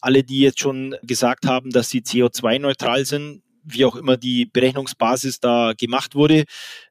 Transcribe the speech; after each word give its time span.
alle, 0.00 0.24
die 0.24 0.40
jetzt 0.40 0.60
schon 0.60 0.96
gesagt 1.02 1.46
haben, 1.46 1.70
dass 1.70 1.90
sie 1.90 2.00
CO2-neutral 2.00 3.04
sind, 3.04 3.42
wie 3.64 3.84
auch 3.84 3.96
immer 3.96 4.16
die 4.16 4.46
Berechnungsbasis 4.46 5.40
da 5.40 5.72
gemacht 5.78 6.14
wurde, 6.14 6.44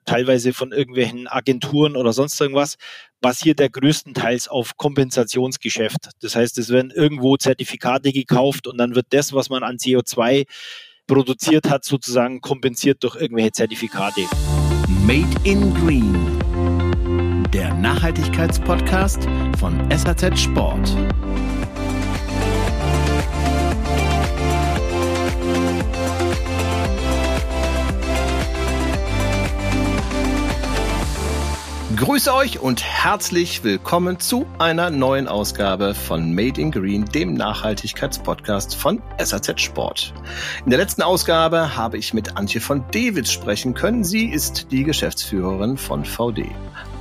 teilweise 0.05 0.53
von 0.53 0.71
irgendwelchen 0.71 1.27
Agenturen 1.27 1.95
oder 1.95 2.13
sonst 2.13 2.39
irgendwas, 2.39 2.75
basiert 3.21 3.59
der 3.59 3.69
größtenteils 3.69 4.47
auf 4.47 4.77
Kompensationsgeschäft. 4.77 6.09
Das 6.21 6.35
heißt, 6.35 6.57
es 6.57 6.69
werden 6.69 6.91
irgendwo 6.91 7.37
Zertifikate 7.37 8.11
gekauft 8.11 8.67
und 8.67 8.77
dann 8.77 8.95
wird 8.95 9.07
das, 9.09 9.33
was 9.33 9.49
man 9.49 9.63
an 9.63 9.77
CO2 9.77 10.45
produziert 11.07 11.69
hat, 11.69 11.83
sozusagen 11.83 12.39
kompensiert 12.39 13.03
durch 13.03 13.15
irgendwelche 13.15 13.51
Zertifikate. 13.51 14.21
Made 15.05 15.35
in 15.43 15.73
Green, 15.73 16.37
der 17.51 17.73
Nachhaltigkeitspodcast 17.73 19.23
von 19.57 19.89
SAZ 19.91 20.39
Sport. 20.39 20.95
Grüße 31.99 32.33
euch 32.33 32.61
und 32.61 32.81
herzlich 32.81 33.65
willkommen 33.65 34.21
zu 34.21 34.45
einer 34.57 34.89
neuen 34.89 35.27
Ausgabe 35.27 35.93
von 35.93 36.33
Made 36.33 36.61
in 36.61 36.71
Green, 36.71 37.03
dem 37.03 37.33
Nachhaltigkeitspodcast 37.33 38.73
von 38.77 39.01
SAZ 39.21 39.59
Sport. 39.59 40.13
In 40.63 40.69
der 40.69 40.79
letzten 40.79 41.01
Ausgabe 41.01 41.75
habe 41.75 41.97
ich 41.97 42.13
mit 42.13 42.37
Antje 42.37 42.61
von 42.61 42.85
Dewitz 42.93 43.31
sprechen 43.31 43.73
können. 43.73 44.05
Sie 44.05 44.27
ist 44.27 44.71
die 44.71 44.85
Geschäftsführerin 44.85 45.75
von 45.75 46.05
VD. 46.05 46.45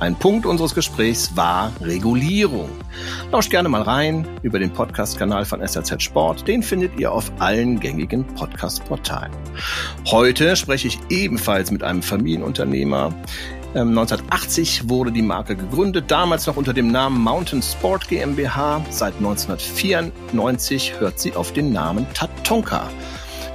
Ein 0.01 0.15
Punkt 0.15 0.45
unseres 0.45 0.75
Gesprächs 0.75 1.33
war 1.33 1.71
Regulierung. 1.79 2.69
Lauscht 3.31 3.51
gerne 3.51 3.69
mal 3.69 3.83
rein 3.83 4.27
über 4.41 4.59
den 4.59 4.71
Podcast-Kanal 4.71 5.45
von 5.45 5.65
SAZ 5.65 6.03
Sport. 6.03 6.45
Den 6.45 6.61
findet 6.61 6.99
ihr 6.99 7.13
auf 7.13 7.31
allen 7.39 7.79
gängigen 7.79 8.27
Podcast-Portalen. 8.35 9.31
Heute 10.07 10.57
spreche 10.57 10.89
ich 10.89 10.99
ebenfalls 11.09 11.71
mit 11.71 11.83
einem 11.83 12.01
Familienunternehmer, 12.01 13.13
1980 13.73 14.81
ähm, 14.81 14.89
wurde 14.89 15.11
die 15.11 15.21
Marke 15.21 15.55
gegründet, 15.55 16.05
damals 16.09 16.47
noch 16.47 16.57
unter 16.57 16.73
dem 16.73 16.91
Namen 16.91 17.21
Mountain 17.21 17.61
Sport 17.61 18.07
GmbH. 18.07 18.83
Seit 18.89 19.15
1994 19.17 20.99
hört 20.99 21.19
sie 21.19 21.35
auf 21.35 21.53
den 21.53 21.71
Namen 21.71 22.07
Tatonka. 22.13 22.89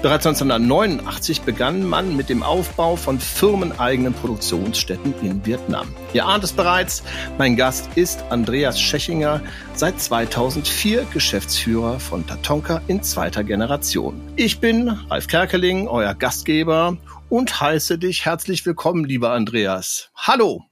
Bereits 0.04 0.26
1989 0.26 1.40
begann 1.42 1.82
man 1.82 2.14
mit 2.14 2.28
dem 2.28 2.42
Aufbau 2.42 2.94
von 2.94 3.18
firmeneigenen 3.18 4.12
Produktionsstätten 4.12 5.14
in 5.22 5.46
Vietnam. 5.46 5.88
Ihr 6.12 6.26
ahnt 6.26 6.44
es 6.44 6.52
bereits, 6.52 7.02
mein 7.38 7.56
Gast 7.56 7.88
ist 7.94 8.22
Andreas 8.28 8.78
Schechinger, 8.78 9.40
seit 9.74 9.98
2004 9.98 11.06
Geschäftsführer 11.10 11.98
von 11.98 12.26
Tatonka 12.26 12.82
in 12.86 13.02
zweiter 13.02 13.44
Generation. 13.44 14.20
Ich 14.36 14.58
bin 14.58 14.90
Ralf 15.08 15.26
Kerkeling, 15.26 15.88
euer 15.88 16.12
Gastgeber 16.12 16.98
und 17.28 17.60
heiße 17.60 17.98
dich 17.98 18.24
herzlich 18.24 18.64
willkommen, 18.66 19.04
lieber 19.04 19.32
Andreas. 19.32 20.10
Hallo. 20.14 20.64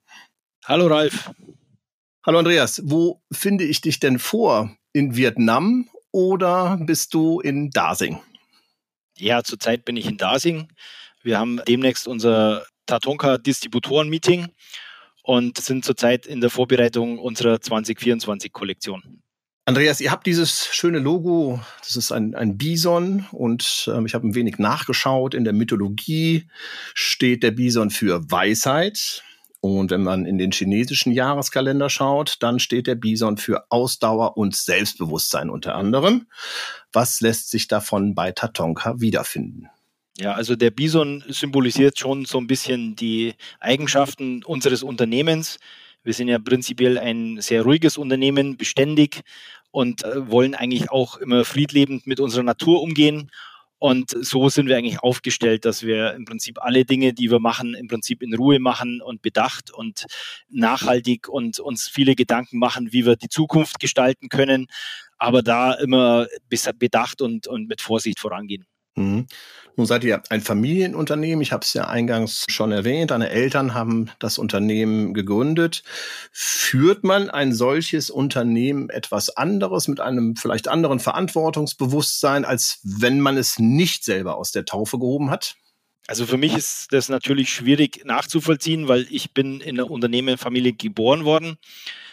Hallo 0.65 0.87
Ralf. 0.87 1.31
Hallo 2.25 2.39
Andreas, 2.39 2.83
wo 2.85 3.23
finde 3.33 3.65
ich 3.65 3.81
dich 3.81 3.99
denn 3.99 4.19
vor? 4.19 4.77
In 4.93 5.17
Vietnam 5.17 5.89
oder 6.13 6.79
bist 6.81 7.15
du 7.15 7.41
in 7.41 7.71
Dasing? 7.71 8.21
Ja, 9.17 9.43
zurzeit 9.43 9.85
bin 9.85 9.97
ich 9.97 10.07
in 10.07 10.19
Dasing. 10.19 10.69
Wir 11.23 11.39
haben 11.39 11.61
demnächst 11.67 12.07
unser 12.07 12.65
Tatonka 12.87 13.39
Distributoren-Meeting 13.39 14.49
und 15.23 15.59
sind 15.59 15.85
zurzeit 15.85 16.27
in 16.27 16.41
der 16.41 16.51
Vorbereitung 16.51 17.19
unserer 17.19 17.57
2024-Kollektion. 17.57 19.22
Andreas, 19.65 20.01
ihr 20.01 20.11
habt 20.11 20.27
dieses 20.27 20.67
schöne 20.67 20.99
Logo, 20.99 21.61
das 21.81 21.95
ist 21.97 22.11
ein, 22.11 22.35
ein 22.35 22.59
Bison 22.59 23.27
und 23.31 23.89
ähm, 23.95 24.07
ich 24.07 24.15
habe 24.15 24.27
ein 24.27 24.35
wenig 24.35 24.59
nachgeschaut. 24.59 25.35
In 25.35 25.45
der 25.45 25.53
Mythologie 25.53 26.49
steht 26.95 27.45
der 27.45 27.53
Bison 27.53 27.91
für 27.91 28.29
Weisheit. 28.29 29.23
Und 29.61 29.93
wenn 29.93 30.03
man 30.03 30.27
in 30.27 30.39
den 30.39 30.51
chinesischen 30.51 31.13
Jahreskalender 31.13 31.89
schaut, 31.89 32.39
dann 32.41 32.59
steht 32.59 32.89
der 32.89 32.97
Bison 32.97 33.37
für 33.37 33.65
Ausdauer 33.69 34.37
und 34.37 34.57
Selbstbewusstsein 34.57 35.49
unter 35.49 35.77
anderem. 35.77 36.27
Was 36.93 37.21
lässt 37.21 37.49
sich 37.49 37.69
davon 37.69 38.17
bei 38.17 38.33
Tatonka 38.33 39.01
wiederfinden? 39.01 39.69
Ja, 40.19 40.33
also 40.33 40.57
der 40.57 40.73
Bison 40.73 41.23
symbolisiert 41.29 42.01
schon 42.01 42.25
so 42.25 42.39
ein 42.39 42.49
bisschen 42.49 42.97
die 42.97 43.35
Eigenschaften 43.61 44.43
unseres 44.43 44.83
Unternehmens. 44.83 45.61
Wir 46.05 46.15
sind 46.15 46.29
ja 46.29 46.39
prinzipiell 46.39 46.99
ein 46.99 47.41
sehr 47.41 47.63
ruhiges 47.63 47.97
Unternehmen, 47.97 48.57
beständig 48.57 49.23
und 49.71 50.05
äh, 50.05 50.31
wollen 50.31 50.55
eigentlich 50.55 50.91
auch 50.91 51.17
immer 51.17 51.45
friedlebend 51.45 52.07
mit 52.07 52.21
unserer 52.21 52.43
Natur 52.43 52.83
umgehen. 52.83 53.31
Und 53.79 54.11
so 54.11 54.49
sind 54.49 54.69
wir 54.69 54.77
eigentlich 54.77 55.01
aufgestellt, 55.01 55.65
dass 55.65 55.83
wir 55.83 56.15
im 56.15 56.25
Prinzip 56.25 56.63
alle 56.63 56.85
Dinge, 56.85 57.13
die 57.15 57.33
wir 57.33 57.41
machen, 57.41 57.75
im 57.75 57.89
Prinzip 57.89 58.23
in 58.23 58.33
Ruhe 58.33 58.61
machen 58.61 59.03
und 59.03 59.23
bedacht 59.23 59.73
und 59.73 60.07
nachhaltig 60.49 61.29
und 61.29 61.59
uns 61.59 61.89
viele 61.89 62.15
Gedanken 62.15 62.59
machen, 62.59 62.93
wie 62.93 63.05
wir 63.05 63.17
die 63.17 63.29
Zukunft 63.29 63.81
gestalten 63.81 64.29
können, 64.29 64.69
aber 65.19 65.43
da 65.43 65.73
immer 65.75 66.29
bedacht 66.79 67.23
und, 67.23 67.49
und 67.49 67.67
mit 67.67 67.81
Vorsicht 67.81 68.21
vorangehen. 68.21 68.67
Mhm. 68.97 69.27
Nun 69.77 69.87
seid 69.87 70.05
ihr 70.05 70.23
ein 70.29 70.43
Familienunternehmen. 70.43 71.41
Ich 71.41 71.53
habe 71.53 71.65
es 71.65 71.73
ja 71.73 71.89
eingangs 71.89 72.45
schon 72.49 72.73
erwähnt. 72.73 73.11
Deine 73.11 73.31
Eltern 73.31 73.73
haben 73.73 74.11
das 74.19 74.37
Unternehmen 74.37 75.15
gegründet. 75.15 75.83
Führt 76.31 77.05
man 77.05 77.31
ein 77.31 77.55
solches 77.55 78.11
Unternehmen 78.11 78.91
etwas 78.91 79.31
anderes 79.31 79.89
mit 79.89 80.01
einem 80.01 80.37
vielleicht 80.37 80.69
anderen 80.69 81.01
Verantwortungsbewusstsein, 81.01 82.45
als 82.45 82.81
wenn 82.83 83.21
man 83.21 83.39
es 83.39 83.59
nicht 83.59 84.05
selber 84.05 84.37
aus 84.37 84.53
der 84.53 84.67
Taufe 84.67 84.99
gehoben 84.99 85.31
hat? 85.31 85.57
Also 86.07 86.27
für 86.27 86.37
mich 86.37 86.55
ist 86.55 86.89
das 86.91 87.09
natürlich 87.09 87.49
schwierig 87.51 88.05
nachzuvollziehen, 88.05 88.89
weil 88.89 89.07
ich 89.09 89.33
bin 89.33 89.61
in 89.61 89.79
einer 89.79 89.91
Unternehmerfamilie 89.91 90.75
geboren 90.75 91.25
worden. 91.25 91.57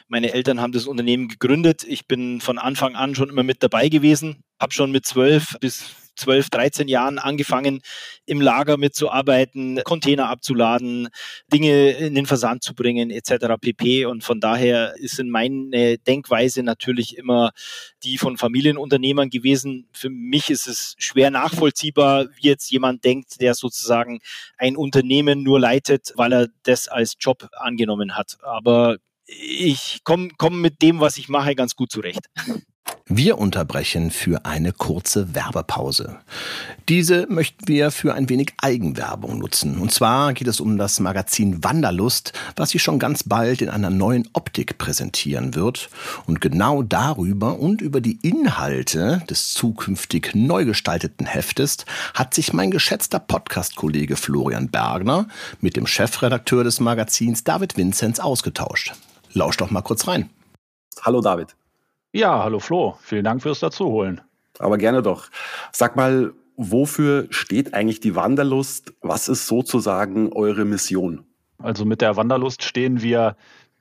Meine 0.07 0.31
Eltern 0.31 0.61
haben 0.61 0.71
das 0.71 0.85
Unternehmen 0.85 1.27
gegründet. 1.27 1.83
Ich 1.87 2.07
bin 2.07 2.39
von 2.39 2.57
Anfang 2.57 2.95
an 2.95 3.15
schon 3.15 3.29
immer 3.29 3.43
mit 3.43 3.61
dabei 3.61 3.89
gewesen, 3.89 4.43
habe 4.59 4.73
schon 4.73 4.91
mit 4.91 5.05
zwölf 5.05 5.57
bis 5.59 5.91
12, 6.19 6.49
13 6.49 6.87
Jahren 6.87 7.17
angefangen, 7.17 7.81
im 8.25 8.41
Lager 8.41 8.77
mitzuarbeiten, 8.77 9.81
Container 9.83 10.29
abzuladen, 10.29 11.09
Dinge 11.51 11.91
in 11.91 12.15
den 12.15 12.25
Versand 12.25 12.63
zu 12.63 12.75
bringen, 12.75 13.09
etc. 13.09 13.55
pp. 13.59 14.05
Und 14.05 14.23
von 14.23 14.39
daher 14.39 14.95
ist 14.97 15.19
in 15.19 15.29
meine 15.29 15.97
Denkweise 15.97 16.63
natürlich 16.63 17.17
immer 17.17 17.51
die 18.03 18.17
von 18.17 18.37
Familienunternehmern 18.37 19.29
gewesen. 19.29 19.87
Für 19.93 20.09
mich 20.09 20.49
ist 20.49 20.67
es 20.67 20.95
schwer 20.97 21.31
nachvollziehbar, 21.31 22.27
wie 22.35 22.47
jetzt 22.47 22.69
jemand 22.71 23.03
denkt, 23.03 23.41
der 23.41 23.53
sozusagen 23.53 24.19
ein 24.57 24.75
Unternehmen 24.75 25.43
nur 25.43 25.59
leitet, 25.59 26.13
weil 26.15 26.33
er 26.33 26.47
das 26.63 26.87
als 26.87 27.15
Job 27.19 27.47
angenommen 27.53 28.15
hat. 28.15 28.37
Aber 28.41 28.97
ich 29.29 30.01
komme 30.03 30.29
komm 30.37 30.61
mit 30.61 30.81
dem, 30.81 30.99
was 30.99 31.17
ich 31.17 31.29
mache, 31.29 31.55
ganz 31.55 31.75
gut 31.75 31.91
zurecht. 31.91 32.27
Wir 33.11 33.39
unterbrechen 33.39 34.11
für 34.11 34.45
eine 34.45 34.71
kurze 34.71 35.33
Werbepause. 35.33 36.19
Diese 36.89 37.25
möchten 37.27 37.67
wir 37.67 37.89
für 37.89 38.13
ein 38.13 38.29
wenig 38.29 38.53
Eigenwerbung 38.57 39.39
nutzen. 39.39 39.79
Und 39.79 39.91
zwar 39.91 40.33
geht 40.33 40.47
es 40.47 40.59
um 40.59 40.77
das 40.77 40.99
Magazin 40.99 41.63
Wanderlust, 41.63 42.33
was 42.55 42.69
sich 42.69 42.83
schon 42.83 42.99
ganz 42.99 43.23
bald 43.23 43.63
in 43.63 43.69
einer 43.69 43.89
neuen 43.89 44.29
Optik 44.33 44.77
präsentieren 44.77 45.55
wird. 45.55 45.89
Und 46.27 46.39
genau 46.39 46.83
darüber 46.83 47.57
und 47.57 47.81
über 47.81 47.99
die 47.99 48.19
Inhalte 48.21 49.23
des 49.27 49.53
zukünftig 49.53 50.35
neu 50.35 50.65
gestalteten 50.65 51.25
Heftes 51.25 51.77
hat 52.13 52.35
sich 52.35 52.53
mein 52.53 52.69
geschätzter 52.69 53.19
Podcast-Kollege 53.19 54.17
Florian 54.17 54.69
Bergner 54.69 55.27
mit 55.61 55.75
dem 55.75 55.87
Chefredakteur 55.87 56.63
des 56.63 56.79
Magazins 56.79 57.43
David 57.43 57.75
Vinzenz 57.75 58.19
ausgetauscht. 58.19 58.93
Lausch 59.33 59.57
doch 59.57 59.71
mal 59.71 59.81
kurz 59.81 60.07
rein. 60.07 60.29
Hallo 61.01 61.21
David. 61.21 61.55
Ja, 62.11 62.43
hallo 62.43 62.59
Flo. 62.59 62.95
Vielen 63.01 63.23
Dank 63.23 63.43
fürs 63.43 63.59
Dazuholen. 63.59 64.21
Aber 64.57 64.79
gerne 64.79 65.03
doch. 65.03 65.29
Sag 65.71 65.95
mal, 65.95 66.33
wofür 66.57 67.27
steht 67.29 67.75
eigentlich 67.75 67.99
die 67.99 68.15
Wanderlust? 68.15 68.93
Was 69.01 69.29
ist 69.29 69.45
sozusagen 69.45 70.33
eure 70.33 70.65
Mission? 70.65 71.25
Also 71.59 71.85
mit 71.85 72.01
der 72.01 72.15
Wanderlust 72.15 72.63
stehen 72.63 73.03
wir, 73.03 73.35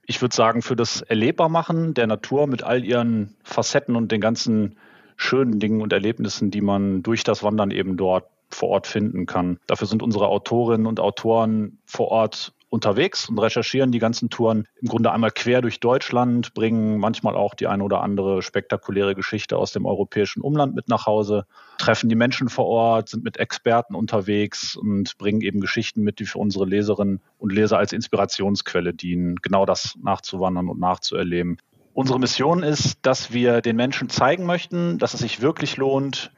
ich 0.05 0.21
würde 0.21 0.37
sagen, 0.37 0.61
für 0.61 0.77
das 0.77 1.01
Erlebbarmachen 1.01 1.95
der 1.95 2.07
Natur 2.07 2.47
mit 2.47 2.63
all 2.63 2.85
ihren 2.85 3.35
Facetten 3.45 3.97
und 3.97 4.13
den 4.13 4.21
ganzen 4.21 4.77
schönen 5.17 5.59
Dingen 5.59 5.81
und 5.81 5.93
Erlebnissen, 5.95 6.51
die 6.51 6.61
man 6.61 7.03
durch 7.03 7.25
das 7.25 7.43
Wandern 7.43 7.71
eben 7.71 7.97
dort 7.97 8.27
vor 8.51 8.69
Ort 8.69 8.87
finden 8.87 9.25
kann. 9.25 9.59
Dafür 9.67 9.87
sind 9.87 10.03
unsere 10.03 10.29
Autorinnen 10.29 10.87
und 10.87 11.01
Autoren 11.01 11.79
vor 11.87 12.09
Ort 12.09 12.53
unterwegs 12.71 13.29
und 13.29 13.39
recherchieren 13.39 13.93
die 13.93 13.99
ganzen 13.99 14.31
Touren 14.31 14.67
im 14.81 14.89
Grunde 14.89 15.11
einmal 15.11 15.31
quer 15.31 15.63
durch 15.63 15.81
Deutschland, 15.81 16.55
bringen 16.55 16.99
manchmal 16.99 17.35
auch 17.35 17.55
die 17.55 17.67
eine 17.67 17.83
oder 17.83 18.03
andere 18.03 18.43
spektakuläre 18.43 19.15
Geschichte 19.15 19.57
aus 19.57 19.73
dem 19.73 19.87
europäischen 19.87 20.43
Umland 20.43 20.75
mit 20.75 20.89
nach 20.89 21.07
Hause, 21.07 21.47
treffen 21.79 22.09
die 22.09 22.15
Menschen 22.15 22.49
vor 22.49 22.67
Ort, 22.67 23.09
sind 23.09 23.25
mit 23.25 23.39
Experten 23.39 23.95
unterwegs 23.95 24.77
und 24.77 25.17
bringen 25.19 25.41
eben 25.41 25.61
Geschichten 25.61 26.03
mit, 26.03 26.19
die 26.19 26.27
für 26.27 26.39
unsere 26.39 26.67
Leserinnen 26.67 27.21
und 27.39 27.53
Leser 27.53 27.79
als 27.79 27.93
Inspirationsquelle 27.93 28.93
dienen, 28.93 29.37
genau 29.37 29.65
das 29.65 29.97
nachzuwandern 30.03 30.69
und 30.69 30.79
nachzuerleben. 30.79 31.59
Unsere 31.95 32.21
Mission 32.21 32.63
ist, 32.63 32.99
dass 33.03 33.33
wir 33.33 33.61
den 33.61 33.75
Menschen 33.75 34.09
zeigen 34.09 34.47
möchten, 34.47 34.99
dass 34.99 35.15
es 35.15 35.21
sich 35.21 35.41
wirklich 35.41 35.77
lohnt, 35.79 36.31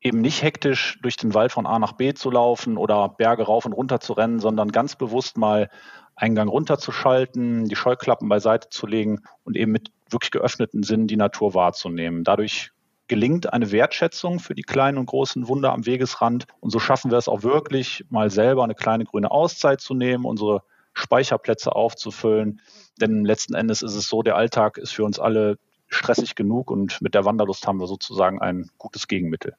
eben 0.00 0.20
nicht 0.20 0.42
hektisch 0.42 0.98
durch 1.02 1.16
den 1.16 1.34
Wald 1.34 1.52
von 1.52 1.66
A 1.66 1.78
nach 1.78 1.92
B 1.92 2.14
zu 2.14 2.30
laufen 2.30 2.76
oder 2.76 3.08
Berge 3.08 3.44
rauf 3.44 3.66
und 3.66 3.72
runter 3.72 4.00
zu 4.00 4.12
rennen, 4.12 4.40
sondern 4.40 4.70
ganz 4.70 4.96
bewusst 4.96 5.36
mal 5.36 5.70
einen 6.14 6.34
Gang 6.34 6.50
runterzuschalten, 6.50 7.66
die 7.66 7.76
Scheuklappen 7.76 8.28
beiseite 8.28 8.68
zu 8.70 8.86
legen 8.86 9.22
und 9.44 9.56
eben 9.56 9.72
mit 9.72 9.90
wirklich 10.10 10.30
geöffneten 10.30 10.82
Sinn 10.82 11.06
die 11.06 11.16
Natur 11.16 11.54
wahrzunehmen. 11.54 12.24
Dadurch 12.24 12.72
gelingt 13.08 13.52
eine 13.52 13.72
Wertschätzung 13.72 14.38
für 14.38 14.54
die 14.54 14.62
kleinen 14.62 14.98
und 14.98 15.06
großen 15.06 15.48
Wunder 15.48 15.72
am 15.72 15.86
Wegesrand. 15.86 16.46
Und 16.60 16.70
so 16.70 16.78
schaffen 16.78 17.10
wir 17.10 17.18
es 17.18 17.28
auch 17.28 17.42
wirklich, 17.42 18.04
mal 18.10 18.30
selber 18.30 18.64
eine 18.64 18.74
kleine 18.74 19.04
grüne 19.04 19.30
Auszeit 19.30 19.80
zu 19.80 19.94
nehmen, 19.94 20.24
unsere 20.24 20.62
Speicherplätze 20.92 21.74
aufzufüllen. 21.74 22.60
Denn 23.00 23.24
letzten 23.24 23.54
Endes 23.54 23.82
ist 23.82 23.94
es 23.94 24.08
so, 24.08 24.22
der 24.22 24.36
Alltag 24.36 24.76
ist 24.78 24.92
für 24.92 25.04
uns 25.04 25.18
alle 25.18 25.58
stressig 25.88 26.34
genug 26.34 26.70
und 26.70 27.00
mit 27.00 27.14
der 27.14 27.24
Wanderlust 27.24 27.66
haben 27.66 27.80
wir 27.80 27.86
sozusagen 27.86 28.40
ein 28.40 28.70
gutes 28.76 29.08
Gegenmittel. 29.08 29.54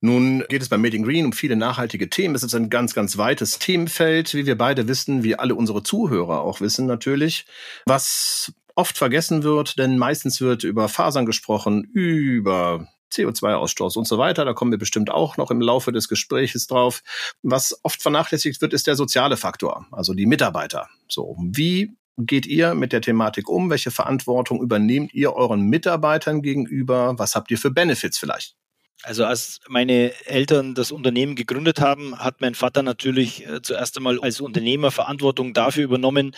Nun 0.04 0.44
geht 0.50 0.60
es 0.60 0.68
bei 0.68 0.76
Made 0.76 0.94
in 0.94 1.02
Green 1.02 1.24
um 1.24 1.32
viele 1.32 1.56
nachhaltige 1.56 2.10
Themen. 2.10 2.34
Es 2.34 2.42
ist 2.42 2.54
ein 2.54 2.68
ganz, 2.68 2.92
ganz 2.92 3.16
weites 3.16 3.58
Themenfeld, 3.58 4.34
wie 4.34 4.44
wir 4.44 4.58
beide 4.58 4.86
wissen, 4.86 5.24
wie 5.24 5.34
alle 5.34 5.54
unsere 5.54 5.82
Zuhörer 5.82 6.42
auch 6.42 6.60
wissen 6.60 6.84
natürlich. 6.84 7.46
Was 7.86 8.52
oft 8.74 8.98
vergessen 8.98 9.44
wird, 9.44 9.78
denn 9.78 9.96
meistens 9.96 10.42
wird 10.42 10.62
über 10.62 10.90
Fasern 10.90 11.24
gesprochen, 11.24 11.84
über 11.84 12.86
CO2-Ausstoß 13.14 13.96
und 13.96 14.06
so 14.06 14.18
weiter. 14.18 14.44
Da 14.44 14.52
kommen 14.52 14.72
wir 14.72 14.78
bestimmt 14.78 15.10
auch 15.10 15.38
noch 15.38 15.50
im 15.50 15.62
Laufe 15.62 15.90
des 15.90 16.10
Gespräches 16.10 16.66
drauf. 16.66 17.02
Was 17.42 17.80
oft 17.82 18.02
vernachlässigt 18.02 18.60
wird, 18.60 18.74
ist 18.74 18.86
der 18.86 18.96
soziale 18.96 19.38
Faktor, 19.38 19.86
also 19.90 20.12
die 20.12 20.26
Mitarbeiter. 20.26 20.86
So, 21.08 21.34
wie 21.40 21.96
geht 22.18 22.44
ihr 22.44 22.74
mit 22.74 22.92
der 22.92 23.00
Thematik 23.00 23.48
um? 23.48 23.70
Welche 23.70 23.90
Verantwortung 23.90 24.60
übernehmt 24.60 25.14
ihr 25.14 25.32
euren 25.32 25.62
Mitarbeitern 25.62 26.42
gegenüber? 26.42 27.18
Was 27.18 27.34
habt 27.34 27.50
ihr 27.50 27.56
für 27.56 27.70
Benefits 27.70 28.18
vielleicht? 28.18 28.54
Also 29.02 29.24
als 29.26 29.60
meine 29.68 30.12
Eltern 30.24 30.74
das 30.74 30.90
Unternehmen 30.90 31.36
gegründet 31.36 31.80
haben, 31.80 32.18
hat 32.18 32.40
mein 32.40 32.54
Vater 32.54 32.82
natürlich 32.82 33.46
äh, 33.46 33.60
zuerst 33.60 33.96
einmal 33.98 34.18
als 34.20 34.40
Unternehmer 34.40 34.90
Verantwortung 34.90 35.52
dafür 35.52 35.84
übernommen, 35.84 36.34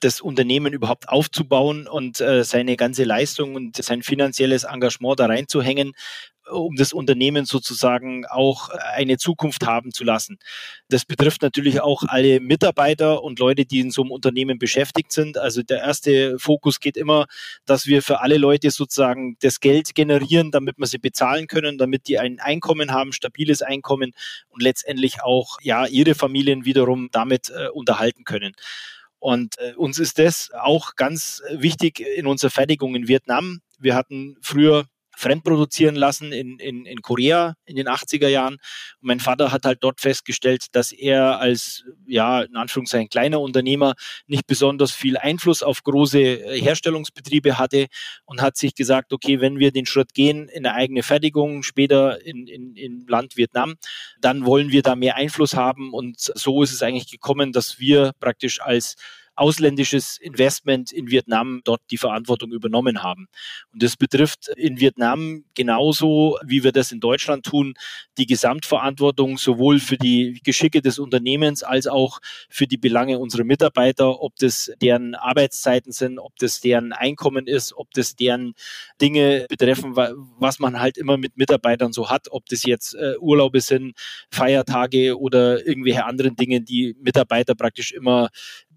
das 0.00 0.20
Unternehmen 0.20 0.72
überhaupt 0.72 1.08
aufzubauen 1.08 1.86
und 1.86 2.20
äh, 2.20 2.44
seine 2.44 2.76
ganze 2.76 3.04
Leistung 3.04 3.54
und 3.54 3.76
sein 3.76 4.02
finanzielles 4.02 4.64
Engagement 4.64 5.18
da 5.18 5.26
reinzuhängen, 5.26 5.94
um 6.50 6.76
das 6.76 6.92
Unternehmen 6.92 7.44
sozusagen 7.44 8.26
auch 8.26 8.68
eine 8.68 9.16
Zukunft 9.16 9.66
haben 9.66 9.92
zu 9.92 10.04
lassen. 10.04 10.38
Das 10.88 11.04
betrifft 11.04 11.42
natürlich 11.42 11.80
auch 11.80 12.02
alle 12.06 12.40
Mitarbeiter 12.40 13.22
und 13.22 13.38
Leute, 13.38 13.64
die 13.64 13.80
in 13.80 13.90
so 13.90 14.02
einem 14.02 14.10
Unternehmen 14.10 14.58
beschäftigt 14.58 15.12
sind. 15.12 15.38
Also 15.38 15.62
der 15.62 15.78
erste 15.78 16.38
Fokus 16.38 16.80
geht 16.80 16.96
immer, 16.96 17.26
dass 17.64 17.86
wir 17.86 18.02
für 18.02 18.20
alle 18.20 18.38
Leute 18.38 18.70
sozusagen 18.70 19.36
das 19.40 19.60
Geld 19.60 19.94
generieren, 19.94 20.50
damit 20.50 20.78
wir 20.78 20.86
sie 20.86 20.98
bezahlen 20.98 21.46
können, 21.46 21.78
damit 21.78 22.08
die 22.08 22.18
ein 22.18 22.40
Einkommen 22.40 22.92
haben, 22.92 23.12
stabiles 23.12 23.62
Einkommen 23.62 24.12
und 24.48 24.62
letztendlich 24.62 25.22
auch 25.22 25.58
ja 25.62 25.86
ihre 25.86 26.14
Familien 26.14 26.64
wiederum 26.64 27.08
damit 27.12 27.50
äh, 27.50 27.68
unterhalten 27.68 28.24
können. 28.24 28.54
Und 29.20 29.58
äh, 29.58 29.74
uns 29.74 29.98
ist 29.98 30.18
das 30.18 30.50
auch 30.52 30.96
ganz 30.96 31.42
wichtig 31.50 32.00
in 32.00 32.26
unserer 32.26 32.50
Fertigung 32.50 32.94
in 32.94 33.06
Vietnam. 33.06 33.60
Wir 33.78 33.94
hatten 33.94 34.36
früher 34.40 34.86
fremdproduzieren 35.20 35.96
lassen 35.96 36.32
in, 36.32 36.58
in, 36.58 36.86
in 36.86 37.02
Korea 37.02 37.54
in 37.66 37.76
den 37.76 37.88
80er 37.88 38.28
Jahren. 38.28 38.54
Und 38.54 38.60
mein 39.02 39.20
Vater 39.20 39.52
hat 39.52 39.64
halt 39.64 39.78
dort 39.82 40.00
festgestellt, 40.00 40.66
dass 40.72 40.92
er 40.92 41.38
als, 41.38 41.84
ja, 42.06 42.42
in 42.42 42.56
Anführungszeichen 42.56 43.08
kleiner 43.10 43.40
Unternehmer 43.40 43.94
nicht 44.26 44.46
besonders 44.46 44.92
viel 44.92 45.16
Einfluss 45.16 45.62
auf 45.62 45.82
große 45.82 46.20
äh, 46.20 46.60
Herstellungsbetriebe 46.60 47.58
hatte 47.58 47.86
und 48.24 48.40
hat 48.40 48.56
sich 48.56 48.74
gesagt, 48.74 49.12
okay, 49.12 49.40
wenn 49.40 49.58
wir 49.58 49.72
den 49.72 49.86
Schritt 49.86 50.14
gehen 50.14 50.48
in 50.48 50.64
eine 50.66 50.74
eigene 50.74 51.02
Fertigung, 51.02 51.62
später 51.62 52.24
in, 52.24 52.46
in, 52.46 52.74
in 52.76 53.06
Land 53.06 53.36
Vietnam, 53.36 53.74
dann 54.20 54.46
wollen 54.46 54.70
wir 54.70 54.82
da 54.82 54.96
mehr 54.96 55.16
Einfluss 55.16 55.54
haben. 55.54 55.92
Und 55.92 56.18
so 56.18 56.62
ist 56.62 56.72
es 56.72 56.82
eigentlich 56.82 57.10
gekommen, 57.10 57.52
dass 57.52 57.78
wir 57.78 58.12
praktisch 58.20 58.60
als 58.60 58.96
ausländisches 59.40 60.18
Investment 60.18 60.92
in 60.92 61.10
Vietnam 61.10 61.62
dort 61.64 61.80
die 61.90 61.96
Verantwortung 61.96 62.52
übernommen 62.52 63.02
haben. 63.02 63.26
Und 63.72 63.82
das 63.82 63.96
betrifft 63.96 64.48
in 64.54 64.78
Vietnam 64.80 65.44
genauso, 65.54 66.38
wie 66.44 66.62
wir 66.62 66.72
das 66.72 66.92
in 66.92 67.00
Deutschland 67.00 67.46
tun, 67.46 67.72
die 68.18 68.26
Gesamtverantwortung 68.26 69.38
sowohl 69.38 69.80
für 69.80 69.96
die 69.96 70.40
Geschicke 70.44 70.82
des 70.82 70.98
Unternehmens 70.98 71.62
als 71.62 71.86
auch 71.86 72.20
für 72.50 72.66
die 72.66 72.76
Belange 72.76 73.18
unserer 73.18 73.44
Mitarbeiter, 73.44 74.20
ob 74.20 74.36
das 74.36 74.72
deren 74.82 75.14
Arbeitszeiten 75.14 75.92
sind, 75.92 76.18
ob 76.18 76.36
das 76.36 76.60
deren 76.60 76.92
Einkommen 76.92 77.46
ist, 77.46 77.72
ob 77.74 77.90
das 77.92 78.16
deren 78.16 78.52
Dinge 79.00 79.46
betreffen, 79.48 79.96
was 79.96 80.58
man 80.58 80.80
halt 80.80 80.98
immer 80.98 81.16
mit 81.16 81.38
Mitarbeitern 81.38 81.94
so 81.94 82.10
hat, 82.10 82.26
ob 82.30 82.44
das 82.46 82.64
jetzt 82.64 82.94
äh, 82.94 83.14
Urlaube 83.18 83.62
sind, 83.62 83.94
Feiertage 84.30 85.18
oder 85.18 85.66
irgendwelche 85.66 86.04
anderen 86.04 86.36
Dinge, 86.36 86.60
die 86.60 86.94
Mitarbeiter 87.00 87.54
praktisch 87.54 87.92
immer 87.92 88.28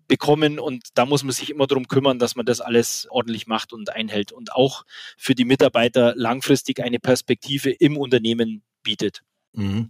bekommen 0.07 0.59
und 0.59 0.89
da 0.95 1.05
muss 1.05 1.23
man 1.23 1.31
sich 1.31 1.49
immer 1.49 1.67
darum 1.67 1.87
kümmern, 1.87 2.19
dass 2.19 2.35
man 2.35 2.45
das 2.45 2.61
alles 2.61 3.07
ordentlich 3.09 3.47
macht 3.47 3.73
und 3.73 3.89
einhält 3.89 4.31
und 4.31 4.53
auch 4.53 4.85
für 5.17 5.35
die 5.35 5.45
Mitarbeiter 5.45 6.13
langfristig 6.15 6.81
eine 6.81 6.99
Perspektive 6.99 7.71
im 7.71 7.97
Unternehmen 7.97 8.63
bietet. 8.83 9.21
Mhm. 9.53 9.89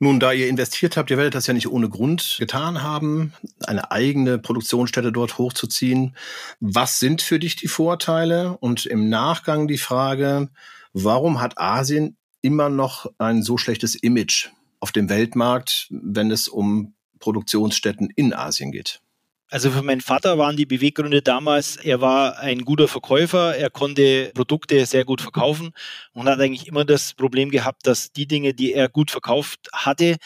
Nun, 0.00 0.18
da 0.20 0.32
ihr 0.32 0.48
investiert 0.48 0.96
habt, 0.96 1.10
ihr 1.10 1.16
werdet 1.16 1.34
das 1.34 1.46
ja 1.46 1.54
nicht 1.54 1.68
ohne 1.68 1.88
Grund 1.88 2.36
getan 2.38 2.82
haben, 2.82 3.32
eine 3.64 3.90
eigene 3.90 4.38
Produktionsstätte 4.38 5.12
dort 5.12 5.38
hochzuziehen. 5.38 6.16
Was 6.60 6.98
sind 6.98 7.22
für 7.22 7.38
dich 7.38 7.56
die 7.56 7.68
Vorteile? 7.68 8.58
Und 8.58 8.86
im 8.86 9.08
Nachgang 9.08 9.68
die 9.68 9.78
Frage, 9.78 10.50
warum 10.92 11.40
hat 11.40 11.58
Asien 11.58 12.16
immer 12.42 12.68
noch 12.68 13.06
ein 13.18 13.42
so 13.42 13.56
schlechtes 13.56 13.94
Image 13.94 14.48
auf 14.80 14.92
dem 14.92 15.08
Weltmarkt, 15.08 15.86
wenn 15.90 16.30
es 16.30 16.48
um 16.48 16.94
Produktionsstätten 17.20 18.10
in 18.14 18.34
Asien 18.34 18.72
geht? 18.72 19.00
Also 19.50 19.70
für 19.70 19.82
meinen 19.82 20.00
Vater 20.00 20.38
waren 20.38 20.56
die 20.56 20.66
Beweggründe 20.66 21.22
damals, 21.22 21.76
er 21.76 22.00
war 22.00 22.38
ein 22.38 22.64
guter 22.64 22.88
Verkäufer, 22.88 23.54
er 23.54 23.70
konnte 23.70 24.32
Produkte 24.34 24.84
sehr 24.86 25.04
gut 25.04 25.20
verkaufen 25.20 25.72
und 26.12 26.28
hat 26.28 26.40
eigentlich 26.40 26.66
immer 26.66 26.84
das 26.84 27.14
Problem 27.14 27.50
gehabt, 27.50 27.86
dass 27.86 28.10
die 28.10 28.26
Dinge, 28.26 28.54
die 28.54 28.72
er 28.72 28.88
gut 28.88 29.10
verkauft 29.10 29.68
hatte, 29.72 30.16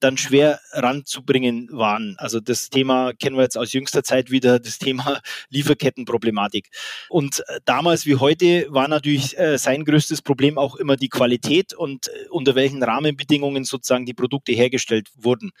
dann 0.00 0.18
schwer 0.18 0.60
ranzubringen 0.72 1.68
waren. 1.72 2.14
Also 2.18 2.38
das 2.38 2.68
Thema 2.68 3.12
kennen 3.14 3.36
wir 3.36 3.42
jetzt 3.42 3.56
aus 3.56 3.72
jüngster 3.72 4.02
Zeit 4.02 4.30
wieder, 4.30 4.58
das 4.58 4.78
Thema 4.78 5.22
Lieferkettenproblematik. 5.48 6.68
Und 7.08 7.40
äh, 7.48 7.60
damals 7.64 8.04
wie 8.04 8.16
heute 8.16 8.66
war 8.68 8.86
natürlich 8.86 9.38
äh, 9.38 9.56
sein 9.56 9.84
größtes 9.84 10.20
Problem 10.20 10.58
auch 10.58 10.76
immer 10.76 10.96
die 10.96 11.08
Qualität 11.08 11.72
und 11.72 12.08
äh, 12.08 12.28
unter 12.28 12.54
welchen 12.54 12.82
Rahmenbedingungen 12.82 13.64
sozusagen 13.64 14.04
die 14.04 14.14
Produkte 14.14 14.52
hergestellt 14.52 15.08
wurden. 15.16 15.52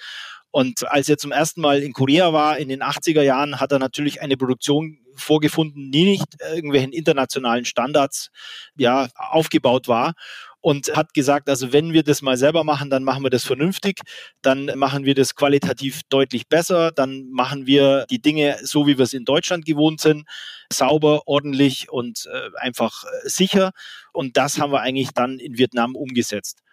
Und 0.54 0.88
als 0.88 1.08
er 1.08 1.18
zum 1.18 1.32
ersten 1.32 1.60
Mal 1.60 1.82
in 1.82 1.92
Korea 1.92 2.32
war, 2.32 2.58
in 2.58 2.68
den 2.68 2.80
80er 2.80 3.22
Jahren, 3.22 3.58
hat 3.58 3.72
er 3.72 3.80
natürlich 3.80 4.22
eine 4.22 4.36
Produktion 4.36 5.00
vorgefunden, 5.16 5.90
die 5.90 6.04
nicht 6.04 6.28
irgendwelchen 6.54 6.92
internationalen 6.92 7.64
Standards 7.64 8.30
ja, 8.76 9.08
aufgebaut 9.16 9.88
war 9.88 10.14
und 10.60 10.94
hat 10.94 11.12
gesagt, 11.12 11.48
also 11.48 11.72
wenn 11.72 11.92
wir 11.92 12.04
das 12.04 12.22
mal 12.22 12.36
selber 12.36 12.62
machen, 12.62 12.88
dann 12.88 13.02
machen 13.02 13.24
wir 13.24 13.30
das 13.30 13.42
vernünftig, 13.42 14.02
dann 14.42 14.66
machen 14.76 15.04
wir 15.04 15.16
das 15.16 15.34
qualitativ 15.34 16.02
deutlich 16.08 16.46
besser, 16.48 16.92
dann 16.92 17.30
machen 17.32 17.66
wir 17.66 18.06
die 18.08 18.22
Dinge 18.22 18.56
so, 18.62 18.86
wie 18.86 18.96
wir 18.96 19.02
es 19.02 19.12
in 19.12 19.24
Deutschland 19.24 19.64
gewohnt 19.64 20.00
sind, 20.00 20.24
sauber, 20.72 21.22
ordentlich 21.26 21.90
und 21.90 22.28
äh, 22.32 22.50
einfach 22.58 23.02
äh, 23.02 23.28
sicher. 23.28 23.72
Und 24.12 24.36
das 24.36 24.60
haben 24.60 24.70
wir 24.70 24.82
eigentlich 24.82 25.10
dann 25.14 25.40
in 25.40 25.58
Vietnam 25.58 25.96
umgesetzt. 25.96 26.63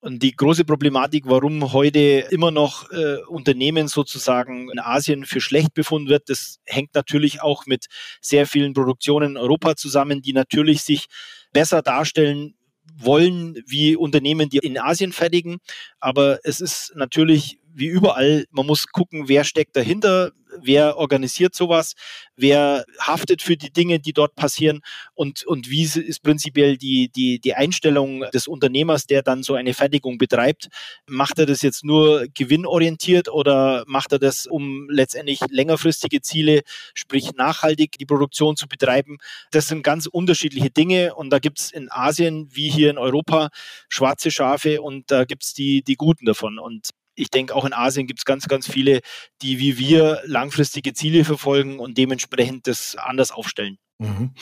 Und 0.00 0.22
die 0.22 0.36
große 0.36 0.64
Problematik, 0.64 1.24
warum 1.26 1.72
heute 1.72 2.26
immer 2.30 2.52
noch 2.52 2.88
äh, 2.92 3.16
Unternehmen 3.26 3.88
sozusagen 3.88 4.70
in 4.70 4.78
Asien 4.78 5.24
für 5.24 5.40
schlecht 5.40 5.74
befunden 5.74 6.08
wird, 6.08 6.28
das 6.28 6.60
hängt 6.66 6.94
natürlich 6.94 7.42
auch 7.42 7.66
mit 7.66 7.86
sehr 8.20 8.46
vielen 8.46 8.74
Produktionen 8.74 9.32
in 9.32 9.36
Europa 9.36 9.74
zusammen, 9.74 10.22
die 10.22 10.32
natürlich 10.32 10.82
sich 10.82 11.06
besser 11.52 11.82
darstellen 11.82 12.54
wollen 12.96 13.60
wie 13.66 13.96
Unternehmen, 13.96 14.48
die 14.48 14.58
in 14.58 14.78
Asien 14.78 15.12
fertigen. 15.12 15.58
Aber 15.98 16.38
es 16.44 16.60
ist 16.60 16.92
natürlich 16.94 17.58
wie 17.74 17.86
überall, 17.86 18.44
man 18.50 18.66
muss 18.66 18.88
gucken, 18.88 19.28
wer 19.28 19.44
steckt 19.44 19.76
dahinter, 19.76 20.32
wer 20.60 20.96
organisiert 20.96 21.54
sowas, 21.54 21.94
wer 22.36 22.84
haftet 23.00 23.42
für 23.42 23.56
die 23.56 23.72
Dinge, 23.72 24.00
die 24.00 24.12
dort 24.12 24.34
passieren 24.34 24.80
und, 25.14 25.44
und 25.44 25.70
wie 25.70 25.82
ist 25.82 26.22
prinzipiell 26.22 26.76
die, 26.76 27.10
die, 27.10 27.40
die 27.40 27.54
Einstellung 27.54 28.24
des 28.32 28.46
Unternehmers, 28.46 29.06
der 29.06 29.22
dann 29.22 29.42
so 29.42 29.54
eine 29.54 29.74
Fertigung 29.74 30.18
betreibt. 30.18 30.68
Macht 31.06 31.38
er 31.38 31.46
das 31.46 31.62
jetzt 31.62 31.84
nur 31.84 32.26
gewinnorientiert 32.34 33.28
oder 33.28 33.84
macht 33.86 34.12
er 34.12 34.18
das, 34.18 34.46
um 34.46 34.88
letztendlich 34.90 35.40
längerfristige 35.50 36.20
Ziele, 36.20 36.62
sprich 36.94 37.32
nachhaltig 37.34 37.98
die 37.98 38.06
Produktion 38.06 38.56
zu 38.56 38.68
betreiben? 38.68 39.18
Das 39.50 39.68
sind 39.68 39.82
ganz 39.82 40.06
unterschiedliche 40.06 40.70
Dinge 40.70 41.14
und 41.14 41.30
da 41.30 41.38
gibt 41.38 41.60
es 41.60 41.70
in 41.70 41.90
Asien 41.90 42.48
wie 42.50 42.70
hier 42.70 42.90
in 42.90 42.98
Europa 42.98 43.50
schwarze 43.88 44.30
Schafe 44.30 44.82
und 44.82 45.10
da 45.10 45.24
gibt 45.24 45.44
es 45.44 45.54
die, 45.54 45.82
die 45.82 45.96
guten 45.96 46.26
davon. 46.26 46.58
Und 46.58 46.90
ich 47.18 47.30
denke, 47.30 47.54
auch 47.54 47.64
in 47.64 47.72
Asien 47.72 48.06
gibt 48.06 48.20
es 48.20 48.24
ganz, 48.24 48.46
ganz 48.48 48.68
viele, 48.68 49.00
die 49.42 49.58
wie 49.58 49.78
wir 49.78 50.22
langfristige 50.24 50.94
Ziele 50.94 51.24
verfolgen 51.24 51.78
und 51.78 51.98
dementsprechend 51.98 52.66
das 52.66 52.96
anders 52.96 53.30
aufstellen. 53.30 53.78
Mhm. 53.98 54.32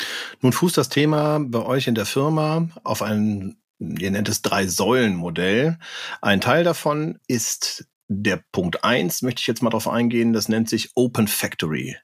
Nun 0.41 0.53
fußt 0.53 0.77
das 0.77 0.89
Thema 0.89 1.41
bei 1.41 1.61
euch 1.61 1.87
in 1.87 1.95
der 1.95 2.07
Firma 2.07 2.69
auf 2.85 3.03
ein, 3.03 3.57
ihr 3.79 4.11
nennt 4.11 4.29
es 4.29 4.43
Drei-Säulen-Modell. 4.43 5.79
Ein 6.21 6.41
Teil 6.41 6.65
davon 6.65 7.19
ist 7.27 7.87
der 8.09 8.43
Punkt 8.53 8.85
eins. 8.85 9.23
möchte 9.23 9.41
ich 9.41 9.47
jetzt 9.47 9.63
mal 9.63 9.71
darauf 9.71 9.89
eingehen, 9.89 10.33
das 10.33 10.49
nennt 10.49 10.69
sich 10.69 10.91
Open 10.95 11.27
Factory. 11.27 11.97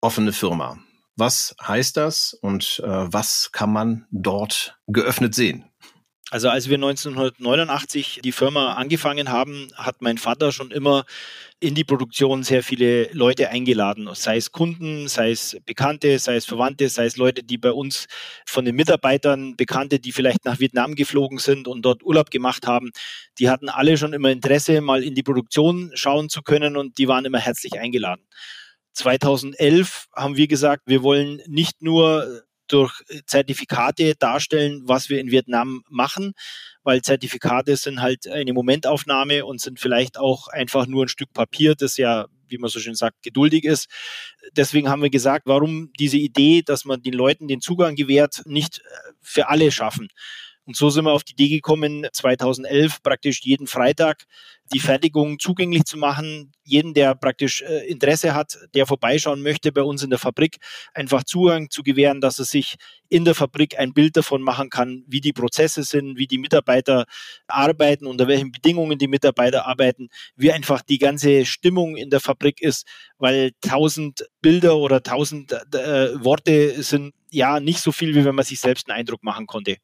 Offene 0.00 0.32
Firma. 0.32 0.78
Was 1.16 1.54
heißt 1.62 1.96
das 1.96 2.34
und 2.34 2.82
äh, 2.84 3.12
was 3.12 3.50
kann 3.52 3.72
man 3.72 4.06
dort 4.10 4.78
geöffnet 4.86 5.34
sehen? 5.34 5.64
Also 6.34 6.48
als 6.48 6.68
wir 6.68 6.74
1989 6.74 8.18
die 8.24 8.32
Firma 8.32 8.72
angefangen 8.72 9.28
haben, 9.28 9.68
hat 9.76 10.02
mein 10.02 10.18
Vater 10.18 10.50
schon 10.50 10.72
immer 10.72 11.04
in 11.60 11.76
die 11.76 11.84
Produktion 11.84 12.42
sehr 12.42 12.64
viele 12.64 13.04
Leute 13.12 13.50
eingeladen, 13.50 14.08
sei 14.14 14.38
es 14.38 14.50
Kunden, 14.50 15.06
sei 15.06 15.30
es 15.30 15.56
Bekannte, 15.64 16.18
sei 16.18 16.34
es 16.34 16.44
Verwandte, 16.44 16.88
sei 16.88 17.04
es 17.04 17.16
Leute, 17.16 17.44
die 17.44 17.56
bei 17.56 17.70
uns 17.70 18.08
von 18.46 18.64
den 18.64 18.74
Mitarbeitern, 18.74 19.54
Bekannte, 19.54 20.00
die 20.00 20.10
vielleicht 20.10 20.44
nach 20.44 20.58
Vietnam 20.58 20.96
geflogen 20.96 21.38
sind 21.38 21.68
und 21.68 21.82
dort 21.82 22.02
Urlaub 22.02 22.32
gemacht 22.32 22.66
haben, 22.66 22.90
die 23.38 23.48
hatten 23.48 23.68
alle 23.68 23.96
schon 23.96 24.12
immer 24.12 24.32
Interesse, 24.32 24.80
mal 24.80 25.04
in 25.04 25.14
die 25.14 25.22
Produktion 25.22 25.92
schauen 25.94 26.30
zu 26.30 26.42
können 26.42 26.76
und 26.76 26.98
die 26.98 27.06
waren 27.06 27.26
immer 27.26 27.38
herzlich 27.38 27.78
eingeladen. 27.78 28.26
2011 28.94 30.06
haben 30.12 30.36
wir 30.36 30.48
gesagt, 30.48 30.82
wir 30.86 31.04
wollen 31.04 31.40
nicht 31.46 31.80
nur 31.80 32.42
durch 32.68 33.02
Zertifikate 33.26 34.14
darstellen, 34.14 34.82
was 34.84 35.08
wir 35.08 35.20
in 35.20 35.30
Vietnam 35.30 35.82
machen, 35.88 36.34
weil 36.82 37.02
Zertifikate 37.02 37.76
sind 37.76 38.00
halt 38.00 38.26
eine 38.26 38.52
Momentaufnahme 38.52 39.44
und 39.44 39.60
sind 39.60 39.80
vielleicht 39.80 40.18
auch 40.18 40.48
einfach 40.48 40.86
nur 40.86 41.04
ein 41.04 41.08
Stück 41.08 41.32
Papier, 41.32 41.74
das 41.74 41.96
ja, 41.96 42.26
wie 42.48 42.58
man 42.58 42.70
so 42.70 42.80
schön 42.80 42.94
sagt, 42.94 43.22
geduldig 43.22 43.64
ist. 43.64 43.88
Deswegen 44.52 44.88
haben 44.88 45.02
wir 45.02 45.10
gesagt, 45.10 45.46
warum 45.46 45.92
diese 45.98 46.18
Idee, 46.18 46.62
dass 46.62 46.84
man 46.84 47.02
den 47.02 47.14
Leuten 47.14 47.48
den 47.48 47.60
Zugang 47.60 47.94
gewährt, 47.96 48.42
nicht 48.46 48.82
für 49.20 49.48
alle 49.48 49.70
schaffen. 49.70 50.08
Und 50.66 50.76
so 50.76 50.88
sind 50.88 51.04
wir 51.04 51.12
auf 51.12 51.24
die 51.24 51.32
Idee 51.32 51.48
gekommen, 51.48 52.06
2011 52.10 53.02
praktisch 53.02 53.40
jeden 53.42 53.66
Freitag 53.66 54.24
die 54.72 54.80
Fertigung 54.80 55.38
zugänglich 55.38 55.84
zu 55.84 55.98
machen, 55.98 56.52
jeden, 56.64 56.94
der 56.94 57.14
praktisch 57.14 57.62
äh, 57.62 57.86
Interesse 57.86 58.34
hat, 58.34 58.58
der 58.74 58.86
vorbeischauen 58.86 59.42
möchte 59.42 59.72
bei 59.72 59.82
uns 59.82 60.02
in 60.02 60.10
der 60.10 60.18
Fabrik, 60.18 60.56
einfach 60.94 61.24
Zugang 61.24 61.68
zu 61.70 61.82
gewähren, 61.82 62.20
dass 62.20 62.38
er 62.38 62.46
sich 62.46 62.76
in 63.08 63.24
der 63.24 63.34
Fabrik 63.34 63.78
ein 63.78 63.92
Bild 63.92 64.16
davon 64.16 64.42
machen 64.42 64.70
kann, 64.70 65.04
wie 65.06 65.20
die 65.20 65.34
Prozesse 65.34 65.82
sind, 65.82 66.16
wie 66.16 66.26
die 66.26 66.38
Mitarbeiter 66.38 67.04
arbeiten, 67.46 68.06
unter 68.06 68.26
welchen 68.26 68.50
Bedingungen 68.50 68.98
die 68.98 69.08
Mitarbeiter 69.08 69.66
arbeiten, 69.66 70.08
wie 70.36 70.50
einfach 70.50 70.80
die 70.82 70.98
ganze 70.98 71.44
Stimmung 71.44 71.96
in 71.96 72.08
der 72.08 72.20
Fabrik 72.20 72.62
ist, 72.62 72.86
weil 73.18 73.52
tausend 73.60 74.26
Bilder 74.40 74.76
oder 74.76 75.02
tausend 75.02 75.52
äh, 75.52 76.24
Worte 76.24 76.82
sind 76.82 77.12
ja 77.30 77.60
nicht 77.60 77.80
so 77.80 77.92
viel, 77.92 78.14
wie 78.14 78.24
wenn 78.24 78.34
man 78.34 78.44
sich 78.44 78.60
selbst 78.60 78.88
einen 78.88 78.98
Eindruck 79.00 79.22
machen 79.22 79.46
konnte. 79.46 79.76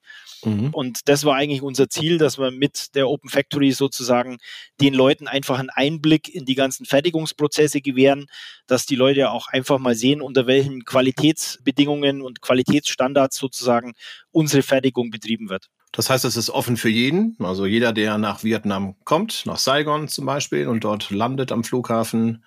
Mhm. 0.45 0.71
Und 0.73 1.09
das 1.09 1.25
war 1.25 1.37
eigentlich 1.37 1.63
unser 1.63 1.89
Ziel, 1.89 2.17
dass 2.17 2.39
wir 2.39 2.51
mit 2.51 2.95
der 2.95 3.09
Open 3.09 3.29
Factory 3.29 3.73
sozusagen 3.73 4.39
den 4.81 4.95
Leuten 4.95 5.29
einfach 5.29 5.59
einen 5.59 5.71
Einblick 5.71 6.35
in 6.35 6.45
die 6.45 6.55
ganzen 6.55 6.87
Fertigungsprozesse 6.87 7.81
gewähren, 7.81 8.27
dass 8.67 8.87
die 8.87 8.97
Leute 8.97 9.31
auch 9.31 9.49
einfach 9.49 9.79
mal 9.79 9.95
sehen, 9.95 10.23
unter 10.23 10.47
welchen 10.47 10.85
Qualitätsbedingungen 10.85 12.23
und 12.23 12.41
Qualitätsstandards 12.41 13.37
sozusagen 13.37 13.93
unsere 14.31 14.63
Fertigung 14.63 15.11
betrieben 15.11 15.49
wird. 15.49 15.69
Das 15.93 16.09
heißt, 16.09 16.25
es 16.25 16.37
ist 16.37 16.51
offen 16.51 16.77
für 16.77 16.89
jeden. 16.89 17.37
Also 17.41 17.67
jeder, 17.67 17.93
der 17.93 18.17
nach 18.19 18.45
Vietnam 18.45 18.95
kommt, 19.05 19.45
nach 19.47 19.59
Saigon 19.59 20.09
zum 20.09 20.27
Beispiel 20.27 20.69
und 20.69 20.85
dort 20.85 21.11
landet 21.11 21.53
am 21.53 21.65
Flughafen, 21.65 22.45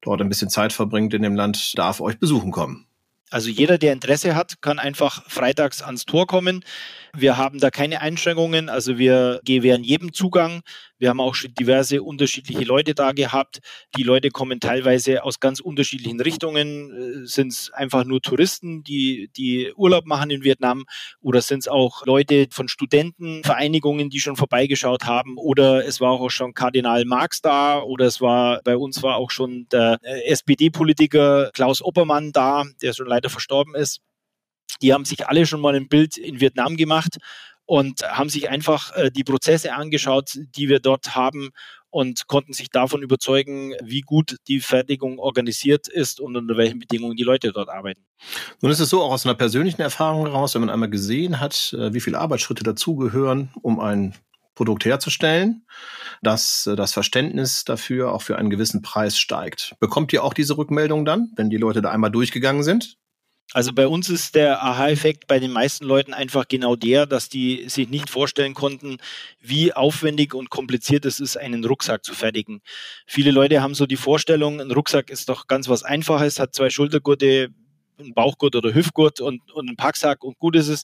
dort 0.00 0.20
ein 0.20 0.28
bisschen 0.28 0.50
Zeit 0.50 0.72
verbringt 0.72 1.12
in 1.14 1.22
dem 1.22 1.34
Land, 1.34 1.76
darf 1.76 2.00
euch 2.00 2.18
besuchen 2.18 2.52
kommen. 2.52 2.86
Also 3.30 3.50
jeder, 3.50 3.78
der 3.78 3.92
Interesse 3.92 4.36
hat, 4.36 4.62
kann 4.62 4.78
einfach 4.78 5.28
freitags 5.28 5.82
ans 5.82 6.04
Tor 6.04 6.28
kommen. 6.28 6.64
Wir 7.12 7.36
haben 7.36 7.58
da 7.58 7.70
keine 7.70 8.00
Einschränkungen, 8.00 8.68
also 8.68 8.96
wir 8.96 9.40
gewähren 9.44 9.82
jedem 9.82 10.12
Zugang. 10.12 10.60
Wir 10.98 11.08
haben 11.08 11.20
auch 11.20 11.34
schon 11.34 11.52
diverse 11.54 12.02
unterschiedliche 12.02 12.64
Leute 12.64 12.94
da 12.94 13.12
gehabt. 13.12 13.60
Die 13.96 14.02
Leute 14.02 14.30
kommen 14.30 14.60
teilweise 14.60 15.24
aus 15.24 15.40
ganz 15.40 15.60
unterschiedlichen 15.60 16.20
Richtungen. 16.20 17.22
Äh, 17.24 17.26
sind 17.26 17.52
es 17.52 17.70
einfach 17.72 18.04
nur 18.04 18.20
Touristen, 18.20 18.84
die, 18.84 19.28
die 19.36 19.72
Urlaub 19.74 20.06
machen 20.06 20.30
in 20.30 20.44
Vietnam 20.44 20.84
oder 21.20 21.42
sind 21.42 21.60
es 21.60 21.68
auch 21.68 22.06
Leute 22.06 22.46
von 22.50 22.68
Studentenvereinigungen, 22.68 24.08
die 24.10 24.20
schon 24.20 24.36
vorbeigeschaut 24.36 25.04
haben 25.04 25.36
oder 25.36 25.84
es 25.84 26.00
war 26.00 26.12
auch 26.12 26.30
schon 26.30 26.54
Kardinal 26.54 27.04
Marx 27.04 27.40
da 27.40 27.80
oder 27.80 28.06
es 28.06 28.20
war 28.20 28.60
bei 28.64 28.76
uns 28.76 29.02
war 29.02 29.16
auch 29.16 29.30
schon 29.30 29.66
der 29.72 29.98
äh, 30.02 30.22
SPD-Politiker 30.30 31.50
Klaus 31.52 31.82
Oppermann 31.82 32.32
da, 32.32 32.64
der 32.82 32.92
schon 32.92 33.06
leider 33.06 33.30
verstorben 33.30 33.74
ist. 33.74 34.00
Die 34.82 34.92
haben 34.92 35.04
sich 35.04 35.26
alle 35.26 35.46
schon 35.46 35.60
mal 35.60 35.74
ein 35.74 35.88
Bild 35.88 36.16
in 36.16 36.40
Vietnam 36.40 36.76
gemacht 36.76 37.18
und 37.66 38.02
haben 38.02 38.28
sich 38.28 38.48
einfach 38.48 38.94
äh, 38.96 39.10
die 39.10 39.24
Prozesse 39.24 39.74
angeschaut, 39.74 40.38
die 40.56 40.68
wir 40.68 40.80
dort 40.80 41.14
haben 41.14 41.50
und 41.90 42.26
konnten 42.26 42.52
sich 42.52 42.70
davon 42.70 43.02
überzeugen, 43.02 43.74
wie 43.82 44.00
gut 44.00 44.36
die 44.48 44.60
Fertigung 44.60 45.18
organisiert 45.20 45.86
ist 45.86 46.18
und 46.20 46.36
unter 46.36 46.56
welchen 46.56 46.80
Bedingungen 46.80 47.16
die 47.16 47.22
Leute 47.22 47.52
dort 47.52 47.68
arbeiten. 47.68 48.04
Nun 48.60 48.72
ist 48.72 48.80
es 48.80 48.90
so, 48.90 49.00
auch 49.00 49.12
aus 49.12 49.24
einer 49.24 49.36
persönlichen 49.36 49.80
Erfahrung 49.80 50.26
heraus, 50.26 50.54
wenn 50.54 50.62
man 50.62 50.70
einmal 50.70 50.90
gesehen 50.90 51.38
hat, 51.38 51.72
äh, 51.78 51.94
wie 51.94 52.00
viele 52.00 52.18
Arbeitsschritte 52.18 52.64
dazugehören, 52.64 53.50
um 53.62 53.78
ein 53.78 54.14
Produkt 54.54 54.84
herzustellen, 54.84 55.66
dass 56.22 56.66
äh, 56.66 56.76
das 56.76 56.92
Verständnis 56.92 57.64
dafür 57.64 58.12
auch 58.12 58.22
für 58.22 58.38
einen 58.38 58.50
gewissen 58.50 58.82
Preis 58.82 59.16
steigt. 59.16 59.74
Bekommt 59.80 60.12
ihr 60.12 60.24
auch 60.24 60.34
diese 60.34 60.56
Rückmeldung 60.56 61.04
dann, 61.04 61.32
wenn 61.36 61.50
die 61.50 61.56
Leute 61.56 61.82
da 61.82 61.90
einmal 61.90 62.10
durchgegangen 62.10 62.62
sind? 62.62 62.96
Also 63.52 63.72
bei 63.72 63.86
uns 63.86 64.08
ist 64.08 64.34
der 64.34 64.62
Aha-Effekt 64.64 65.26
bei 65.26 65.38
den 65.38 65.52
meisten 65.52 65.84
Leuten 65.84 66.12
einfach 66.12 66.48
genau 66.48 66.74
der, 66.74 67.06
dass 67.06 67.28
die 67.28 67.68
sich 67.68 67.88
nicht 67.88 68.10
vorstellen 68.10 68.54
konnten, 68.54 68.96
wie 69.40 69.72
aufwendig 69.72 70.34
und 70.34 70.50
kompliziert 70.50 71.04
es 71.04 71.20
ist, 71.20 71.36
einen 71.36 71.64
Rucksack 71.64 72.04
zu 72.04 72.14
fertigen. 72.14 72.62
Viele 73.06 73.30
Leute 73.30 73.62
haben 73.62 73.74
so 73.74 73.86
die 73.86 73.96
Vorstellung, 73.96 74.60
ein 74.60 74.72
Rucksack 74.72 75.10
ist 75.10 75.28
doch 75.28 75.46
ganz 75.46 75.68
was 75.68 75.84
Einfaches, 75.84 76.40
hat 76.40 76.54
zwei 76.54 76.70
Schultergurte, 76.70 77.50
ein 78.00 78.14
Bauchgurt 78.14 78.56
oder 78.56 78.74
Hüftgurt 78.74 79.20
und, 79.20 79.52
und 79.52 79.68
einen 79.68 79.76
Packsack 79.76 80.24
und 80.24 80.38
gut 80.38 80.56
ist 80.56 80.68
es. 80.68 80.82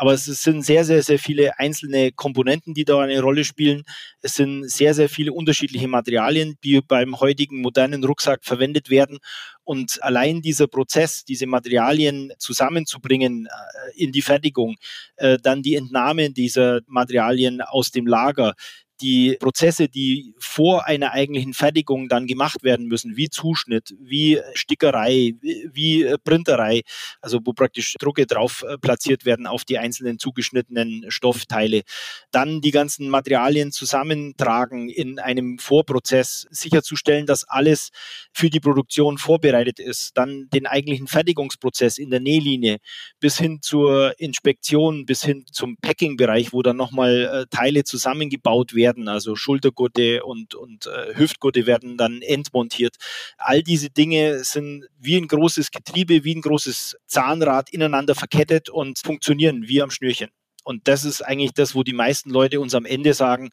Aber 0.00 0.12
es 0.12 0.26
sind 0.26 0.64
sehr, 0.64 0.84
sehr, 0.84 1.02
sehr 1.02 1.18
viele 1.18 1.58
einzelne 1.58 2.12
Komponenten, 2.12 2.72
die 2.72 2.84
da 2.84 3.00
eine 3.00 3.20
Rolle 3.20 3.44
spielen. 3.44 3.82
Es 4.22 4.34
sind 4.34 4.70
sehr, 4.70 4.94
sehr 4.94 5.08
viele 5.08 5.32
unterschiedliche 5.32 5.88
Materialien, 5.88 6.56
die 6.62 6.80
beim 6.80 7.18
heutigen 7.18 7.60
modernen 7.60 8.04
Rucksack 8.04 8.44
verwendet 8.44 8.90
werden. 8.90 9.18
Und 9.64 10.00
allein 10.00 10.40
dieser 10.40 10.68
Prozess, 10.68 11.24
diese 11.24 11.48
Materialien 11.48 12.32
zusammenzubringen 12.38 13.46
äh, 13.46 14.00
in 14.00 14.12
die 14.12 14.22
Fertigung, 14.22 14.76
äh, 15.16 15.36
dann 15.42 15.62
die 15.62 15.74
Entnahme 15.74 16.30
dieser 16.30 16.80
Materialien 16.86 17.60
aus 17.60 17.90
dem 17.90 18.06
Lager, 18.06 18.54
die 19.00 19.36
Prozesse, 19.40 19.88
die 19.88 20.34
vor 20.38 20.86
einer 20.86 21.12
eigentlichen 21.12 21.54
Fertigung 21.54 22.08
dann 22.08 22.26
gemacht 22.26 22.62
werden 22.62 22.86
müssen, 22.86 23.16
wie 23.16 23.30
Zuschnitt, 23.30 23.94
wie 24.00 24.40
Stickerei, 24.54 25.34
wie 25.40 26.14
Printerei, 26.24 26.82
also 27.20 27.40
wo 27.44 27.52
praktisch 27.52 27.94
Drucke 27.98 28.26
drauf 28.26 28.64
äh, 28.68 28.78
platziert 28.78 29.24
werden 29.24 29.46
auf 29.46 29.64
die 29.64 29.78
einzelnen 29.78 30.18
zugeschnittenen 30.18 31.06
Stoffteile. 31.08 31.82
Dann 32.30 32.60
die 32.60 32.70
ganzen 32.70 33.08
Materialien 33.08 33.72
zusammentragen 33.72 34.88
in 34.88 35.18
einem 35.18 35.58
Vorprozess, 35.58 36.46
sicherzustellen, 36.50 37.26
dass 37.26 37.44
alles 37.44 37.90
für 38.32 38.50
die 38.50 38.60
Produktion 38.60 39.18
vorbereitet 39.18 39.78
ist. 39.78 40.16
Dann 40.16 40.48
den 40.52 40.66
eigentlichen 40.66 41.06
Fertigungsprozess 41.06 41.98
in 41.98 42.10
der 42.10 42.20
Nählinie 42.20 42.78
bis 43.20 43.38
hin 43.38 43.60
zur 43.62 44.18
Inspektion, 44.18 45.06
bis 45.06 45.24
hin 45.24 45.44
zum 45.50 45.76
Packing-Bereich, 45.76 46.52
wo 46.52 46.62
dann 46.62 46.76
nochmal 46.76 47.46
äh, 47.50 47.54
Teile 47.54 47.84
zusammengebaut 47.84 48.74
werden, 48.74 48.87
also 49.08 49.36
Schultergurte 49.36 50.24
und, 50.24 50.54
und 50.54 50.86
äh, 50.86 51.14
Hüftgurte 51.14 51.66
werden 51.66 51.96
dann 51.96 52.22
entmontiert. 52.22 52.96
All 53.36 53.62
diese 53.62 53.90
Dinge 53.90 54.44
sind 54.44 54.86
wie 54.98 55.16
ein 55.16 55.28
großes 55.28 55.70
Getriebe, 55.70 56.24
wie 56.24 56.34
ein 56.34 56.40
großes 56.40 56.96
Zahnrad 57.06 57.70
ineinander 57.70 58.14
verkettet 58.14 58.70
und 58.70 58.98
funktionieren 58.98 59.68
wie 59.68 59.82
am 59.82 59.90
Schnürchen. 59.90 60.30
Und 60.68 60.86
das 60.86 61.06
ist 61.06 61.22
eigentlich 61.22 61.54
das, 61.54 61.74
wo 61.74 61.82
die 61.82 61.94
meisten 61.94 62.28
Leute 62.28 62.60
uns 62.60 62.74
am 62.74 62.84
Ende 62.84 63.14
sagen, 63.14 63.48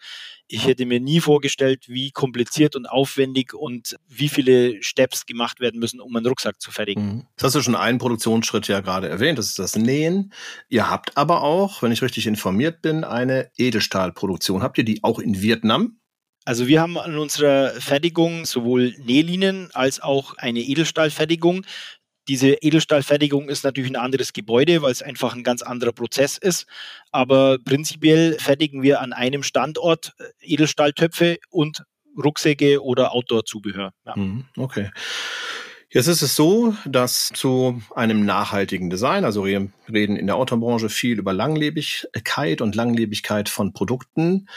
ich 0.48 0.68
hätte 0.68 0.86
mir 0.86 1.00
nie 1.00 1.22
vorgestellt, 1.22 1.86
wie 1.88 2.12
kompliziert 2.12 2.76
und 2.76 2.88
aufwendig 2.88 3.54
und 3.54 3.96
wie 4.06 4.28
viele 4.28 4.84
Steps 4.84 5.26
gemacht 5.26 5.62
werden 5.62 5.80
müssen, 5.80 6.02
um 6.02 6.14
einen 6.14 6.26
Rucksack 6.26 6.60
zu 6.60 6.72
fertigen. 6.72 7.06
Mhm. 7.06 7.28
Das 7.38 7.46
hast 7.46 7.56
du 7.56 7.62
schon 7.62 7.76
einen 7.76 8.00
Produktionsschritt 8.00 8.68
ja 8.68 8.82
gerade 8.82 9.08
erwähnt, 9.08 9.40
das 9.40 9.48
ist 9.48 9.60
das 9.60 9.78
Nähen. 9.78 10.34
Ihr 10.68 10.90
habt 10.90 11.16
aber 11.16 11.42
auch, 11.42 11.82
wenn 11.82 11.94
ich 11.94 12.02
richtig 12.02 12.28
informiert 12.28 12.82
bin, 12.82 13.06
eine 13.06 13.50
Edelstahlproduktion. 13.58 14.62
Habt 14.62 14.78
ihr 14.78 14.84
die 14.84 15.02
auch 15.02 15.20
in 15.20 15.42
Vietnam? 15.42 15.98
Also 16.44 16.68
wir 16.68 16.82
haben 16.82 16.98
an 16.98 17.18
unserer 17.18 17.70
Fertigung 17.80 18.46
sowohl 18.46 18.94
Nählinien 19.00 19.70
als 19.74 20.02
auch 20.02 20.36
eine 20.38 20.60
Edelstahlfertigung. 20.60 21.66
Diese 22.28 22.54
Edelstahlfertigung 22.54 23.50
ist 23.50 23.64
natürlich 23.64 23.92
ein 23.92 23.96
anderes 23.96 24.34
Gebäude, 24.34 24.82
weil 24.82 24.92
es 24.92 25.02
einfach 25.02 25.36
ein 25.36 25.44
ganz 25.44 25.62
anderer 25.62 25.92
Prozess 25.92 26.38
ist. 26.38 26.66
Aber 27.12 27.58
prinzipiell 27.64 28.38
fertigen 28.40 28.82
wir 28.82 29.02
an 29.02 29.14
einem 29.14 29.44
Standort 29.44 30.14
äh, 30.18 30.24
Edelstahltöpfe 30.42 31.38
und 31.50 31.84
Rucksäcke 32.22 32.84
oder 32.84 33.14
Outdoor-Zubehör. 33.14 33.92
Ja. 34.06 34.16
Mhm, 34.16 34.46
okay. 34.58 34.90
Jetzt 35.90 36.08
ist 36.08 36.22
es 36.22 36.36
so, 36.36 36.76
dass 36.86 37.30
zu 37.30 37.82
einem 37.96 38.26
nachhaltigen 38.26 38.90
Design, 38.90 39.24
also 39.24 39.46
wir 39.46 39.70
reden 39.92 40.18
in 40.18 40.28
der 40.28 40.36
Autobranche 40.36 40.90
viel 40.90 41.20
über 41.20 41.32
Langlebigkeit 41.32 42.60
und 42.60 42.76
Langlebigkeit 42.76 43.48
von 43.48 43.72
Produkten 43.72 44.48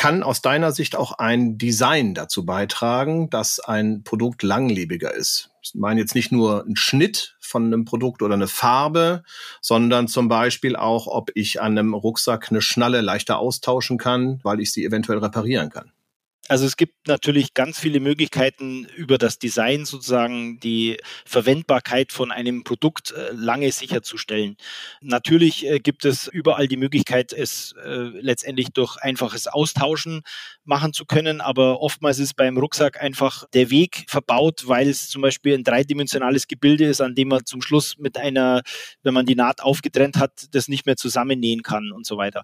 kann 0.00 0.22
aus 0.22 0.40
deiner 0.40 0.72
Sicht 0.72 0.96
auch 0.96 1.12
ein 1.18 1.58
Design 1.58 2.14
dazu 2.14 2.46
beitragen, 2.46 3.28
dass 3.28 3.60
ein 3.60 4.02
Produkt 4.02 4.42
langlebiger 4.42 5.12
ist? 5.12 5.50
Ich 5.60 5.74
meine 5.74 6.00
jetzt 6.00 6.14
nicht 6.14 6.32
nur 6.32 6.64
ein 6.64 6.74
Schnitt 6.74 7.36
von 7.38 7.66
einem 7.66 7.84
Produkt 7.84 8.22
oder 8.22 8.32
eine 8.32 8.48
Farbe, 8.48 9.24
sondern 9.60 10.08
zum 10.08 10.30
Beispiel 10.30 10.74
auch, 10.74 11.06
ob 11.06 11.30
ich 11.34 11.60
an 11.60 11.76
einem 11.76 11.92
Rucksack 11.92 12.46
eine 12.48 12.62
Schnalle 12.62 13.02
leichter 13.02 13.38
austauschen 13.38 13.98
kann, 13.98 14.40
weil 14.42 14.60
ich 14.60 14.72
sie 14.72 14.86
eventuell 14.86 15.18
reparieren 15.18 15.68
kann. 15.68 15.92
Also 16.50 16.66
es 16.66 16.76
gibt 16.76 17.06
natürlich 17.06 17.54
ganz 17.54 17.78
viele 17.78 18.00
Möglichkeiten 18.00 18.84
über 18.96 19.18
das 19.18 19.38
Design 19.38 19.84
sozusagen 19.84 20.58
die 20.58 20.96
Verwendbarkeit 21.24 22.10
von 22.10 22.32
einem 22.32 22.64
Produkt 22.64 23.12
äh, 23.12 23.30
lange 23.30 23.70
sicherzustellen. 23.70 24.56
Natürlich 25.00 25.64
äh, 25.64 25.78
gibt 25.78 26.04
es 26.04 26.26
überall 26.26 26.66
die 26.66 26.76
Möglichkeit, 26.76 27.32
es 27.32 27.76
äh, 27.84 27.98
letztendlich 28.20 28.70
durch 28.72 28.96
einfaches 28.96 29.46
Austauschen 29.46 30.22
machen 30.64 30.92
zu 30.92 31.04
können, 31.04 31.40
aber 31.40 31.80
oftmals 31.82 32.18
ist 32.18 32.34
beim 32.34 32.58
Rucksack 32.58 33.00
einfach 33.00 33.44
der 33.54 33.70
Weg 33.70 34.06
verbaut, 34.08 34.66
weil 34.66 34.88
es 34.88 35.08
zum 35.08 35.22
Beispiel 35.22 35.54
ein 35.54 35.62
dreidimensionales 35.62 36.48
Gebilde 36.48 36.86
ist, 36.86 37.00
an 37.00 37.14
dem 37.14 37.28
man 37.28 37.46
zum 37.46 37.62
Schluss 37.62 37.96
mit 37.96 38.18
einer, 38.18 38.62
wenn 39.04 39.14
man 39.14 39.24
die 39.24 39.36
Naht 39.36 39.62
aufgetrennt 39.62 40.16
hat, 40.16 40.48
das 40.50 40.66
nicht 40.66 40.84
mehr 40.84 40.96
zusammennähen 40.96 41.62
kann 41.62 41.92
und 41.92 42.06
so 42.06 42.16
weiter. 42.16 42.42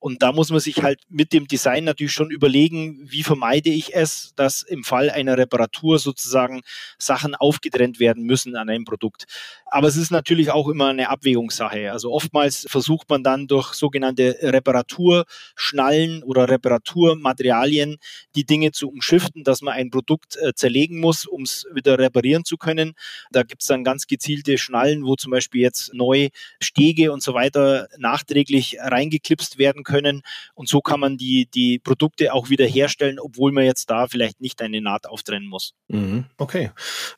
Und 0.00 0.22
da 0.22 0.32
muss 0.32 0.50
man 0.50 0.58
sich 0.58 0.82
halt 0.82 1.02
mit 1.08 1.32
dem 1.32 1.46
Design 1.46 1.84
natürlich 1.84 2.12
schon 2.12 2.32
überlegen, 2.32 2.98
wie 3.08 3.22
vermeiden 3.22 3.43
vermeide 3.44 3.68
ich 3.68 3.94
es, 3.94 4.32
dass 4.36 4.62
im 4.62 4.84
Fall 4.84 5.10
einer 5.10 5.36
Reparatur 5.36 5.98
sozusagen 5.98 6.62
Sachen 6.98 7.34
aufgetrennt 7.34 8.00
werden 8.00 8.24
müssen 8.24 8.56
an 8.56 8.70
einem 8.70 8.84
Produkt. 8.84 9.26
Aber 9.66 9.86
es 9.86 9.96
ist 9.96 10.10
natürlich 10.10 10.50
auch 10.50 10.68
immer 10.68 10.88
eine 10.88 11.10
Abwägungssache. 11.10 11.92
Also 11.92 12.10
oftmals 12.10 12.64
versucht 12.70 13.10
man 13.10 13.22
dann 13.22 13.46
durch 13.46 13.74
sogenannte 13.74 14.38
Reparaturschnallen 14.40 16.22
oder 16.22 16.48
Reparaturmaterialien 16.48 17.98
die 18.34 18.44
Dinge 18.44 18.72
zu 18.72 18.88
umschiften, 18.88 19.44
dass 19.44 19.60
man 19.60 19.74
ein 19.74 19.90
Produkt 19.90 20.36
äh, 20.36 20.54
zerlegen 20.54 21.00
muss, 21.00 21.26
um 21.26 21.42
es 21.42 21.66
wieder 21.74 21.98
reparieren 21.98 22.44
zu 22.44 22.56
können. 22.56 22.94
Da 23.30 23.42
gibt 23.42 23.60
es 23.60 23.68
dann 23.68 23.84
ganz 23.84 24.06
gezielte 24.06 24.56
Schnallen, 24.56 25.04
wo 25.04 25.16
zum 25.16 25.32
Beispiel 25.32 25.60
jetzt 25.60 25.92
neu 25.92 26.30
Stege 26.60 27.12
und 27.12 27.22
so 27.22 27.34
weiter 27.34 27.88
nachträglich 27.98 28.78
reingeklipst 28.80 29.58
werden 29.58 29.82
können. 29.82 30.22
Und 30.54 30.68
so 30.68 30.80
kann 30.80 31.00
man 31.00 31.18
die, 31.18 31.46
die 31.52 31.78
Produkte 31.78 32.32
auch 32.32 32.48
wieder 32.48 32.64
herstellen, 32.64 33.18
obwohl 33.34 33.52
man 33.52 33.64
jetzt 33.64 33.90
da 33.90 34.06
vielleicht 34.06 34.40
nicht 34.40 34.62
eine 34.62 34.80
Naht 34.80 35.06
auftrennen 35.06 35.48
muss. 35.48 35.74
Mhm. 35.88 36.26
Okay. 36.38 36.70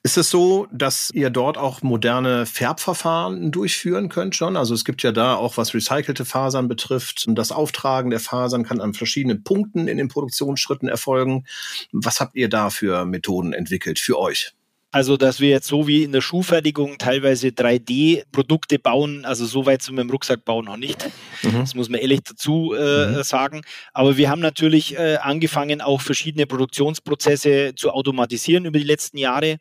Ist 0.02 0.16
es 0.16 0.30
so, 0.30 0.66
dass 0.72 1.10
ihr 1.12 1.30
dort 1.30 1.58
auch 1.58 1.82
moderne 1.82 2.46
Färbverfahren 2.46 3.52
durchführen 3.52 4.08
könnt 4.08 4.34
schon? 4.34 4.56
Also 4.56 4.74
es 4.74 4.84
gibt 4.84 5.02
ja 5.02 5.12
da 5.12 5.34
auch, 5.34 5.56
was 5.56 5.74
recycelte 5.74 6.24
Fasern 6.24 6.68
betrifft, 6.68 7.26
das 7.28 7.52
Auftragen 7.52 8.10
der 8.10 8.20
Fasern 8.20 8.64
kann 8.64 8.80
an 8.80 8.94
verschiedenen 8.94 9.44
Punkten 9.44 9.88
in 9.88 9.98
den 9.98 10.08
Produktionsschritten 10.08 10.88
erfolgen. 10.88 11.44
Was 11.92 12.20
habt 12.20 12.34
ihr 12.34 12.48
da 12.48 12.70
für 12.70 13.04
Methoden 13.04 13.52
entwickelt 13.52 13.98
für 13.98 14.18
euch? 14.18 14.52
Also, 14.96 15.18
dass 15.18 15.40
wir 15.40 15.50
jetzt 15.50 15.66
so 15.66 15.86
wie 15.86 16.04
in 16.04 16.12
der 16.12 16.22
Schuhfertigung 16.22 16.96
teilweise 16.96 17.48
3D-Produkte 17.48 18.78
bauen, 18.78 19.26
also 19.26 19.44
so 19.44 19.66
weit 19.66 19.82
sind 19.82 19.96
wir 19.96 20.00
im 20.00 20.08
Rucksackbau 20.08 20.62
noch 20.62 20.78
nicht. 20.78 21.10
Mhm. 21.42 21.60
Das 21.60 21.74
muss 21.74 21.90
man 21.90 22.00
ehrlich 22.00 22.20
dazu 22.24 22.72
äh, 22.72 23.08
mhm. 23.08 23.22
sagen. 23.22 23.60
Aber 23.92 24.16
wir 24.16 24.30
haben 24.30 24.40
natürlich 24.40 24.96
äh, 24.98 25.16
angefangen, 25.16 25.82
auch 25.82 26.00
verschiedene 26.00 26.46
Produktionsprozesse 26.46 27.74
zu 27.76 27.90
automatisieren 27.90 28.64
über 28.64 28.78
die 28.78 28.86
letzten 28.86 29.18
Jahre. 29.18 29.58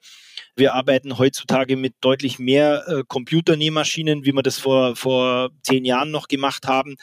Wir 0.58 0.74
arbeiten 0.74 1.18
heutzutage 1.18 1.76
mit 1.76 1.96
deutlich 2.00 2.40
mehr 2.40 2.86
äh, 2.88 3.04
Computernähmaschinen, 3.06 4.24
wie 4.24 4.32
wir 4.32 4.42
das 4.42 4.58
vor, 4.58 4.96
vor 4.96 5.50
zehn 5.64 5.84
Jahren 5.84 6.12
noch 6.12 6.30
gemacht 6.30 6.66
haben. 6.66 6.96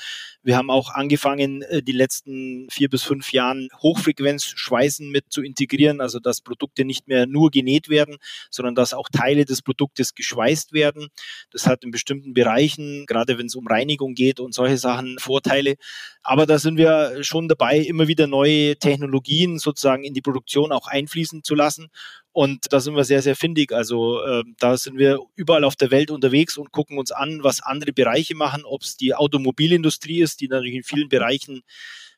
Wir 0.43 0.57
haben 0.57 0.71
auch 0.71 0.89
angefangen, 0.89 1.61
äh, 1.61 1.83
die 1.83 1.93
letzten 1.93 2.67
vier 2.71 2.89
bis 2.89 3.03
fünf 3.03 3.31
Jahren 3.31 3.69
Hochfrequenzschweißen 3.83 5.11
mit 5.11 5.27
zu 5.29 5.43
integrieren, 5.43 6.01
also 6.01 6.19
dass 6.19 6.41
Produkte 6.41 6.87
nicht 6.87 7.09
mehr 7.09 7.27
nur 7.27 7.51
genäht 7.51 7.91
werden, 7.91 8.17
sondern 8.51 8.75
dass 8.75 8.95
auch 8.95 9.11
Teile 9.13 9.45
des 9.45 9.61
Produktes 9.61 10.15
geschweißt 10.15 10.73
werden. 10.73 11.09
Das 11.51 11.67
hat 11.67 11.85
in 11.85 11.91
bestimmten 11.91 12.33
Bereichen, 12.33 13.05
gerade 13.05 13.37
wenn 13.37 13.47
es 13.47 13.55
um 13.55 13.67
Reinigung 13.67 14.15
geht 14.15 14.41
und 14.41 14.55
solche 14.55 14.79
Sachen, 14.79 15.19
Vorteile. 15.19 15.75
Aber 16.23 16.47
da 16.47 16.59
sind 16.59 16.79
wir 16.79 17.23
schon 17.23 17.49
dabei, 17.49 17.79
immer 17.79 18.09
wieder 18.09 18.27
neue 18.27 18.77
Technologien 18.77 19.59
sozusagen 19.59 20.05
in 20.05 20.15
die 20.15 20.23
Produktion 20.23 20.73
auch 20.73 20.87
einfließen 20.87 21.43
zu 21.43 21.55
lassen. 21.55 21.89
Und 22.33 22.73
da 22.73 22.81
sind 22.81 22.97
wir 22.97 23.05
sehr, 23.05 23.21
sehr 23.21 23.37
findig. 23.37 23.73
Also 23.73 24.23
äh, 24.23 24.43
da 24.59 24.77
sind 24.79 24.99
wir 24.99 25.19
überall 25.37 25.65
auf 25.65 25.77
der 25.77 25.91
Welt 25.91 26.11
unterwegs 26.11 26.57
und 26.57 26.73
gucken 26.73 26.99
uns 26.99 27.13
an, 27.13 27.45
was 27.45 27.63
andere 27.63 27.93
Bereiche 27.93 28.35
machen, 28.35 28.65
ob 28.65 28.83
es 28.83 28.97
die 28.97 29.15
Automobilindustrie 29.15 30.23
ist, 30.23 30.41
die 30.41 30.49
natürlich 30.49 30.75
in 30.75 30.83
vielen 30.83 31.11
Bereichen 31.11 31.63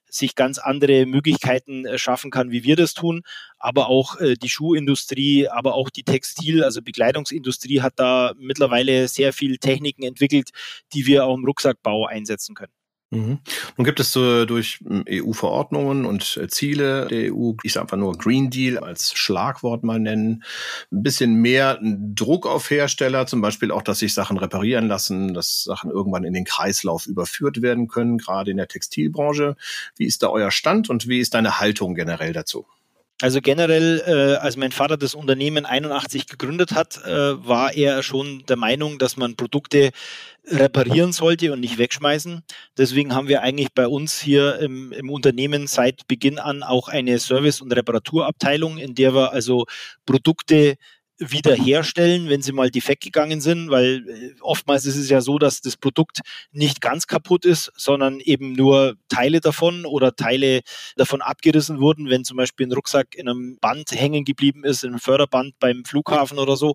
sich 0.08 0.36
ganz 0.36 0.58
andere 0.58 1.06
Möglichkeiten 1.06 1.84
äh, 1.86 1.98
schaffen 1.98 2.30
kann, 2.30 2.52
wie 2.52 2.62
wir 2.62 2.76
das 2.76 2.94
tun. 2.94 3.22
Aber 3.58 3.88
auch 3.88 4.20
äh, 4.20 4.34
die 4.34 4.48
Schuhindustrie, 4.48 5.48
aber 5.48 5.74
auch 5.74 5.90
die 5.90 6.04
Textil, 6.04 6.62
also 6.62 6.80
Bekleidungsindustrie 6.82 7.80
hat 7.80 7.94
da 7.96 8.32
mittlerweile 8.38 9.08
sehr 9.08 9.32
viel 9.32 9.58
Techniken 9.58 10.04
entwickelt, 10.04 10.50
die 10.92 11.06
wir 11.06 11.26
auch 11.26 11.34
im 11.34 11.44
Rucksackbau 11.44 12.06
einsetzen 12.06 12.54
können. 12.54 12.83
Mhm. 13.14 13.38
Nun 13.76 13.84
gibt 13.84 14.00
es 14.00 14.14
äh, 14.16 14.46
durch 14.46 14.80
hm, 14.84 15.04
EU-Verordnungen 15.08 16.04
und 16.04 16.36
äh, 16.36 16.48
Ziele 16.48 17.06
der 17.06 17.32
EU, 17.32 17.52
ich 17.62 17.72
sage 17.72 17.84
einfach 17.84 17.96
nur 17.96 18.18
Green 18.18 18.50
Deal 18.50 18.78
als 18.78 19.12
Schlagwort 19.14 19.84
mal 19.84 20.00
nennen, 20.00 20.42
ein 20.92 21.02
bisschen 21.02 21.34
mehr 21.34 21.78
Druck 21.82 22.46
auf 22.46 22.70
Hersteller, 22.70 23.26
zum 23.26 23.40
Beispiel 23.40 23.70
auch, 23.70 23.82
dass 23.82 24.00
sich 24.00 24.14
Sachen 24.14 24.36
reparieren 24.36 24.88
lassen, 24.88 25.34
dass 25.34 25.64
Sachen 25.64 25.90
irgendwann 25.90 26.24
in 26.24 26.34
den 26.34 26.44
Kreislauf 26.44 27.06
überführt 27.06 27.62
werden 27.62 27.88
können, 27.88 28.18
gerade 28.18 28.50
in 28.50 28.56
der 28.56 28.68
Textilbranche. 28.68 29.56
Wie 29.96 30.06
ist 30.06 30.22
da 30.22 30.28
euer 30.28 30.50
Stand 30.50 30.90
und 30.90 31.08
wie 31.08 31.20
ist 31.20 31.34
deine 31.34 31.60
Haltung 31.60 31.94
generell 31.94 32.32
dazu? 32.32 32.66
Also 33.22 33.40
generell, 33.40 34.02
äh, 34.06 34.36
als 34.36 34.56
mein 34.56 34.72
Vater 34.72 34.96
das 34.96 35.14
Unternehmen 35.14 35.66
81 35.66 36.26
gegründet 36.26 36.72
hat, 36.72 37.00
äh, 37.04 37.46
war 37.46 37.72
er 37.72 38.02
schon 38.02 38.44
der 38.48 38.56
Meinung, 38.56 38.98
dass 38.98 39.16
man 39.16 39.36
Produkte 39.36 39.92
reparieren 40.46 41.12
sollte 41.12 41.52
und 41.52 41.60
nicht 41.60 41.78
wegschmeißen. 41.78 42.42
Deswegen 42.76 43.14
haben 43.14 43.28
wir 43.28 43.42
eigentlich 43.42 43.72
bei 43.72 43.86
uns 43.86 44.20
hier 44.20 44.58
im, 44.58 44.92
im 44.92 45.10
Unternehmen 45.10 45.68
seit 45.68 46.06
Beginn 46.08 46.40
an 46.40 46.64
auch 46.64 46.88
eine 46.88 47.18
Service- 47.20 47.60
und 47.60 47.72
Reparaturabteilung, 47.72 48.78
in 48.78 48.94
der 48.96 49.14
wir 49.14 49.32
also 49.32 49.64
Produkte 50.06 50.74
wiederherstellen, 51.18 52.28
wenn 52.28 52.42
sie 52.42 52.52
mal 52.52 52.70
defekt 52.70 53.04
gegangen 53.04 53.40
sind, 53.40 53.70
weil 53.70 54.04
äh, 54.08 54.34
oftmals 54.40 54.84
ist 54.84 54.96
es 54.96 55.08
ja 55.08 55.20
so, 55.20 55.38
dass 55.38 55.60
das 55.60 55.76
Produkt 55.76 56.20
nicht 56.50 56.80
ganz 56.80 57.06
kaputt 57.06 57.44
ist, 57.44 57.70
sondern 57.76 58.18
eben 58.20 58.52
nur 58.52 58.96
Teile 59.08 59.40
davon 59.40 59.86
oder 59.86 60.16
Teile 60.16 60.60
davon 60.96 61.22
abgerissen 61.22 61.80
wurden, 61.80 62.10
wenn 62.10 62.24
zum 62.24 62.36
Beispiel 62.36 62.66
ein 62.66 62.72
Rucksack 62.72 63.14
in 63.14 63.28
einem 63.28 63.58
Band 63.60 63.92
hängen 63.92 64.24
geblieben 64.24 64.64
ist, 64.64 64.82
in 64.82 64.90
einem 64.90 64.98
Förderband 64.98 65.58
beim 65.60 65.84
Flughafen 65.84 66.38
oder 66.38 66.56
so. 66.56 66.74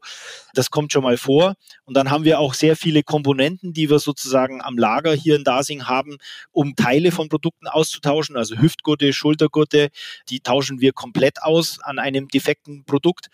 Das 0.53 0.69
kommt 0.69 0.93
schon 0.93 1.03
mal 1.03 1.17
vor. 1.17 1.55
Und 1.89 1.95
dann 1.95 2.11
haben 2.11 2.23
wir 2.23 2.39
auch 2.39 2.53
sehr 2.53 2.75
viele 2.75 3.01
Komponenten, 3.01 3.73
die 3.73 3.89
wir 3.89 3.97
sozusagen 3.97 4.61
am 4.61 4.77
Lager 4.77 5.11
hier 5.11 5.35
in 5.35 5.43
Dasing 5.43 5.87
haben, 5.87 6.19
um 6.51 6.75
Teile 6.75 7.11
von 7.11 7.29
Produkten 7.29 7.65
auszutauschen, 7.65 8.37
also 8.37 8.55
Hüftgurte, 8.57 9.11
Schultergurte, 9.11 9.89
die 10.29 10.39
tauschen 10.39 10.81
wir 10.81 10.93
komplett 10.93 11.41
aus 11.41 11.79
an 11.81 11.97
einem 11.97 12.27
defekten 12.27 12.85
Produkt. 12.85 13.29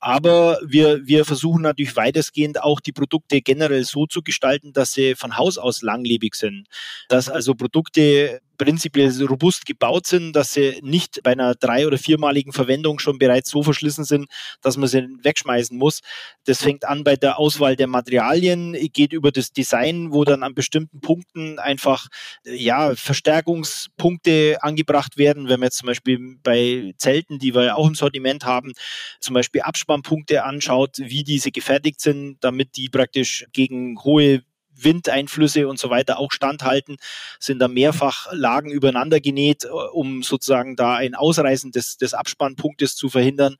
Aber 0.00 0.58
wir, 0.66 1.06
wir 1.06 1.24
versuchen 1.24 1.62
natürlich 1.62 1.94
weitestgehend 1.94 2.60
auch 2.60 2.80
die 2.80 2.90
Produkte 2.90 3.42
generell 3.42 3.84
so 3.84 4.06
zu 4.06 4.22
gestalten, 4.22 4.72
dass 4.72 4.92
sie 4.92 5.14
von 5.14 5.38
Haus 5.38 5.56
aus 5.56 5.80
langlebig 5.80 6.34
sind. 6.34 6.66
Dass 7.06 7.28
also 7.28 7.54
Produkte 7.54 8.40
prinzipiell 8.60 9.10
robust 9.24 9.64
gebaut 9.64 10.06
sind, 10.06 10.34
dass 10.36 10.52
sie 10.52 10.80
nicht 10.82 11.22
bei 11.22 11.32
einer 11.32 11.54
drei- 11.54 11.86
oder 11.86 11.96
viermaligen 11.96 12.52
Verwendung 12.52 12.98
schon 12.98 13.18
bereits 13.18 13.48
so 13.48 13.62
verschlissen 13.62 14.04
sind, 14.04 14.26
dass 14.60 14.76
man 14.76 14.86
sie 14.86 15.08
wegschmeißen 15.22 15.78
muss. 15.78 16.00
Das 16.44 16.62
fängt 16.62 16.84
an 16.84 17.02
bei 17.02 17.16
der 17.16 17.38
Auswahl 17.38 17.74
der 17.74 17.86
Materialien, 17.86 18.76
geht 18.92 19.14
über 19.14 19.32
das 19.32 19.52
Design, 19.52 20.12
wo 20.12 20.24
dann 20.24 20.42
an 20.42 20.54
bestimmten 20.54 21.00
Punkten 21.00 21.58
einfach 21.58 22.08
ja 22.44 22.94
Verstärkungspunkte 22.94 24.58
angebracht 24.60 25.16
werden. 25.16 25.48
Wenn 25.48 25.60
man 25.60 25.68
jetzt 25.68 25.78
zum 25.78 25.86
Beispiel 25.86 26.36
bei 26.42 26.92
Zelten, 26.98 27.38
die 27.38 27.54
wir 27.54 27.64
ja 27.64 27.74
auch 27.76 27.88
im 27.88 27.94
Sortiment 27.94 28.44
haben, 28.44 28.74
zum 29.20 29.32
Beispiel 29.32 29.62
Abspannpunkte 29.62 30.44
anschaut, 30.44 30.98
wie 30.98 31.24
diese 31.24 31.50
gefertigt 31.50 32.02
sind, 32.02 32.36
damit 32.42 32.76
die 32.76 32.90
praktisch 32.90 33.46
gegen 33.54 33.98
hohe 34.04 34.42
Windeinflüsse 34.82 35.68
und 35.68 35.78
so 35.78 35.90
weiter 35.90 36.18
auch 36.18 36.32
standhalten, 36.32 36.96
sind 37.38 37.58
da 37.58 37.68
mehrfach 37.68 38.32
Lagen 38.32 38.70
übereinander 38.70 39.20
genäht, 39.20 39.64
äh, 39.64 39.68
um 39.68 40.22
sozusagen 40.22 40.76
da 40.76 40.96
ein 40.96 41.14
Ausreißen 41.14 41.72
des, 41.72 41.96
des 41.96 42.14
Abspannpunktes 42.14 42.96
zu 42.96 43.08
verhindern. 43.08 43.56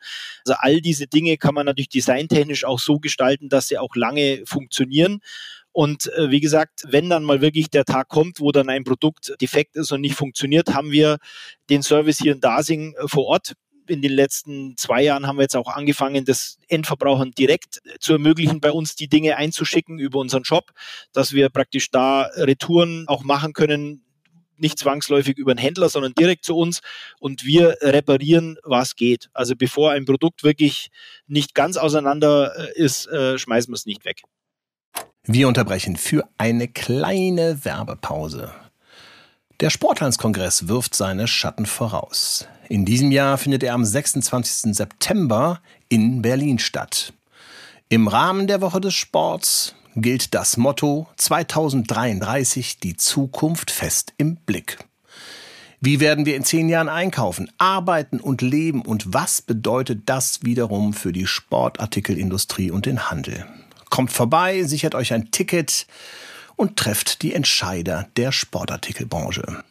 Also 0.46 0.56
all 0.58 0.80
diese 0.80 1.06
Dinge 1.06 1.36
kann 1.36 1.54
man 1.54 1.66
natürlich 1.66 1.88
designtechnisch 1.88 2.64
auch 2.64 2.78
so 2.78 2.98
gestalten, 2.98 3.48
dass 3.48 3.68
sie 3.68 3.78
auch 3.78 3.94
lange 3.94 4.42
funktionieren. 4.46 5.20
Und 5.72 6.12
äh, 6.14 6.30
wie 6.30 6.40
gesagt, 6.40 6.82
wenn 6.88 7.08
dann 7.08 7.22
mal 7.22 7.40
wirklich 7.40 7.70
der 7.70 7.84
Tag 7.84 8.08
kommt, 8.08 8.40
wo 8.40 8.50
dann 8.50 8.68
ein 8.68 8.84
Produkt 8.84 9.34
defekt 9.40 9.76
ist 9.76 9.92
und 9.92 10.00
nicht 10.00 10.16
funktioniert, 10.16 10.74
haben 10.74 10.90
wir 10.90 11.18
den 11.68 11.82
Service 11.82 12.18
hier 12.18 12.32
in 12.32 12.40
Dasing 12.40 12.94
äh, 12.94 13.06
vor 13.06 13.26
Ort 13.26 13.54
in 13.90 14.02
den 14.02 14.12
letzten 14.12 14.76
zwei 14.76 15.02
Jahren 15.02 15.26
haben 15.26 15.36
wir 15.36 15.42
jetzt 15.42 15.56
auch 15.56 15.68
angefangen, 15.68 16.24
das 16.24 16.58
Endverbrauchern 16.68 17.32
direkt 17.32 17.80
zu 17.98 18.12
ermöglichen, 18.12 18.60
bei 18.60 18.70
uns 18.70 18.94
die 18.94 19.08
Dinge 19.08 19.36
einzuschicken 19.36 19.98
über 19.98 20.18
unseren 20.18 20.44
Shop, 20.44 20.72
dass 21.12 21.32
wir 21.32 21.48
praktisch 21.48 21.90
da 21.90 22.30
Retouren 22.36 23.04
auch 23.08 23.24
machen 23.24 23.52
können, 23.52 24.02
nicht 24.56 24.78
zwangsläufig 24.78 25.38
über 25.38 25.52
einen 25.52 25.58
Händler, 25.58 25.88
sondern 25.88 26.12
direkt 26.14 26.44
zu 26.44 26.56
uns 26.56 26.80
und 27.18 27.44
wir 27.44 27.78
reparieren, 27.80 28.58
was 28.62 28.94
geht. 28.94 29.30
Also 29.32 29.56
bevor 29.56 29.92
ein 29.92 30.04
Produkt 30.04 30.44
wirklich 30.44 30.90
nicht 31.26 31.54
ganz 31.54 31.76
auseinander 31.76 32.52
äh, 32.56 32.78
ist, 32.78 33.06
äh, 33.06 33.38
schmeißen 33.38 33.72
wir 33.72 33.76
es 33.76 33.86
nicht 33.86 34.04
weg. 34.04 34.22
Wir 35.24 35.48
unterbrechen 35.48 35.96
für 35.96 36.28
eine 36.38 36.68
kleine 36.68 37.64
Werbepause. 37.64 38.52
Der 39.60 39.68
Sportlandskongress 39.68 40.68
wirft 40.68 40.94
seine 40.94 41.28
Schatten 41.28 41.66
voraus. 41.66 42.48
In 42.70 42.86
diesem 42.86 43.12
Jahr 43.12 43.36
findet 43.36 43.62
er 43.62 43.74
am 43.74 43.84
26. 43.84 44.74
September 44.74 45.60
in 45.90 46.22
Berlin 46.22 46.58
statt. 46.58 47.12
Im 47.90 48.08
Rahmen 48.08 48.46
der 48.46 48.62
Woche 48.62 48.80
des 48.80 48.94
Sports 48.94 49.74
gilt 49.96 50.32
das 50.32 50.56
Motto 50.56 51.08
2033 51.18 52.78
die 52.78 52.96
Zukunft 52.96 53.70
fest 53.70 54.14
im 54.16 54.36
Blick. 54.36 54.78
Wie 55.82 56.00
werden 56.00 56.24
wir 56.24 56.36
in 56.36 56.44
zehn 56.44 56.70
Jahren 56.70 56.88
einkaufen, 56.88 57.50
arbeiten 57.58 58.18
und 58.18 58.40
leben 58.40 58.80
und 58.80 59.12
was 59.12 59.42
bedeutet 59.42 60.04
das 60.06 60.42
wiederum 60.42 60.94
für 60.94 61.12
die 61.12 61.26
Sportartikelindustrie 61.26 62.70
und 62.70 62.86
den 62.86 63.10
Handel? 63.10 63.44
Kommt 63.90 64.10
vorbei, 64.10 64.62
sichert 64.62 64.94
euch 64.94 65.12
ein 65.12 65.30
Ticket 65.32 65.86
und 66.60 66.76
trefft 66.76 67.22
die 67.22 67.32
Entscheider 67.32 68.08
der 68.18 68.32
Sportartikelbranche. 68.32 69.64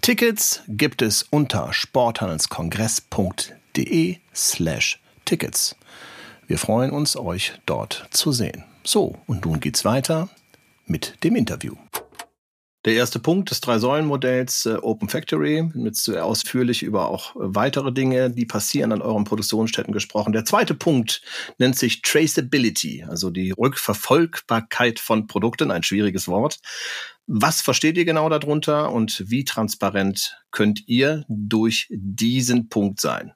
Tickets 0.00 0.62
gibt 0.68 1.02
es 1.02 1.22
unter 1.22 1.74
sporthandelskongress.de 1.74 4.16
slash 4.34 4.98
Tickets. 5.26 5.76
Wir 6.46 6.56
freuen 6.56 6.92
uns, 6.92 7.18
euch 7.18 7.52
dort 7.66 8.06
zu 8.10 8.32
sehen. 8.32 8.64
So, 8.84 9.18
und 9.26 9.44
nun 9.44 9.60
geht's 9.60 9.84
weiter 9.84 10.30
mit 10.86 11.22
dem 11.24 11.36
Interview. 11.36 11.74
Der 12.86 12.94
erste 12.94 13.18
Punkt 13.18 13.50
des 13.50 13.60
Drei-Säulen-Modells 13.60 14.64
äh, 14.64 14.76
Open 14.80 15.10
Factory, 15.10 15.68
mit 15.74 15.96
sehr 15.96 16.24
ausführlich 16.24 16.82
über 16.82 17.08
auch 17.08 17.36
äh, 17.36 17.40
weitere 17.40 17.92
Dinge, 17.92 18.30
die 18.30 18.46
passieren 18.46 18.92
an 18.92 19.02
euren 19.02 19.24
Produktionsstätten 19.24 19.92
gesprochen. 19.92 20.32
Der 20.32 20.46
zweite 20.46 20.74
Punkt 20.74 21.20
nennt 21.58 21.76
sich 21.76 22.00
Traceability, 22.00 23.04
also 23.06 23.28
die 23.28 23.50
Rückverfolgbarkeit 23.50 24.98
von 24.98 25.26
Produkten, 25.26 25.70
ein 25.70 25.82
schwieriges 25.82 26.26
Wort. 26.26 26.58
Was 27.26 27.60
versteht 27.60 27.98
ihr 27.98 28.06
genau 28.06 28.30
darunter 28.30 28.90
und 28.90 29.24
wie 29.26 29.44
transparent 29.44 30.38
könnt 30.50 30.88
ihr 30.88 31.26
durch 31.28 31.86
diesen 31.90 32.70
Punkt 32.70 32.98
sein? 32.98 33.34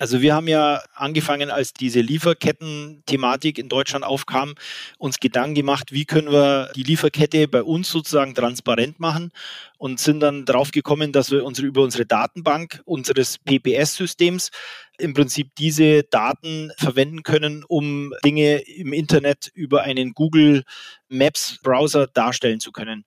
Also 0.00 0.20
wir 0.20 0.34
haben 0.34 0.48
ja 0.48 0.82
angefangen, 0.94 1.50
als 1.50 1.72
diese 1.72 2.00
Lieferketten-Thematik 2.00 3.58
in 3.58 3.68
Deutschland 3.68 4.04
aufkam, 4.04 4.54
uns 4.98 5.20
Gedanken 5.20 5.54
gemacht, 5.54 5.92
wie 5.92 6.04
können 6.04 6.32
wir 6.32 6.72
die 6.74 6.82
Lieferkette 6.82 7.46
bei 7.46 7.62
uns 7.62 7.90
sozusagen 7.90 8.34
transparent 8.34 8.98
machen 8.98 9.30
und 9.78 10.00
sind 10.00 10.18
dann 10.18 10.46
drauf 10.46 10.72
gekommen, 10.72 11.12
dass 11.12 11.30
wir 11.30 11.44
unsere, 11.44 11.68
über 11.68 11.82
unsere 11.82 12.06
Datenbank 12.06 12.82
unseres 12.84 13.38
PPS-Systems 13.38 14.50
im 14.98 15.14
Prinzip 15.14 15.54
diese 15.58 16.02
Daten 16.02 16.72
verwenden 16.76 17.22
können, 17.22 17.62
um 17.62 18.12
Dinge 18.24 18.62
im 18.62 18.92
Internet 18.92 19.48
über 19.54 19.82
einen 19.82 20.12
Google 20.12 20.64
Maps 21.08 21.60
Browser 21.62 22.08
darstellen 22.08 22.58
zu 22.58 22.72
können. 22.72 23.04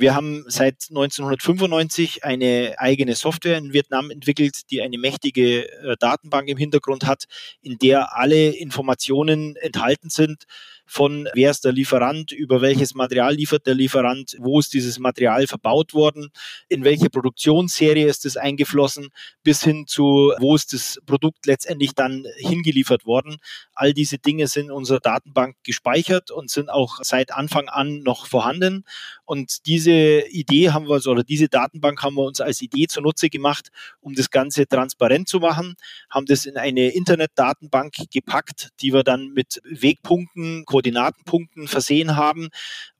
Wir 0.00 0.14
haben 0.14 0.44
seit 0.46 0.86
1995 0.90 2.22
eine 2.22 2.76
eigene 2.78 3.16
Software 3.16 3.58
in 3.58 3.72
Vietnam 3.72 4.12
entwickelt, 4.12 4.70
die 4.70 4.80
eine 4.80 4.96
mächtige 4.96 5.68
äh, 5.68 5.96
Datenbank 5.98 6.48
im 6.48 6.56
Hintergrund 6.56 7.04
hat, 7.04 7.24
in 7.62 7.78
der 7.78 8.16
alle 8.16 8.50
Informationen 8.50 9.56
enthalten 9.56 10.08
sind, 10.08 10.44
von 10.88 11.28
wer 11.34 11.50
ist 11.50 11.66
der 11.66 11.72
Lieferant, 11.72 12.32
über 12.32 12.62
welches 12.62 12.94
Material 12.94 13.34
liefert 13.34 13.66
der 13.66 13.74
Lieferant, 13.74 14.36
wo 14.38 14.58
ist 14.58 14.72
dieses 14.72 14.98
Material 14.98 15.46
verbaut 15.46 15.92
worden, 15.92 16.30
in 16.68 16.82
welche 16.82 17.10
Produktionsserie 17.10 18.06
ist 18.06 18.24
es 18.24 18.38
eingeflossen, 18.38 19.10
bis 19.42 19.62
hin 19.62 19.86
zu, 19.86 20.32
wo 20.38 20.56
ist 20.56 20.72
das 20.72 20.98
Produkt 21.04 21.44
letztendlich 21.44 21.94
dann 21.94 22.24
hingeliefert 22.38 23.04
worden. 23.04 23.36
All 23.74 23.92
diese 23.92 24.18
Dinge 24.18 24.46
sind 24.46 24.66
in 24.66 24.72
unserer 24.72 25.00
Datenbank 25.00 25.56
gespeichert 25.62 26.30
und 26.30 26.50
sind 26.50 26.70
auch 26.70 27.00
seit 27.02 27.32
Anfang 27.32 27.68
an 27.68 28.02
noch 28.02 28.26
vorhanden. 28.26 28.84
Und 29.26 29.66
diese 29.66 30.26
Idee 30.30 30.70
haben 30.70 30.88
wir, 30.88 31.06
oder 31.06 31.22
diese 31.22 31.48
Datenbank 31.48 32.02
haben 32.02 32.14
wir 32.14 32.24
uns 32.24 32.40
als 32.40 32.62
Idee 32.62 32.86
zunutze 32.86 33.28
gemacht, 33.28 33.68
um 34.00 34.14
das 34.14 34.30
Ganze 34.30 34.66
transparent 34.66 35.28
zu 35.28 35.38
machen, 35.38 35.74
haben 36.08 36.24
das 36.24 36.46
in 36.46 36.56
eine 36.56 36.88
Internetdatenbank 36.88 37.94
gepackt, 38.10 38.70
die 38.80 38.94
wir 38.94 39.02
dann 39.02 39.34
mit 39.34 39.60
Wegpunkten, 39.64 40.64
Koordinatenpunkten 40.78 41.66
versehen 41.66 42.14
haben, 42.16 42.50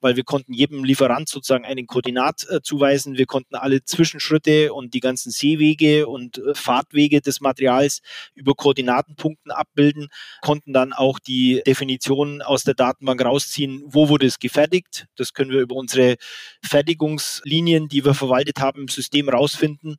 weil 0.01 0.17
wir 0.17 0.25
konnten 0.25 0.53
jedem 0.53 0.83
Lieferant 0.83 1.29
sozusagen 1.29 1.65
einen 1.65 1.87
Koordinat 1.87 2.45
äh, 2.51 2.61
zuweisen. 2.61 3.17
Wir 3.17 3.27
konnten 3.27 3.55
alle 3.55 3.85
Zwischenschritte 3.85 4.73
und 4.73 4.95
die 4.95 5.01
ganzen 5.01 5.31
Seewege 5.31 6.09
und 6.09 6.39
äh, 6.39 6.55
Fahrtwege 6.55 7.21
des 7.21 7.41
Materials 7.41 8.01
über 8.35 8.55
Koordinatenpunkten 8.55 9.53
abbilden, 9.53 10.09
konnten 10.41 10.73
dann 10.73 10.93
auch 10.93 11.21
die 11.21 11.63
Definition 11.65 12.43
aus 12.43 12.65
der 12.65 12.75
Datenbank 12.75 13.25
rausziehen, 13.25 13.83
wo 13.87 14.09
wurde 14.09 14.27
es 14.27 14.41
gefertigt. 14.41 15.07
Das 15.17 15.33
können 15.33 15.53
wir 15.53 15.61
über 15.61 15.77
unsere 15.77 16.17
Fertigungslinien, 16.65 17.89
die 17.89 18.05
wir 18.05 18.15
verwaltet 18.15 18.59
haben, 18.59 18.83
im 18.83 18.89
System 18.89 19.29
rausfinden 19.29 19.99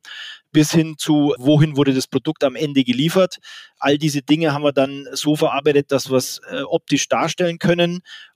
bis 0.52 0.72
hin 0.72 0.96
zu, 0.98 1.34
wohin 1.38 1.76
wurde 1.76 1.94
das 1.94 2.06
Produkt 2.06 2.44
am 2.44 2.56
Ende 2.56 2.84
geliefert. 2.84 3.38
All 3.78 3.98
diese 3.98 4.22
Dinge 4.22 4.52
haben 4.52 4.64
wir 4.64 4.72
dann 4.72 5.06
so 5.12 5.36
verarbeitet, 5.36 5.92
dass 5.92 6.10
wir 6.10 6.16
es 6.16 6.40
äh, 6.50 6.62
optisch 6.62 7.08
darstellen 7.08 7.58
können 7.58 7.69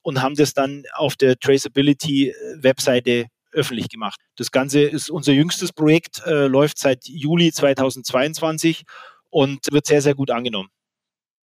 und 0.03 0.23
haben 0.23 0.35
das 0.35 0.55
dann 0.55 0.85
auf 0.95 1.17
der 1.17 1.39
Traceability-Webseite 1.39 3.27
öffentlich 3.53 3.89
gemacht. 3.89 4.21
Das 4.37 4.51
Ganze 4.51 4.81
ist 4.81 5.11
unser 5.11 5.33
jüngstes 5.33 5.73
Projekt, 5.73 6.23
äh, 6.27 6.47
läuft 6.47 6.79
seit 6.79 7.07
Juli 7.07 7.53
2022 7.53 8.85
und 9.31 9.61
wird 9.71 9.87
sehr, 9.87 10.03
sehr 10.03 10.15
gut 10.15 10.31
angenommen. 10.31 10.71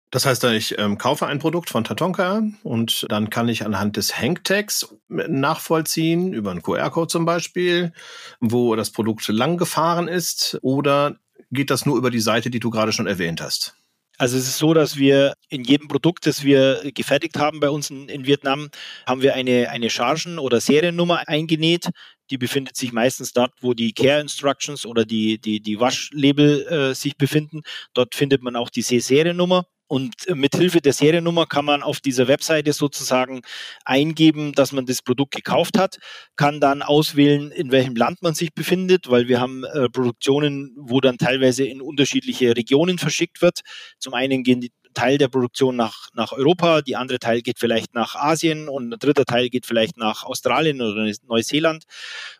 Das 0.09 0.25
heißt, 0.25 0.45
ich 0.45 0.77
ähm, 0.79 0.97
kaufe 0.97 1.27
ein 1.27 1.39
Produkt 1.39 1.69
von 1.69 1.83
Tatonka 1.83 2.41
und 2.63 3.05
dann 3.09 3.29
kann 3.29 3.49
ich 3.49 3.65
anhand 3.65 3.97
des 3.97 4.17
Hangtags 4.17 4.95
nachvollziehen, 5.09 6.31
über 6.31 6.51
einen 6.51 6.61
QR-Code 6.61 7.07
zum 7.07 7.25
Beispiel, 7.25 7.91
wo 8.39 8.75
das 8.77 8.91
Produkt 8.91 9.27
lang 9.27 9.57
gefahren 9.57 10.07
ist 10.07 10.57
oder 10.61 11.17
geht 11.51 11.71
das 11.71 11.85
nur 11.85 11.97
über 11.97 12.09
die 12.09 12.21
Seite, 12.21 12.49
die 12.49 12.59
du 12.59 12.69
gerade 12.69 12.93
schon 12.93 13.07
erwähnt 13.07 13.41
hast? 13.41 13.75
Also 14.17 14.37
es 14.37 14.47
ist 14.47 14.57
so, 14.57 14.73
dass 14.73 14.97
wir 14.97 15.33
in 15.49 15.63
jedem 15.63 15.87
Produkt, 15.87 16.25
das 16.25 16.43
wir 16.43 16.81
gefertigt 16.93 17.37
haben 17.37 17.59
bei 17.59 17.69
uns 17.69 17.91
in, 17.91 18.09
in 18.09 18.25
Vietnam, 18.25 18.69
haben 19.05 19.21
wir 19.21 19.35
eine, 19.35 19.69
eine 19.69 19.89
Chargen- 19.91 20.39
oder 20.39 20.59
Seriennummer 20.59 21.27
eingenäht. 21.27 21.89
Die 22.31 22.37
befindet 22.37 22.75
sich 22.75 22.91
meistens 22.91 23.31
dort, 23.33 23.53
wo 23.61 23.73
die 23.73 23.93
Care 23.93 24.19
Instructions 24.19 24.85
oder 24.85 25.05
die, 25.05 25.39
die, 25.39 25.61
die 25.61 25.79
Waschlabel 25.79 26.67
äh, 26.67 26.95
sich 26.95 27.15
befinden. 27.17 27.61
Dort 27.93 28.15
findet 28.15 28.41
man 28.41 28.55
auch 28.55 28.69
die 28.69 28.81
Seriennummer. 28.81 29.65
Und 29.87 30.13
mit 30.33 30.55
Hilfe 30.55 30.81
der 30.81 30.93
Seriennummer 30.93 31.45
kann 31.45 31.65
man 31.65 31.81
auf 31.81 32.01
dieser 32.01 32.27
Webseite 32.27 32.73
sozusagen 32.73 33.41
eingeben, 33.85 34.51
dass 34.53 34.73
man 34.73 34.85
das 34.85 35.01
Produkt 35.01 35.33
gekauft 35.33 35.77
hat, 35.77 35.97
kann 36.35 36.59
dann 36.59 36.81
auswählen, 36.81 37.51
in 37.51 37.71
welchem 37.71 37.95
Land 37.95 38.21
man 38.21 38.35
sich 38.35 38.53
befindet, 38.53 39.09
weil 39.09 39.27
wir 39.27 39.39
haben 39.39 39.63
äh, 39.63 39.89
Produktionen, 39.89 40.75
wo 40.77 40.99
dann 40.99 41.17
teilweise 41.17 41.65
in 41.65 41.81
unterschiedliche 41.81 42.55
Regionen 42.55 42.97
verschickt 42.97 43.41
wird. 43.41 43.61
Zum 43.97 44.13
einen 44.13 44.43
gehen 44.43 44.59
die 44.59 44.71
Teil 44.93 45.19
der 45.19 45.27
Produktion 45.27 45.75
nach, 45.75 46.09
nach 46.15 46.31
Europa, 46.31 46.81
die 46.81 46.95
andere 46.95 47.19
Teil 47.19 47.41
geht 47.41 47.59
vielleicht 47.59 47.93
nach 47.93 48.15
Asien 48.15 48.67
und 48.67 48.89
ein 48.89 48.99
dritter 48.99 49.25
Teil 49.25 49.49
geht 49.49 49.67
vielleicht 49.67 49.95
nach 49.95 50.23
Australien 50.23 50.81
oder 50.81 51.07
Neuseeland. 51.27 51.83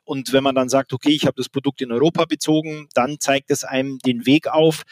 Und 0.03 0.33
wenn 0.33 0.43
man 0.43 0.55
dann 0.55 0.67
sagt, 0.67 0.91
okay, 0.91 1.11
ich 1.11 1.25
habe 1.27 1.35
das 1.37 1.49
Produkt 1.49 1.81
in 1.81 1.91
Europa 1.91 2.25
bezogen, 2.25 2.89
dann 2.95 3.19
zeigt 3.19 3.51
es 3.51 3.63
einem 3.63 3.99
den 3.99 4.25
Weg 4.25 4.47
auf, 4.47 4.83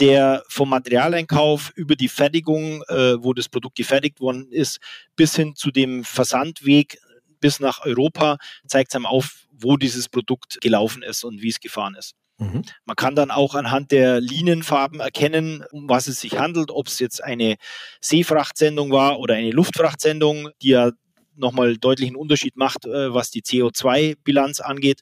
der 0.00 0.42
vom 0.48 0.70
Materialeinkauf 0.70 1.72
über 1.74 1.96
die 1.96 2.08
Fertigung, 2.08 2.82
äh, 2.88 3.22
wo 3.22 3.32
das 3.32 3.48
Produkt 3.48 3.76
gefertigt 3.76 4.20
worden 4.20 4.50
ist, 4.50 4.78
bis 5.16 5.36
hin 5.36 5.54
zu 5.54 5.70
dem 5.70 6.04
Versandweg 6.04 6.98
bis 7.40 7.60
nach 7.60 7.84
Europa, 7.84 8.38
zeigt 8.66 8.90
es 8.90 8.96
einem 8.96 9.06
auf, 9.06 9.46
wo 9.50 9.76
dieses 9.76 10.08
Produkt 10.08 10.58
gelaufen 10.60 11.02
ist 11.02 11.24
und 11.24 11.42
wie 11.42 11.48
es 11.48 11.60
gefahren 11.60 11.94
ist. 11.94 12.14
Mhm. 12.38 12.62
Man 12.84 12.96
kann 12.96 13.14
dann 13.14 13.30
auch 13.30 13.54
anhand 13.54 13.92
der 13.92 14.20
Linienfarben 14.20 15.00
erkennen, 15.00 15.64
um 15.70 15.88
was 15.88 16.06
es 16.06 16.20
sich 16.20 16.38
handelt, 16.38 16.70
ob 16.70 16.88
es 16.88 16.98
jetzt 16.98 17.22
eine 17.24 17.56
Seefrachtsendung 18.00 18.90
war 18.90 19.18
oder 19.18 19.34
eine 19.34 19.50
Luftfrachtsendung, 19.50 20.50
die 20.60 20.68
ja 20.68 20.90
nochmal 21.38 21.76
deutlichen 21.76 22.16
Unterschied 22.16 22.56
macht, 22.56 22.86
äh, 22.86 23.12
was 23.12 23.30
die 23.30 23.42
CO2-Bilanz 23.42 24.60
angeht. 24.60 25.00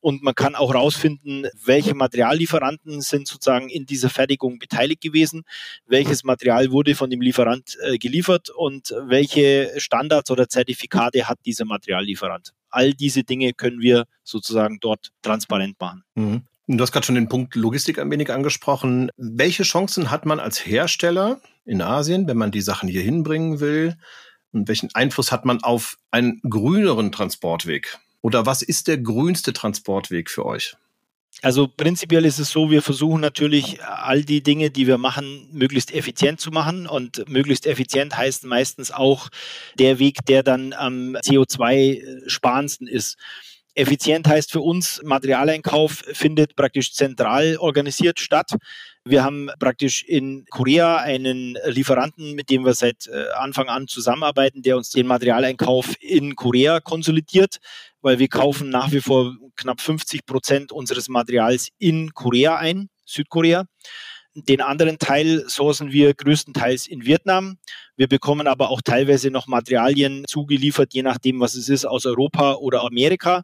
Und 0.00 0.22
man 0.22 0.34
kann 0.34 0.54
auch 0.54 0.72
herausfinden, 0.72 1.46
welche 1.64 1.94
Materiallieferanten 1.94 3.00
sind 3.00 3.28
sozusagen 3.28 3.68
in 3.68 3.86
dieser 3.86 4.10
Fertigung 4.10 4.58
beteiligt 4.58 5.00
gewesen, 5.00 5.44
welches 5.86 6.24
Material 6.24 6.72
wurde 6.72 6.94
von 6.94 7.10
dem 7.10 7.20
Lieferant 7.20 7.78
äh, 7.82 7.98
geliefert 7.98 8.50
und 8.50 8.94
welche 9.06 9.72
Standards 9.76 10.30
oder 10.30 10.48
Zertifikate 10.48 11.28
hat 11.28 11.38
dieser 11.44 11.64
Materiallieferant. 11.64 12.52
All 12.70 12.94
diese 12.94 13.22
Dinge 13.22 13.52
können 13.52 13.80
wir 13.80 14.06
sozusagen 14.24 14.78
dort 14.80 15.10
transparent 15.22 15.78
machen. 15.80 16.02
Mhm. 16.14 16.42
Du 16.68 16.80
hast 16.80 16.92
gerade 16.92 17.04
schon 17.04 17.16
den 17.16 17.28
Punkt 17.28 17.54
Logistik 17.56 17.98
ein 17.98 18.10
wenig 18.10 18.30
angesprochen. 18.30 19.10
Welche 19.16 19.64
Chancen 19.64 20.10
hat 20.10 20.26
man 20.26 20.40
als 20.40 20.64
Hersteller 20.64 21.40
in 21.64 21.82
Asien, 21.82 22.26
wenn 22.28 22.36
man 22.36 22.50
die 22.50 22.60
Sachen 22.60 22.88
hier 22.88 23.02
hinbringen 23.02 23.60
will? 23.60 23.96
Und 24.52 24.68
welchen 24.68 24.94
Einfluss 24.94 25.32
hat 25.32 25.44
man 25.44 25.62
auf 25.62 25.98
einen 26.10 26.40
grüneren 26.42 27.10
Transportweg? 27.12 27.98
Oder 28.20 28.46
was 28.46 28.62
ist 28.62 28.88
der 28.88 28.98
grünste 28.98 29.52
Transportweg 29.52 30.30
für 30.30 30.46
euch? 30.46 30.76
Also 31.40 31.66
prinzipiell 31.66 32.26
ist 32.26 32.38
es 32.38 32.50
so, 32.50 32.70
wir 32.70 32.82
versuchen 32.82 33.20
natürlich 33.20 33.82
all 33.82 34.22
die 34.22 34.42
Dinge, 34.42 34.70
die 34.70 34.86
wir 34.86 34.98
machen, 34.98 35.48
möglichst 35.50 35.92
effizient 35.92 36.40
zu 36.40 36.50
machen. 36.50 36.86
Und 36.86 37.28
möglichst 37.28 37.66
effizient 37.66 38.16
heißt 38.16 38.44
meistens 38.44 38.90
auch 38.90 39.28
der 39.78 39.98
Weg, 39.98 40.18
der 40.26 40.42
dann 40.42 40.72
am 40.74 41.16
CO2-sparendsten 41.16 42.86
ist. 42.86 43.16
Effizient 43.74 44.28
heißt 44.28 44.52
für 44.52 44.60
uns, 44.60 45.00
Materialeinkauf 45.02 46.02
findet 46.12 46.56
praktisch 46.56 46.92
zentral 46.92 47.56
organisiert 47.56 48.20
statt. 48.20 48.50
Wir 49.04 49.24
haben 49.24 49.48
praktisch 49.58 50.02
in 50.02 50.44
Korea 50.50 50.98
einen 50.98 51.56
Lieferanten, 51.64 52.34
mit 52.34 52.50
dem 52.50 52.66
wir 52.66 52.74
seit 52.74 53.06
äh, 53.06 53.30
Anfang 53.34 53.68
an 53.68 53.88
zusammenarbeiten, 53.88 54.60
der 54.62 54.76
uns 54.76 54.90
den 54.90 55.06
Materialeinkauf 55.06 55.94
in 56.00 56.36
Korea 56.36 56.80
konsolidiert, 56.80 57.56
weil 58.02 58.18
wir 58.18 58.28
kaufen 58.28 58.68
nach 58.68 58.92
wie 58.92 59.00
vor 59.00 59.34
knapp 59.56 59.80
50 59.80 60.26
Prozent 60.26 60.70
unseres 60.70 61.08
Materials 61.08 61.68
in 61.78 62.12
Korea 62.12 62.56
ein, 62.56 62.90
Südkorea. 63.06 63.64
Den 64.34 64.62
anderen 64.62 64.98
Teil 64.98 65.44
sourcen 65.46 65.92
wir 65.92 66.14
größtenteils 66.14 66.86
in 66.86 67.04
Vietnam. 67.04 67.58
Wir 67.96 68.08
bekommen 68.08 68.46
aber 68.46 68.70
auch 68.70 68.80
teilweise 68.80 69.30
noch 69.30 69.46
Materialien 69.46 70.24
zugeliefert, 70.26 70.94
je 70.94 71.02
nachdem, 71.02 71.40
was 71.40 71.54
es 71.54 71.68
ist, 71.68 71.84
aus 71.84 72.06
Europa 72.06 72.54
oder 72.54 72.82
Amerika 72.82 73.42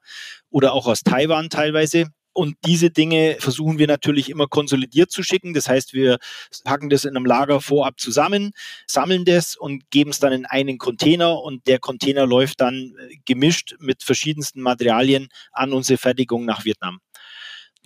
oder 0.48 0.72
auch 0.72 0.87
aus 0.87 1.03
Taiwan 1.03 1.51
teilweise. 1.51 2.07
Und 2.33 2.55
diese 2.64 2.90
Dinge 2.90 3.37
versuchen 3.40 3.79
wir 3.79 3.88
natürlich 3.88 4.31
immer 4.31 4.46
konsolidiert 4.46 5.11
zu 5.11 5.22
schicken. 5.24 5.55
Das 5.55 5.68
heißt, 5.68 5.92
wir 5.92 6.18
packen 6.64 6.88
das 6.88 7.05
in 7.05 7.16
einem 7.16 7.27
Lager 7.27 7.61
vorab 7.61 7.98
zusammen, 7.98 8.53
sammeln 8.87 9.24
das 9.24 9.57
und 9.57 9.90
geben 9.90 10.11
es 10.11 10.20
dann 10.20 10.33
in 10.33 10.46
einen 10.46 10.79
Container 10.79 11.42
und 11.42 11.66
der 11.66 11.81
Container 11.81 12.27
läuft 12.27 12.61
dann 12.61 12.94
gemischt 13.27 13.74
mit 13.81 14.05
verschiedensten 14.05 14.62
Materialien 14.62 15.29
an 15.53 15.72
unsere 15.72 15.98
Fertigung 15.98 16.44
nach 16.44 16.64
Vietnam. 16.64 17.01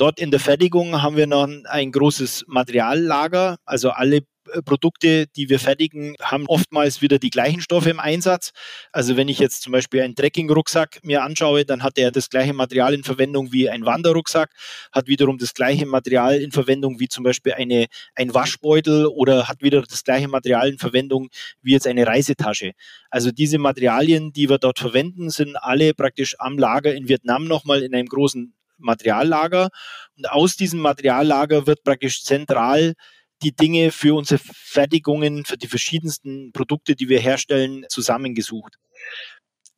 Dort 0.02 0.18
in 0.18 0.32
der 0.32 0.40
Fertigung 0.40 1.00
haben 1.00 1.16
wir 1.16 1.28
noch 1.28 1.48
ein 1.66 1.92
großes 1.92 2.46
Materiallager. 2.48 3.58
Also 3.64 3.90
alle 3.90 4.16
äh, 4.16 4.60
Produkte, 4.64 5.28
die 5.28 5.48
wir 5.48 5.60
fertigen, 5.60 6.16
haben 6.20 6.48
oftmals 6.48 7.02
wieder 7.02 7.20
die 7.20 7.30
gleichen 7.30 7.60
Stoffe 7.60 7.90
im 7.90 8.00
Einsatz. 8.00 8.50
Also 8.90 9.16
wenn 9.16 9.28
ich 9.28 9.38
jetzt 9.38 9.62
zum 9.62 9.70
Beispiel 9.70 10.00
einen 10.00 10.16
Trekking-Rucksack 10.16 11.04
mir 11.04 11.22
anschaue, 11.22 11.64
dann 11.64 11.84
hat 11.84 11.98
er 11.98 12.10
das 12.10 12.30
gleiche 12.30 12.52
Material 12.52 12.94
in 12.94 13.04
Verwendung 13.04 13.52
wie 13.52 13.70
ein 13.70 13.86
Wanderrucksack, 13.86 14.50
hat 14.90 15.06
wiederum 15.06 15.38
das 15.38 15.54
gleiche 15.54 15.86
Material 15.86 16.34
in 16.40 16.50
Verwendung 16.50 16.98
wie 16.98 17.06
zum 17.06 17.22
Beispiel 17.22 17.52
eine, 17.52 17.86
ein 18.16 18.34
Waschbeutel 18.34 19.06
oder 19.06 19.46
hat 19.46 19.62
wieder 19.62 19.82
das 19.82 20.02
gleiche 20.02 20.26
Material 20.26 20.68
in 20.68 20.78
Verwendung 20.78 21.28
wie 21.60 21.74
jetzt 21.74 21.86
eine 21.86 22.08
Reisetasche. 22.08 22.72
Also 23.08 23.30
diese 23.30 23.58
Materialien, 23.58 24.32
die 24.32 24.48
wir 24.48 24.58
dort 24.58 24.80
verwenden, 24.80 25.30
sind 25.30 25.54
alle 25.54 25.94
praktisch 25.94 26.34
am 26.40 26.58
Lager 26.58 26.92
in 26.92 27.08
Vietnam 27.08 27.44
nochmal 27.44 27.84
in 27.84 27.94
einem 27.94 28.08
großen 28.08 28.52
Materiallager. 28.78 29.70
Und 30.16 30.30
aus 30.30 30.56
diesem 30.56 30.80
Materiallager 30.80 31.66
wird 31.66 31.82
praktisch 31.84 32.22
zentral 32.22 32.94
die 33.42 33.54
Dinge 33.54 33.90
für 33.90 34.14
unsere 34.14 34.40
Fertigungen, 34.44 35.44
für 35.44 35.56
die 35.56 35.66
verschiedensten 35.66 36.52
Produkte, 36.52 36.94
die 36.94 37.08
wir 37.08 37.20
herstellen, 37.20 37.84
zusammengesucht. 37.88 38.76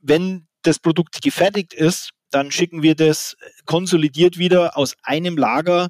Wenn 0.01 0.47
das 0.63 0.79
Produkt 0.79 1.23
gefertigt 1.23 1.73
ist, 1.73 2.11
dann 2.31 2.51
schicken 2.51 2.83
wir 2.83 2.95
das 2.95 3.37
konsolidiert 3.65 4.39
wieder 4.39 4.77
aus 4.77 4.95
einem 5.03 5.37
Lager 5.37 5.89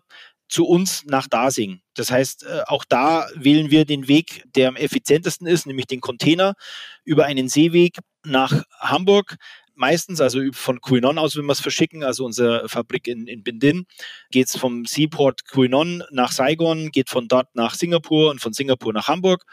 zu 0.48 0.66
uns 0.66 1.04
nach 1.06 1.26
Dasing. 1.26 1.80
Das 1.94 2.10
heißt, 2.10 2.44
äh, 2.44 2.62
auch 2.66 2.84
da 2.84 3.28
wählen 3.34 3.70
wir 3.70 3.84
den 3.86 4.08
Weg, 4.08 4.44
der 4.54 4.68
am 4.68 4.76
effizientesten 4.76 5.46
ist, 5.46 5.66
nämlich 5.66 5.86
den 5.86 6.00
Container 6.00 6.54
über 7.04 7.24
einen 7.24 7.48
Seeweg 7.48 7.98
nach 8.24 8.62
Hamburg 8.78 9.36
meistens, 9.74 10.20
also 10.20 10.40
von 10.52 10.80
Quenon 10.80 11.18
aus, 11.18 11.36
wenn 11.36 11.46
wir 11.46 11.52
es 11.52 11.60
verschicken, 11.60 12.04
also 12.04 12.24
unsere 12.24 12.68
Fabrik 12.68 13.06
in, 13.06 13.26
in 13.26 13.42
Bindin, 13.42 13.86
geht 14.30 14.48
es 14.48 14.56
vom 14.56 14.84
Seaport 14.84 15.44
Quenon 15.46 16.02
nach 16.10 16.32
Saigon, 16.32 16.90
geht 16.90 17.10
von 17.10 17.28
dort 17.28 17.54
nach 17.54 17.74
Singapur 17.74 18.30
und 18.30 18.40
von 18.40 18.52
Singapur 18.52 18.92
nach 18.92 19.08
Hamburg. 19.08 19.44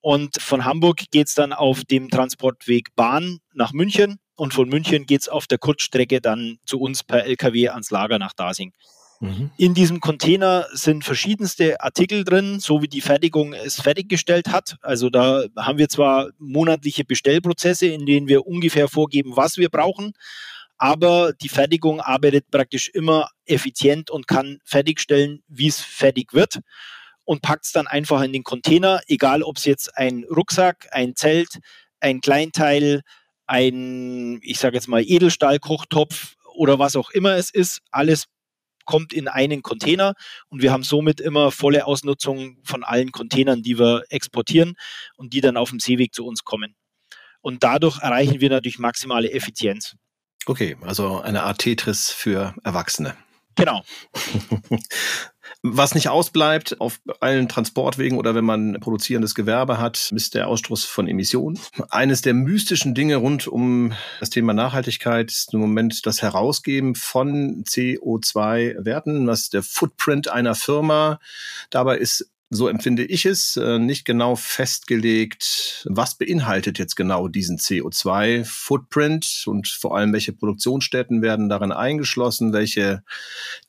Und 0.00 0.40
von 0.40 0.64
Hamburg 0.64 1.04
geht 1.10 1.28
es 1.28 1.34
dann 1.34 1.52
auf 1.52 1.84
dem 1.84 2.10
Transportweg 2.10 2.94
Bahn 2.94 3.38
nach 3.54 3.72
München 3.72 4.20
und 4.36 4.54
von 4.54 4.68
München 4.68 5.06
geht 5.06 5.22
es 5.22 5.28
auf 5.28 5.46
der 5.46 5.58
Kurzstrecke 5.58 6.20
dann 6.20 6.58
zu 6.66 6.78
uns 6.78 7.02
per 7.02 7.24
LKW 7.24 7.70
ans 7.70 7.90
Lager 7.90 8.18
nach 8.18 8.32
Dasing. 8.34 8.72
Mhm. 9.20 9.50
In 9.56 9.74
diesem 9.74 10.00
Container 10.00 10.66
sind 10.72 11.04
verschiedenste 11.04 11.80
Artikel 11.80 12.24
drin, 12.24 12.60
so 12.60 12.82
wie 12.82 12.88
die 12.88 13.00
Fertigung 13.00 13.52
es 13.52 13.80
fertiggestellt 13.80 14.48
hat. 14.48 14.76
Also 14.82 15.10
da 15.10 15.44
haben 15.56 15.78
wir 15.78 15.88
zwar 15.88 16.30
monatliche 16.38 17.04
Bestellprozesse, 17.04 17.86
in 17.86 18.06
denen 18.06 18.28
wir 18.28 18.46
ungefähr 18.46 18.88
vorgeben, 18.88 19.36
was 19.36 19.56
wir 19.56 19.70
brauchen, 19.70 20.12
aber 20.78 21.32
die 21.32 21.48
Fertigung 21.48 22.00
arbeitet 22.00 22.50
praktisch 22.50 22.90
immer 22.90 23.30
effizient 23.46 24.10
und 24.10 24.26
kann 24.26 24.58
fertigstellen, 24.64 25.42
wie 25.48 25.68
es 25.68 25.80
fertig 25.80 26.34
wird 26.34 26.60
und 27.24 27.42
packt 27.42 27.64
es 27.64 27.72
dann 27.72 27.86
einfach 27.86 28.22
in 28.22 28.32
den 28.32 28.44
Container, 28.44 29.00
egal 29.06 29.42
ob 29.42 29.56
es 29.56 29.64
jetzt 29.64 29.96
ein 29.96 30.24
Rucksack, 30.24 30.88
ein 30.92 31.16
Zelt, 31.16 31.58
ein 32.00 32.20
Kleinteil, 32.20 33.02
ein, 33.46 34.40
ich 34.42 34.58
sage 34.58 34.76
jetzt 34.76 34.88
mal, 34.88 35.02
Edelstahlkochtopf 35.02 36.36
oder 36.54 36.78
was 36.78 36.96
auch 36.96 37.10
immer 37.10 37.36
es 37.36 37.50
ist, 37.50 37.80
alles 37.90 38.26
kommt 38.86 39.12
in 39.12 39.28
einen 39.28 39.60
Container 39.60 40.14
und 40.48 40.62
wir 40.62 40.72
haben 40.72 40.82
somit 40.82 41.20
immer 41.20 41.50
volle 41.50 41.86
Ausnutzung 41.86 42.56
von 42.64 42.82
allen 42.82 43.12
Containern, 43.12 43.62
die 43.62 43.78
wir 43.78 44.04
exportieren 44.08 44.74
und 45.16 45.34
die 45.34 45.42
dann 45.42 45.58
auf 45.58 45.68
dem 45.68 45.80
Seeweg 45.80 46.14
zu 46.14 46.24
uns 46.24 46.44
kommen. 46.44 46.74
Und 47.42 47.62
dadurch 47.62 48.00
erreichen 48.00 48.40
wir 48.40 48.48
natürlich 48.48 48.78
maximale 48.78 49.30
Effizienz. 49.30 49.94
Okay, 50.46 50.76
also 50.80 51.20
eine 51.20 51.42
Art 51.42 51.58
Tetris 51.58 52.10
für 52.10 52.54
Erwachsene. 52.64 53.16
Genau. 53.56 53.82
Was 55.62 55.94
nicht 55.94 56.08
ausbleibt 56.08 56.80
auf 56.80 57.00
allen 57.20 57.48
Transportwegen 57.48 58.18
oder 58.18 58.34
wenn 58.34 58.44
man 58.44 58.78
produzierendes 58.80 59.34
Gewerbe 59.34 59.78
hat, 59.78 60.12
ist 60.14 60.34
der 60.34 60.48
Ausstoß 60.48 60.84
von 60.84 61.08
Emissionen. 61.08 61.58
Eines 61.90 62.22
der 62.22 62.34
mystischen 62.34 62.94
Dinge 62.94 63.16
rund 63.16 63.46
um 63.48 63.92
das 64.20 64.30
Thema 64.30 64.52
Nachhaltigkeit 64.52 65.30
ist 65.30 65.54
im 65.54 65.60
Moment 65.60 66.06
das 66.06 66.22
Herausgeben 66.22 66.94
von 66.94 67.64
CO2-Werten, 67.64 69.26
was 69.26 69.48
der 69.48 69.62
Footprint 69.62 70.28
einer 70.28 70.54
Firma. 70.54 71.18
Dabei 71.70 71.98
ist 71.98 72.30
so 72.50 72.68
empfinde 72.68 73.04
ich 73.04 73.26
es, 73.26 73.56
äh, 73.56 73.78
nicht 73.78 74.04
genau 74.04 74.36
festgelegt, 74.36 75.86
was 75.88 76.16
beinhaltet 76.16 76.78
jetzt 76.78 76.94
genau 76.94 77.26
diesen 77.28 77.58
CO2-Footprint 77.58 79.44
und 79.46 79.66
vor 79.66 79.96
allem, 79.96 80.12
welche 80.12 80.32
Produktionsstätten 80.32 81.22
werden 81.22 81.48
darin 81.48 81.72
eingeschlossen, 81.72 82.52
welche 82.52 83.02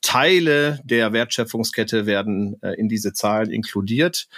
Teile 0.00 0.80
der 0.84 1.12
Wertschöpfungskette 1.12 2.06
werden 2.06 2.56
äh, 2.62 2.74
in 2.74 2.88
diese 2.88 3.12
Zahlen 3.12 3.50
inkludiert. 3.50 4.28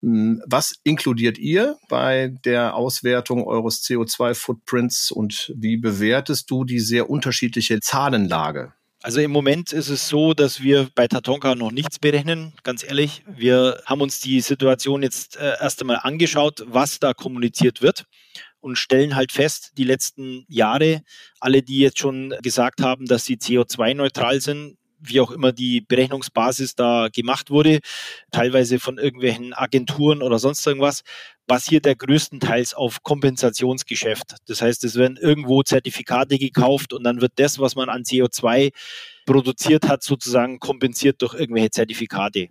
Hm, 0.00 0.42
was 0.46 0.74
inkludiert 0.84 1.38
ihr 1.38 1.76
bei 1.88 2.34
der 2.44 2.74
Auswertung 2.74 3.44
eures 3.44 3.82
CO2-Footprints 3.82 5.10
und 5.10 5.52
wie 5.54 5.76
bewertest 5.76 6.50
du 6.50 6.64
die 6.64 6.80
sehr 6.80 7.10
unterschiedliche 7.10 7.80
Zahlenlage? 7.80 8.72
Also 9.02 9.20
im 9.20 9.32
Moment 9.32 9.72
ist 9.72 9.88
es 9.88 10.08
so, 10.08 10.32
dass 10.32 10.62
wir 10.62 10.88
bei 10.94 11.08
Tatonka 11.08 11.56
noch 11.56 11.72
nichts 11.72 11.98
berechnen, 11.98 12.52
ganz 12.62 12.84
ehrlich. 12.84 13.24
Wir 13.26 13.82
haben 13.84 14.00
uns 14.00 14.20
die 14.20 14.40
Situation 14.40 15.02
jetzt 15.02 15.36
äh, 15.36 15.56
erst 15.60 15.80
einmal 15.80 15.98
angeschaut, 16.02 16.62
was 16.66 17.00
da 17.00 17.12
kommuniziert 17.12 17.82
wird 17.82 18.04
und 18.60 18.76
stellen 18.76 19.16
halt 19.16 19.32
fest, 19.32 19.72
die 19.76 19.82
letzten 19.82 20.44
Jahre, 20.48 21.02
alle, 21.40 21.62
die 21.62 21.80
jetzt 21.80 21.98
schon 21.98 22.32
gesagt 22.42 22.80
haben, 22.80 23.06
dass 23.06 23.24
sie 23.24 23.34
CO2-neutral 23.36 24.40
sind, 24.40 24.76
wie 25.02 25.20
auch 25.20 25.30
immer 25.30 25.52
die 25.52 25.80
Berechnungsbasis 25.80 26.74
da 26.74 27.08
gemacht 27.12 27.50
wurde, 27.50 27.80
teilweise 28.30 28.78
von 28.78 28.98
irgendwelchen 28.98 29.52
Agenturen 29.52 30.22
oder 30.22 30.38
sonst 30.38 30.66
irgendwas, 30.66 31.02
basiert 31.46 31.86
er 31.86 31.96
größtenteils 31.96 32.74
auf 32.74 33.02
Kompensationsgeschäft. 33.02 34.36
Das 34.46 34.62
heißt, 34.62 34.84
es 34.84 34.94
werden 34.96 35.16
irgendwo 35.16 35.62
Zertifikate 35.62 36.38
gekauft 36.38 36.92
und 36.92 37.04
dann 37.04 37.20
wird 37.20 37.32
das, 37.36 37.58
was 37.58 37.74
man 37.74 37.88
an 37.88 38.02
CO2 38.02 38.72
produziert 39.26 39.88
hat, 39.88 40.02
sozusagen 40.02 40.58
kompensiert 40.58 41.22
durch 41.22 41.34
irgendwelche 41.34 41.70
Zertifikate. 41.70 42.48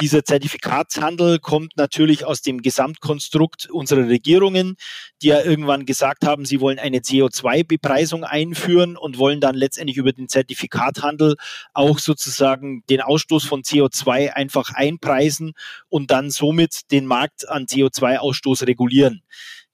Dieser 0.00 0.24
Zertifikatshandel 0.24 1.38
kommt 1.38 1.76
natürlich 1.76 2.24
aus 2.24 2.42
dem 2.42 2.62
Gesamtkonstrukt 2.62 3.70
unserer 3.70 4.08
Regierungen, 4.08 4.76
die 5.22 5.28
ja 5.28 5.42
irgendwann 5.42 5.86
gesagt 5.86 6.26
haben, 6.26 6.44
sie 6.44 6.60
wollen 6.60 6.78
eine 6.78 6.98
CO2-Bepreisung 6.98 8.24
einführen 8.24 8.96
und 8.96 9.18
wollen 9.18 9.40
dann 9.40 9.54
letztendlich 9.54 9.96
über 9.96 10.12
den 10.12 10.28
Zertifikathandel 10.28 11.36
auch 11.74 11.98
sozusagen 11.98 12.82
den 12.88 13.00
Ausstoß 13.00 13.44
von 13.44 13.62
CO2 13.62 14.30
einfach 14.30 14.70
einpreisen 14.74 15.52
und 15.88 16.10
dann 16.10 16.30
somit 16.30 16.90
den 16.90 17.06
Markt 17.06 17.48
an 17.48 17.66
CO2-Ausstoß 17.66 18.66
regulieren. 18.66 19.22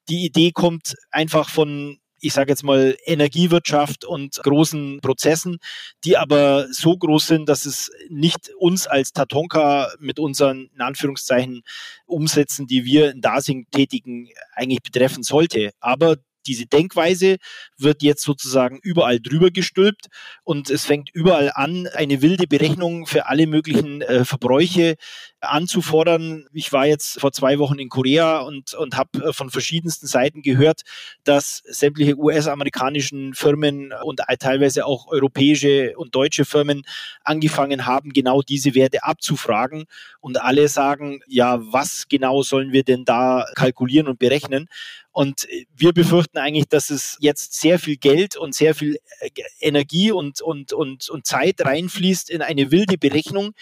Die 0.09 0.25
Idee 0.25 0.53
kommt 0.53 0.95
einfach 1.11 1.49
von 1.49 1.99
ich 2.21 2.33
sage 2.33 2.51
jetzt 2.51 2.65
mal, 2.65 2.97
Energiewirtschaft 3.05 4.05
und 4.05 4.41
großen 4.43 5.01
Prozessen, 5.01 5.59
die 6.05 6.17
aber 6.17 6.67
so 6.73 6.97
groß 6.97 7.27
sind, 7.27 7.49
dass 7.49 7.67
es 7.67 7.91
nicht 8.09 8.51
uns 8.59 8.87
als 8.87 9.13
Tatonka 9.13 9.93
mit 9.99 10.19
unseren, 10.19 10.71
in 10.75 10.81
Anführungszeichen, 10.81 11.63
Umsätzen, 12.07 12.67
die 12.67 12.85
wir 12.85 13.11
in 13.11 13.21
Dasing 13.21 13.67
tätigen, 13.71 14.29
eigentlich 14.55 14.83
betreffen 14.83 15.23
sollte. 15.23 15.73
Aber 15.81 16.17
diese 16.47 16.67
Denkweise 16.67 17.37
wird 17.77 18.03
jetzt 18.03 18.23
sozusagen 18.23 18.79
überall 18.83 19.21
drüber 19.21 19.51
gestülpt 19.51 20.07
und 20.45 20.71
es 20.71 20.85
fängt 20.85 21.11
überall 21.13 21.51
an, 21.55 21.87
eine 21.95 22.23
wilde 22.23 22.47
Berechnung 22.47 23.07
für 23.07 23.27
alle 23.27 23.47
möglichen 23.47 24.03
äh, 24.03 24.25
Verbräuche 24.25 24.97
anzufordern. 25.41 26.47
Ich 26.53 26.73
war 26.73 26.87
jetzt 26.87 27.21
vor 27.21 27.33
zwei 27.33 27.59
Wochen 27.59 27.79
in 27.79 27.89
Korea 27.89 28.41
und, 28.41 28.75
und 28.75 28.97
habe 28.97 29.29
äh, 29.29 29.33
von 29.33 29.51
verschiedensten 29.51 30.07
Seiten 30.07 30.43
gehört, 30.43 30.83
dass 31.25 31.63
sämtliche 31.67 32.17
US-amerikanischen 32.17 33.35
Firmen 33.35 33.93
und 34.03 34.21
teilweise 34.39 34.87
auch 34.87 35.09
europäische 35.09 35.95
und 35.97 36.15
deutsche 36.15 36.45
Firmen 36.45 36.83
angefangen 37.25 37.87
haben, 37.87 38.13
genau 38.13 38.43
diese 38.43 38.75
Werte 38.75 39.05
abzufragen. 39.05 39.85
Und 40.21 40.41
alle 40.41 40.69
sagen, 40.69 41.21
ja, 41.27 41.59
was 41.73 42.09
genau 42.09 42.43
sollen 42.43 42.73
wir 42.73 42.85
denn 42.85 43.05
da 43.05 43.47
kalkulieren 43.55 44.09
und 44.09 44.19
berechnen? 44.19 44.69
Und 45.17 45.49
wir 45.75 45.95
befürchten 45.95 46.37
eigentlich, 46.37 46.69
dass 46.69 46.91
es 46.91 47.17
jetzt 47.21 47.59
sehr 47.59 47.79
viel 47.79 47.97
Geld 47.97 48.37
und 48.37 48.55
sehr 48.55 48.75
viel 48.75 48.99
äh, 49.21 49.31
Energie 49.61 50.11
und, 50.11 50.43
und, 50.43 50.75
und, 50.75 51.09
und 51.09 51.25
Zeit 51.25 51.63
reinfließt 51.65 52.29
in 52.29 52.43
eine 52.43 52.71
wilde 52.71 52.99
Berechnung, 52.99 53.55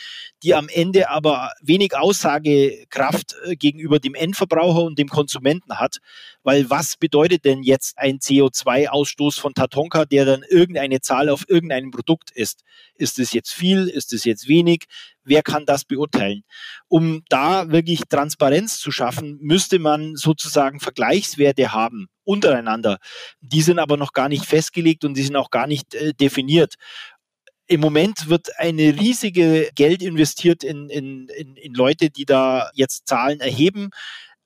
die 0.43 0.57
am 0.57 0.69
Ende 0.69 1.11
aber 1.11 1.53
wenig 1.63 1.97
Aussagekraft 1.97 3.37
äh, 3.45 3.55
gegenüber 3.55 4.01
dem 4.01 4.17
Endverbraucher 4.17 4.83
und 4.83 4.99
dem 4.99 5.07
Konsumenten 5.07 5.79
hat. 5.79 5.99
Weil 6.45 6.71
was 6.71 6.97
bedeutet 6.97 7.45
denn 7.45 7.63
jetzt 7.63 7.99
ein 7.99 8.19
CO2-Ausstoß 8.19 9.41
von 9.41 9.55
Tatonka, 9.55 10.05
der 10.05 10.27
dann 10.27 10.45
irgendeine 10.49 11.01
Zahl 11.01 11.29
auf 11.29 11.45
irgendeinem 11.49 11.91
Produkt 11.91 12.31
ist? 12.31 12.63
Ist 12.95 13.19
es 13.19 13.33
jetzt 13.33 13.53
viel? 13.53 13.89
Ist 13.89 14.13
es 14.13 14.25
jetzt 14.25 14.47
wenig? 14.47 14.85
Wer 15.25 15.43
kann 15.43 15.65
das 15.65 15.85
beurteilen? 15.85 16.45
Um 16.87 17.23
da 17.31 17.71
wirklich 17.71 18.03
Transparenz 18.11 18.79
zu 18.79 18.93
schaffen, 18.93 19.39
müsste 19.41 19.79
man 19.79 20.17
sozusagen 20.17 20.81
Vergleichswerte 20.81 21.73
haben 21.73 22.09
untereinander. 22.25 22.99
Die 23.41 23.63
sind 23.63 23.79
aber 23.79 23.97
noch 23.97 24.13
gar 24.13 24.29
nicht 24.29 24.45
festgelegt 24.45 25.05
und 25.05 25.15
die 25.15 25.23
sind 25.23 25.37
auch 25.37 25.51
gar 25.51 25.67
nicht 25.67 25.95
äh, 25.95 26.13
definiert. 26.13 26.75
Im 27.67 27.81
Moment 27.81 28.29
wird 28.29 28.59
eine 28.59 29.01
riesige 29.01 29.71
Geld 29.75 30.03
investiert 30.03 30.63
in, 30.63 30.91
in, 30.91 31.29
in, 31.29 31.57
in 31.57 31.73
Leute, 31.73 32.11
die 32.11 32.27
da 32.27 32.71
jetzt 32.75 33.07
Zahlen 33.07 33.41
erheben. 33.41 33.89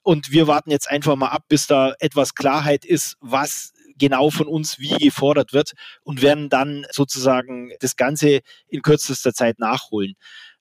Und 0.08 0.32
wir 0.32 0.46
warten 0.46 0.70
jetzt 0.70 0.88
einfach 0.88 1.16
mal 1.16 1.28
ab, 1.28 1.42
bis 1.50 1.66
da 1.66 1.92
etwas 1.98 2.34
Klarheit 2.34 2.86
ist, 2.86 3.18
was 3.20 3.74
genau 3.98 4.30
von 4.30 4.46
uns 4.46 4.78
wie 4.78 4.96
gefordert 4.96 5.52
wird 5.52 5.72
und 6.02 6.22
werden 6.22 6.48
dann 6.48 6.86
sozusagen 6.90 7.72
das 7.80 7.94
Ganze 7.94 8.40
in 8.68 8.80
kürzester 8.80 9.34
Zeit 9.34 9.58
nachholen. 9.58 10.14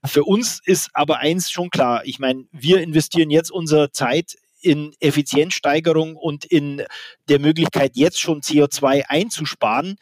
Für 0.03 0.25
uns 0.25 0.59
ist 0.65 0.89
aber 0.91 1.19
eins 1.19 1.49
schon 1.49 1.69
klar. 1.69 2.01
Ich 2.03 2.19
meine, 2.19 2.43
wir 2.51 2.81
investieren 2.81 3.29
jetzt 3.29 3.49
unsere 3.49 3.89
Zeit 3.91 4.35
in 4.59 4.93
Effizienzsteigerung 4.99 6.17
und 6.17 6.43
in 6.43 6.83
der 7.29 7.39
Möglichkeit, 7.39 7.91
jetzt 7.95 8.19
schon 8.19 8.41
CO2 8.41 9.05
einzusparen. 9.07 9.95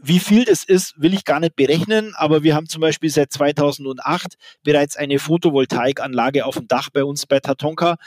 Wie 0.00 0.18
viel 0.18 0.46
das 0.46 0.64
ist, 0.64 0.94
will 1.00 1.14
ich 1.14 1.24
gar 1.24 1.38
nicht 1.38 1.54
berechnen, 1.54 2.12
aber 2.16 2.42
wir 2.42 2.56
haben 2.56 2.68
zum 2.68 2.80
Beispiel 2.80 3.10
seit 3.10 3.32
2008 3.32 4.34
bereits 4.64 4.96
eine 4.96 5.20
Photovoltaikanlage 5.20 6.44
auf 6.44 6.56
dem 6.56 6.66
Dach 6.66 6.90
bei 6.90 7.04
uns 7.04 7.26
bei 7.26 7.38
Tatonka. 7.38 7.98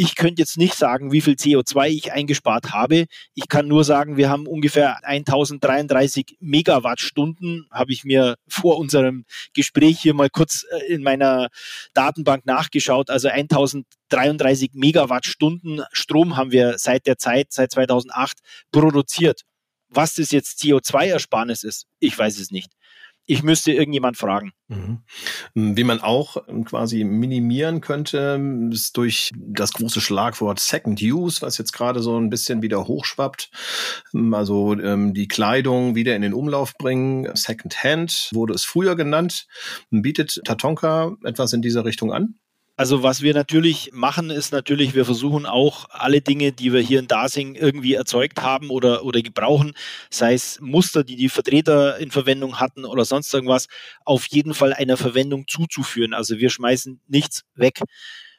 Ich 0.00 0.14
könnte 0.14 0.40
jetzt 0.40 0.58
nicht 0.58 0.76
sagen, 0.76 1.10
wie 1.10 1.20
viel 1.20 1.34
CO2 1.34 1.88
ich 1.88 2.12
eingespart 2.12 2.70
habe. 2.70 3.06
Ich 3.34 3.48
kann 3.48 3.66
nur 3.66 3.82
sagen, 3.82 4.16
wir 4.16 4.30
haben 4.30 4.46
ungefähr 4.46 5.04
1033 5.04 6.36
Megawattstunden, 6.38 7.66
habe 7.72 7.90
ich 7.90 8.04
mir 8.04 8.36
vor 8.46 8.78
unserem 8.78 9.24
Gespräch 9.54 9.98
hier 9.98 10.14
mal 10.14 10.30
kurz 10.30 10.64
äh, 10.70 10.94
in 10.94 11.02
meiner 11.02 11.48
Datenbank 11.94 12.46
nachgeschaut. 12.46 13.10
Also 13.10 13.26
1033 13.26 14.70
Megawattstunden 14.74 15.82
Strom 15.90 16.36
haben 16.36 16.52
wir 16.52 16.78
seit 16.78 17.08
der 17.08 17.18
Zeit, 17.18 17.48
seit 17.50 17.72
2008 17.72 18.38
produziert. 18.70 19.42
Was 19.88 20.14
das 20.14 20.30
jetzt 20.30 20.62
CO2-Ersparnis 20.62 21.64
ist, 21.64 21.86
ich 21.98 22.16
weiß 22.16 22.38
es 22.38 22.52
nicht. 22.52 22.70
Ich 23.30 23.42
müsste 23.42 23.72
irgendjemand 23.72 24.16
fragen. 24.16 24.52
Mhm. 24.68 25.02
Wie 25.52 25.84
man 25.84 26.00
auch 26.00 26.38
quasi 26.64 27.04
minimieren 27.04 27.82
könnte, 27.82 28.40
ist 28.72 28.96
durch 28.96 29.32
das 29.36 29.74
große 29.74 30.00
Schlagwort 30.00 30.58
Second 30.58 31.02
Use, 31.02 31.42
was 31.42 31.58
jetzt 31.58 31.72
gerade 31.72 32.00
so 32.00 32.18
ein 32.18 32.30
bisschen 32.30 32.62
wieder 32.62 32.88
hochschwappt. 32.88 33.50
Also 34.32 34.72
ähm, 34.80 35.12
die 35.12 35.28
Kleidung 35.28 35.94
wieder 35.94 36.16
in 36.16 36.22
den 36.22 36.32
Umlauf 36.32 36.72
bringen. 36.78 37.28
Second 37.34 37.84
Hand 37.84 38.30
wurde 38.32 38.54
es 38.54 38.64
früher 38.64 38.96
genannt. 38.96 39.46
Bietet 39.90 40.40
Tatonka 40.46 41.14
etwas 41.22 41.52
in 41.52 41.60
dieser 41.60 41.84
Richtung 41.84 42.14
an? 42.14 42.38
Also 42.80 43.02
was 43.02 43.22
wir 43.22 43.34
natürlich 43.34 43.90
machen, 43.92 44.30
ist 44.30 44.52
natürlich, 44.52 44.94
wir 44.94 45.04
versuchen 45.04 45.46
auch 45.46 45.86
alle 45.90 46.20
Dinge, 46.20 46.52
die 46.52 46.72
wir 46.72 46.80
hier 46.80 47.00
in 47.00 47.08
Dasing 47.08 47.56
irgendwie 47.56 47.94
erzeugt 47.94 48.40
haben 48.40 48.70
oder, 48.70 49.04
oder 49.04 49.20
gebrauchen, 49.20 49.72
sei 50.10 50.34
es 50.34 50.60
Muster, 50.60 51.02
die 51.02 51.16
die 51.16 51.28
Vertreter 51.28 51.98
in 51.98 52.12
Verwendung 52.12 52.60
hatten 52.60 52.84
oder 52.84 53.04
sonst 53.04 53.34
irgendwas, 53.34 53.66
auf 54.04 54.26
jeden 54.26 54.54
Fall 54.54 54.72
einer 54.74 54.96
Verwendung 54.96 55.48
zuzuführen. 55.48 56.14
Also 56.14 56.38
wir 56.38 56.50
schmeißen 56.50 57.00
nichts 57.08 57.42
weg. 57.56 57.80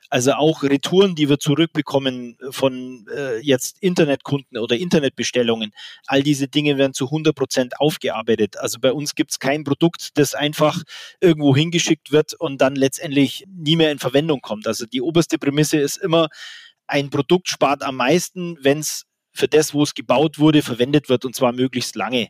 Also 0.10 0.34
auch 0.34 0.63
Retouren, 0.63 1.15
die 1.15 1.30
wir 1.30 1.39
zurückbekommen 1.39 2.38
von 2.50 3.06
äh, 3.15 3.38
jetzt 3.39 3.78
Internetkunden 3.82 4.58
oder 4.58 4.76
Internetbestellungen, 4.76 5.72
all 6.08 6.24
diese 6.24 6.48
Dinge 6.48 6.78
werden 6.78 6.93
zu 6.93 7.06
100 7.06 7.36
Prozent 7.36 7.80
aufgearbeitet. 7.80 8.58
Also 8.58 8.80
bei 8.80 8.91
uns 8.91 9.13
gibt 9.13 9.32
es 9.32 9.39
kein 9.39 9.63
Produkt, 9.63 10.17
das 10.17 10.34
einfach 10.34 10.82
irgendwo 11.22 11.56
hingeschickt 11.56 12.12
wird 12.12 12.34
und 12.34 12.60
dann 12.60 12.76
letztendlich 12.76 13.45
nie 13.48 13.76
mehr 13.76 13.91
in 13.91 14.00
Verwendung 14.00 14.41
kommt. 14.41 14.65
Also 14.67 14.86
die 14.88 15.02
oberste 15.02 15.38
Prämisse 15.38 15.78
ist 15.78 15.98
immer, 15.98 16.30
ein 16.88 17.12
Produkt 17.12 17.48
spart 17.48 17.84
am 17.84 17.98
meisten, 17.98 18.58
wenn 18.62 18.80
es 18.80 19.06
für 19.32 19.48
das, 19.48 19.74
wo 19.76 19.84
es 19.84 19.93
gebaut 19.93 20.39
wurde, 20.39 20.63
verwendet 20.63 21.08
wird 21.08 21.24
und 21.24 21.36
zwar 21.36 21.52
möglichst 21.52 21.95
lange. 21.95 22.30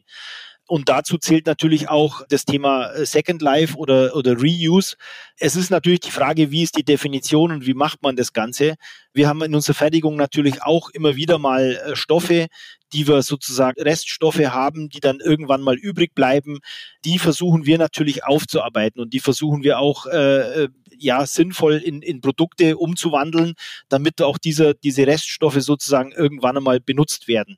Und 0.70 0.88
dazu 0.88 1.18
zählt 1.18 1.48
natürlich 1.48 1.90
auch 1.90 2.22
das 2.30 2.46
Thema 2.46 2.92
äh, 2.92 3.04
Second 3.04 3.42
Life 3.42 3.76
oder, 3.76 4.16
oder 4.16 4.36
Reuse. 4.38 4.98
Es 5.38 5.56
ist 5.56 5.72
natürlich 5.72 6.02
die 6.02 6.12
Frage, 6.12 6.52
wie 6.52 6.62
ist 6.62 6.78
die 6.78 6.84
Definition 6.84 7.52
und 7.52 7.66
wie 7.66 7.74
macht 7.74 8.04
man 8.04 8.16
das 8.16 8.34
Ganze? 8.34 8.76
Wir 9.12 9.28
haben 9.28 9.42
in 9.42 9.56
unserer 9.56 9.74
Fertigung 9.74 10.16
natürlich 10.16 10.62
auch 10.62 10.92
immer 10.92 11.16
wieder 11.16 11.40
mal 11.40 11.82
äh, 11.84 11.96
Stoffe, 11.96 12.50
die 12.94 13.08
wir 13.08 13.24
sozusagen 13.24 13.82
Reststoffe 13.82 14.38
haben, 14.38 14.90
die 14.90 15.00
dann 15.00 15.22
irgendwann 15.22 15.62
mal 15.62 15.76
übrig 15.76 16.14
bleiben. 16.14 16.60
Die 17.04 17.18
versuchen 17.18 17.66
wir 17.66 17.80
natürlich 17.80 18.24
aufzuarbeiten 18.24 19.02
und 19.02 19.12
die 19.12 19.20
versuchen 19.20 19.64
wir 19.64 19.80
auch 19.80 20.06
äh, 20.06 20.66
äh 20.66 20.70
ja 21.02 21.26
sinnvoll 21.26 21.78
in, 21.78 22.02
in 22.02 22.20
Produkte 22.20 22.76
umzuwandeln, 22.76 23.54
damit 23.88 24.22
auch 24.22 24.38
diese, 24.38 24.76
diese 24.76 25.08
Reststoffe 25.08 25.62
sozusagen 25.62 26.12
irgendwann 26.12 26.58
einmal 26.58 26.82
benutzt 26.82 27.30
werden 27.30 27.58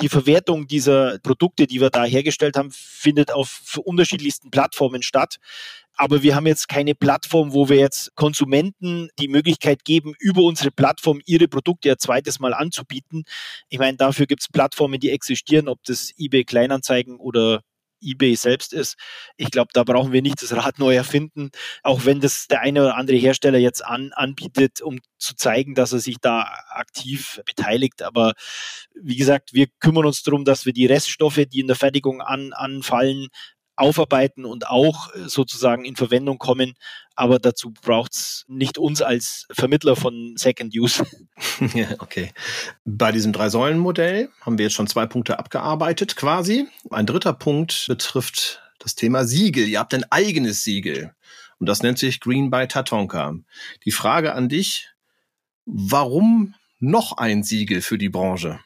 die 0.00 0.08
Verwertung 0.08 0.66
dieser 0.66 1.18
Produkte, 1.18 1.66
die 1.66 1.80
wir 1.80 1.90
da 1.90 2.04
hergestellt 2.04 2.56
haben, 2.56 2.70
findet 2.72 3.32
auf 3.32 3.78
unterschiedlichsten 3.84 4.50
Plattformen 4.50 5.02
statt. 5.02 5.36
Aber 5.96 6.22
wir 6.22 6.34
haben 6.34 6.46
jetzt 6.46 6.68
keine 6.68 6.94
Plattform, 6.94 7.52
wo 7.52 7.68
wir 7.68 7.76
jetzt 7.76 8.14
Konsumenten 8.16 9.10
die 9.18 9.28
Möglichkeit 9.28 9.84
geben, 9.84 10.14
über 10.18 10.42
unsere 10.42 10.70
Plattform 10.70 11.20
ihre 11.26 11.46
Produkte 11.46 11.90
ein 11.90 11.98
zweites 11.98 12.40
Mal 12.40 12.54
anzubieten. 12.54 13.24
Ich 13.68 13.78
meine, 13.78 13.98
dafür 13.98 14.26
gibt 14.26 14.40
es 14.40 14.48
Plattformen, 14.48 14.98
die 14.98 15.10
existieren, 15.10 15.68
ob 15.68 15.82
das 15.84 16.12
eBay 16.16 16.44
Kleinanzeigen 16.44 17.18
oder 17.18 17.62
eBay 18.02 18.36
selbst 18.36 18.72
ist. 18.72 18.96
Ich 19.36 19.50
glaube, 19.50 19.70
da 19.72 19.84
brauchen 19.84 20.12
wir 20.12 20.22
nicht 20.22 20.42
das 20.42 20.54
Rad 20.54 20.78
neu 20.78 20.94
erfinden, 20.94 21.50
auch 21.82 22.04
wenn 22.04 22.20
das 22.20 22.46
der 22.48 22.60
eine 22.60 22.82
oder 22.82 22.96
andere 22.96 23.16
Hersteller 23.16 23.58
jetzt 23.58 23.84
an, 23.84 24.12
anbietet, 24.12 24.80
um 24.80 25.00
zu 25.18 25.34
zeigen, 25.34 25.74
dass 25.74 25.92
er 25.92 25.98
sich 25.98 26.16
da 26.20 26.42
aktiv 26.70 27.40
beteiligt. 27.44 28.02
Aber 28.02 28.32
wie 28.94 29.16
gesagt, 29.16 29.54
wir 29.54 29.66
kümmern 29.80 30.06
uns 30.06 30.22
darum, 30.22 30.44
dass 30.44 30.66
wir 30.66 30.72
die 30.72 30.86
Reststoffe, 30.86 31.40
die 31.50 31.60
in 31.60 31.66
der 31.66 31.76
Fertigung 31.76 32.20
an, 32.20 32.52
anfallen, 32.52 33.28
aufarbeiten 33.80 34.44
und 34.44 34.68
auch 34.68 35.14
äh, 35.14 35.28
sozusagen 35.28 35.84
in 35.84 35.96
Verwendung 35.96 36.38
kommen. 36.38 36.74
Aber 37.14 37.38
dazu 37.38 37.72
braucht 37.82 38.14
es 38.14 38.44
nicht 38.48 38.78
uns 38.78 39.02
als 39.02 39.46
Vermittler 39.50 39.96
von 39.96 40.34
Second 40.36 40.74
Use. 40.74 41.04
Okay. 41.98 42.32
Bei 42.84 43.12
diesem 43.12 43.32
Drei-Säulen-Modell 43.32 44.30
haben 44.40 44.58
wir 44.58 44.64
jetzt 44.66 44.74
schon 44.74 44.86
zwei 44.86 45.06
Punkte 45.06 45.38
abgearbeitet 45.38 46.16
quasi. 46.16 46.66
Ein 46.90 47.06
dritter 47.06 47.32
Punkt 47.32 47.84
betrifft 47.88 48.62
das 48.78 48.94
Thema 48.94 49.24
Siegel. 49.24 49.68
Ihr 49.68 49.78
habt 49.78 49.94
ein 49.94 50.04
eigenes 50.10 50.64
Siegel 50.64 51.14
und 51.58 51.68
das 51.68 51.82
nennt 51.82 51.98
sich 51.98 52.20
Green 52.20 52.50
by 52.50 52.66
Tatonka. 52.66 53.34
Die 53.84 53.92
Frage 53.92 54.34
an 54.34 54.48
dich, 54.48 54.88
warum 55.66 56.54
noch 56.78 57.18
ein 57.18 57.42
Siegel 57.42 57.82
für 57.82 57.98
die 57.98 58.08
Branche? 58.08 58.60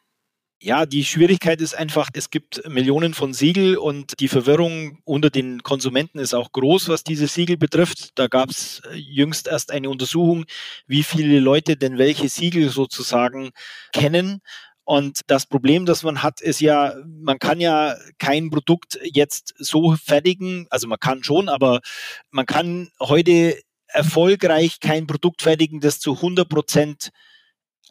Ja, 0.64 0.86
die 0.86 1.04
Schwierigkeit 1.04 1.60
ist 1.60 1.74
einfach, 1.74 2.08
es 2.14 2.30
gibt 2.30 2.66
Millionen 2.66 3.12
von 3.12 3.34
Siegel 3.34 3.76
und 3.76 4.18
die 4.18 4.28
Verwirrung 4.28 4.98
unter 5.04 5.28
den 5.28 5.62
Konsumenten 5.62 6.18
ist 6.18 6.32
auch 6.32 6.52
groß, 6.52 6.88
was 6.88 7.04
diese 7.04 7.26
Siegel 7.26 7.58
betrifft. 7.58 8.12
Da 8.14 8.28
gab 8.28 8.48
es 8.48 8.80
äh, 8.90 8.94
jüngst 8.94 9.46
erst 9.46 9.70
eine 9.70 9.90
Untersuchung, 9.90 10.46
wie 10.86 11.02
viele 11.02 11.38
Leute 11.38 11.76
denn 11.76 11.98
welche 11.98 12.30
Siegel 12.30 12.70
sozusagen 12.70 13.50
kennen. 13.92 14.40
Und 14.84 15.20
das 15.26 15.44
Problem, 15.44 15.84
das 15.84 16.02
man 16.02 16.22
hat, 16.22 16.40
ist 16.40 16.62
ja, 16.62 16.94
man 17.04 17.38
kann 17.38 17.60
ja 17.60 17.94
kein 18.18 18.48
Produkt 18.48 18.98
jetzt 19.02 19.52
so 19.58 19.96
fertigen, 19.96 20.66
also 20.70 20.88
man 20.88 20.98
kann 20.98 21.22
schon, 21.24 21.50
aber 21.50 21.82
man 22.30 22.46
kann 22.46 22.88
heute 23.00 23.60
erfolgreich 23.86 24.80
kein 24.80 25.06
Produkt 25.06 25.42
fertigen, 25.42 25.80
das 25.80 26.00
zu 26.00 26.14
100 26.14 26.48
Prozent 26.48 27.10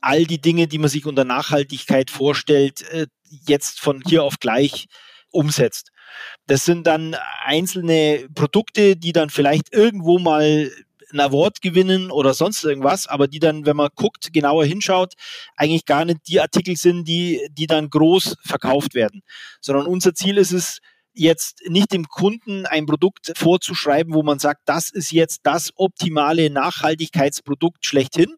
all 0.04 0.26
die 0.26 0.41
Dinge, 0.41 0.68
die 0.68 0.78
man 0.78 0.89
sich 0.89 1.06
unter 1.06 1.24
Nachhaltigkeit 1.24 2.10
vorstellt, 2.10 2.84
äh, 2.91 3.08
jetzt 3.47 3.80
von 3.80 4.01
hier 4.06 4.24
auf 4.24 4.39
gleich 4.39 4.88
umsetzt. 5.32 5.89
Das 6.45 6.66
sind 6.66 6.86
dann 6.86 7.16
einzelne 7.43 8.28
Produkte, 8.36 8.95
die 8.95 9.14
dann 9.14 9.30
vielleicht 9.30 9.74
irgendwo 9.74 10.20
mal 10.20 10.72
ein 11.12 11.20
Award 11.20 11.62
gewinnen 11.62 12.12
oder 12.12 12.34
sonst 12.34 12.64
irgendwas, 12.64 13.08
aber 13.08 13.28
die 13.28 13.39
dann, 13.39 13.66
wenn 13.66 13.78
man 13.78 13.89
guckt, 13.95 14.34
genauer 14.34 14.66
hinschaut, 14.66 15.14
eigentlich 15.56 15.86
gar 15.86 16.06
nicht 16.06 16.28
die 16.28 16.41
Artikel 16.41 16.76
sind, 16.76 17.08
die, 17.08 17.47
die 17.51 17.68
dann 17.68 17.89
groß 17.89 18.36
verkauft 18.43 18.95
werden. 18.95 19.22
Sondern 19.62 19.86
unser 19.86 20.14
Ziel 20.14 20.38
ist 20.38 20.51
es, 20.51 20.80
jetzt 21.16 21.62
nicht 21.68 21.93
dem 21.93 22.08
Kunden 22.08 22.66
ein 22.66 22.86
Produkt 22.88 23.34
vorzuschreiben, 23.36 24.14
wo 24.14 24.24
man 24.24 24.39
sagt, 24.39 24.62
das 24.66 24.89
ist 24.89 25.12
jetzt 25.12 25.41
das 25.43 25.72
optimale 25.76 26.49
Nachhaltigkeitsprodukt 26.49 27.86
schlechthin, 27.86 28.36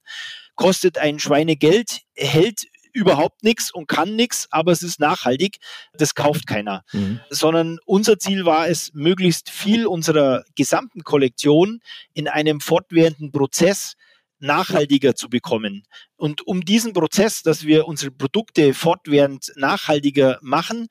kostet 0.56 0.98
ein 0.98 1.20
Schweinegeld, 1.20 2.02
hält 2.16 2.64
überhaupt 2.96 3.44
nichts 3.44 3.74
und 3.74 3.88
kann 3.88 4.16
nichts, 4.16 4.48
aber 4.52 4.72
es 4.72 4.82
ist 4.82 5.00
nachhaltig. 5.00 5.58
Das 5.94 6.16
kauft 6.16 6.48
keiner. 6.48 6.84
Mhm. 6.94 7.20
Sondern 7.30 7.78
unser 7.86 8.18
Ziel 8.18 8.46
war 8.46 8.70
es, 8.70 8.94
möglichst 8.94 9.50
viel 9.50 9.86
unserer 9.86 10.46
gesamten 10.56 11.04
Kollektion 11.04 11.82
in 12.14 12.30
einem 12.30 12.62
fortwährenden 12.62 13.32
Prozess 13.34 13.96
nachhaltiger 14.40 15.16
zu 15.16 15.30
bekommen. 15.30 15.84
Und 16.16 16.48
um 16.48 16.62
diesen 16.62 16.94
Prozess, 16.94 17.42
dass 17.42 17.66
wir 17.66 17.88
unsere 17.88 18.12
Produkte 18.12 18.74
fortwährend 18.74 19.52
nachhaltiger 19.56 20.40
machen, 20.42 20.88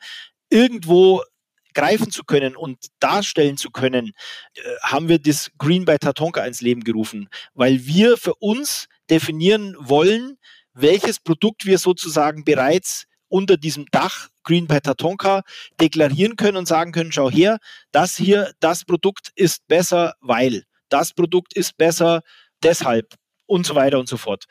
irgendwo 0.51 1.23
greifen 1.75 2.11
zu 2.11 2.25
können 2.25 2.57
und 2.57 2.79
darstellen 3.01 3.57
zu 3.57 3.71
können, 3.71 4.13
äh, 4.55 4.61
haben 4.83 5.09
wir 5.09 5.19
das 5.19 5.51
Green 5.59 5.85
by 5.85 5.99
Tatonka 5.99 6.45
ins 6.45 6.61
Leben 6.61 6.85
gerufen, 6.85 7.29
weil 7.55 7.87
wir 7.87 8.17
für 8.17 8.35
uns 8.37 8.89
definieren 9.11 9.77
wollen, 9.79 10.39
welches 10.73 11.21
Produkt 11.21 11.67
wir 11.67 11.79
sozusagen 11.79 12.45
bereits 12.45 13.07
unter 13.29 13.57
diesem 13.57 13.87
Dach 13.91 14.29
Green 14.45 14.67
by 14.67 14.81
Tatonka 14.81 15.43
deklarieren 15.81 16.37
können 16.37 16.57
und 16.57 16.69
sagen 16.69 16.93
können, 16.93 17.13
schau 17.13 17.31
her, 17.31 17.59
das 17.93 18.17
hier, 18.17 18.53
das 18.61 18.85
Produkt 18.85 19.33
ist 19.35 19.67
besser, 19.67 20.15
weil 20.21 20.65
das 20.89 21.13
Produkt 21.13 21.55
ist 21.55 21.77
besser, 21.77 22.23
deshalb 22.63 23.15
und 23.47 23.67
so 23.67 23.75
weiter 23.75 23.99
und 23.99 24.09
so 24.09 24.17
fort. 24.17 24.45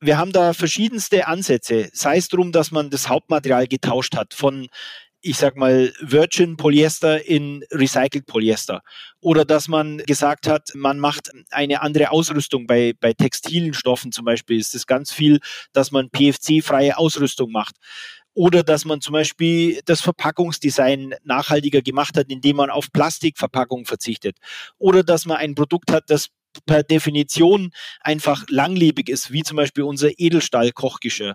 Wir 0.00 0.18
haben 0.18 0.32
da 0.32 0.52
verschiedenste 0.52 1.26
Ansätze, 1.26 1.88
sei 1.92 2.16
es 2.16 2.28
darum, 2.28 2.52
dass 2.52 2.70
man 2.70 2.90
das 2.90 3.08
Hauptmaterial 3.08 3.66
getauscht 3.66 4.16
hat 4.16 4.34
von 4.34 4.68
ich 5.24 5.38
sag 5.38 5.56
mal, 5.56 5.90
Virgin 6.00 6.58
Polyester 6.58 7.26
in 7.26 7.64
Recycled 7.70 8.26
Polyester. 8.26 8.82
Oder 9.20 9.46
dass 9.46 9.68
man 9.68 9.98
gesagt 9.98 10.46
hat, 10.46 10.70
man 10.74 10.98
macht 10.98 11.30
eine 11.50 11.80
andere 11.80 12.10
Ausrüstung. 12.10 12.66
Bei, 12.66 12.92
bei 13.00 13.14
textilen 13.14 13.72
Stoffen 13.72 14.12
zum 14.12 14.26
Beispiel 14.26 14.58
ist 14.58 14.74
es 14.74 14.86
ganz 14.86 15.12
viel, 15.12 15.40
dass 15.72 15.90
man 15.90 16.10
PFC-freie 16.10 16.98
Ausrüstung 16.98 17.50
macht. 17.50 17.76
Oder 18.34 18.62
dass 18.62 18.84
man 18.84 19.00
zum 19.00 19.14
Beispiel 19.14 19.80
das 19.86 20.02
Verpackungsdesign 20.02 21.14
nachhaltiger 21.22 21.80
gemacht 21.80 22.18
hat, 22.18 22.26
indem 22.28 22.56
man 22.56 22.68
auf 22.68 22.92
Plastikverpackungen 22.92 23.86
verzichtet. 23.86 24.36
Oder 24.76 25.02
dass 25.02 25.24
man 25.24 25.38
ein 25.38 25.54
Produkt 25.54 25.90
hat, 25.90 26.04
das 26.08 26.28
per 26.66 26.82
Definition 26.82 27.70
einfach 28.00 28.44
langlebig 28.48 29.08
ist, 29.08 29.32
wie 29.32 29.42
zum 29.42 29.56
Beispiel 29.56 29.84
unser 29.84 30.10
Edelstahl-Kochgeschirr. 30.18 31.34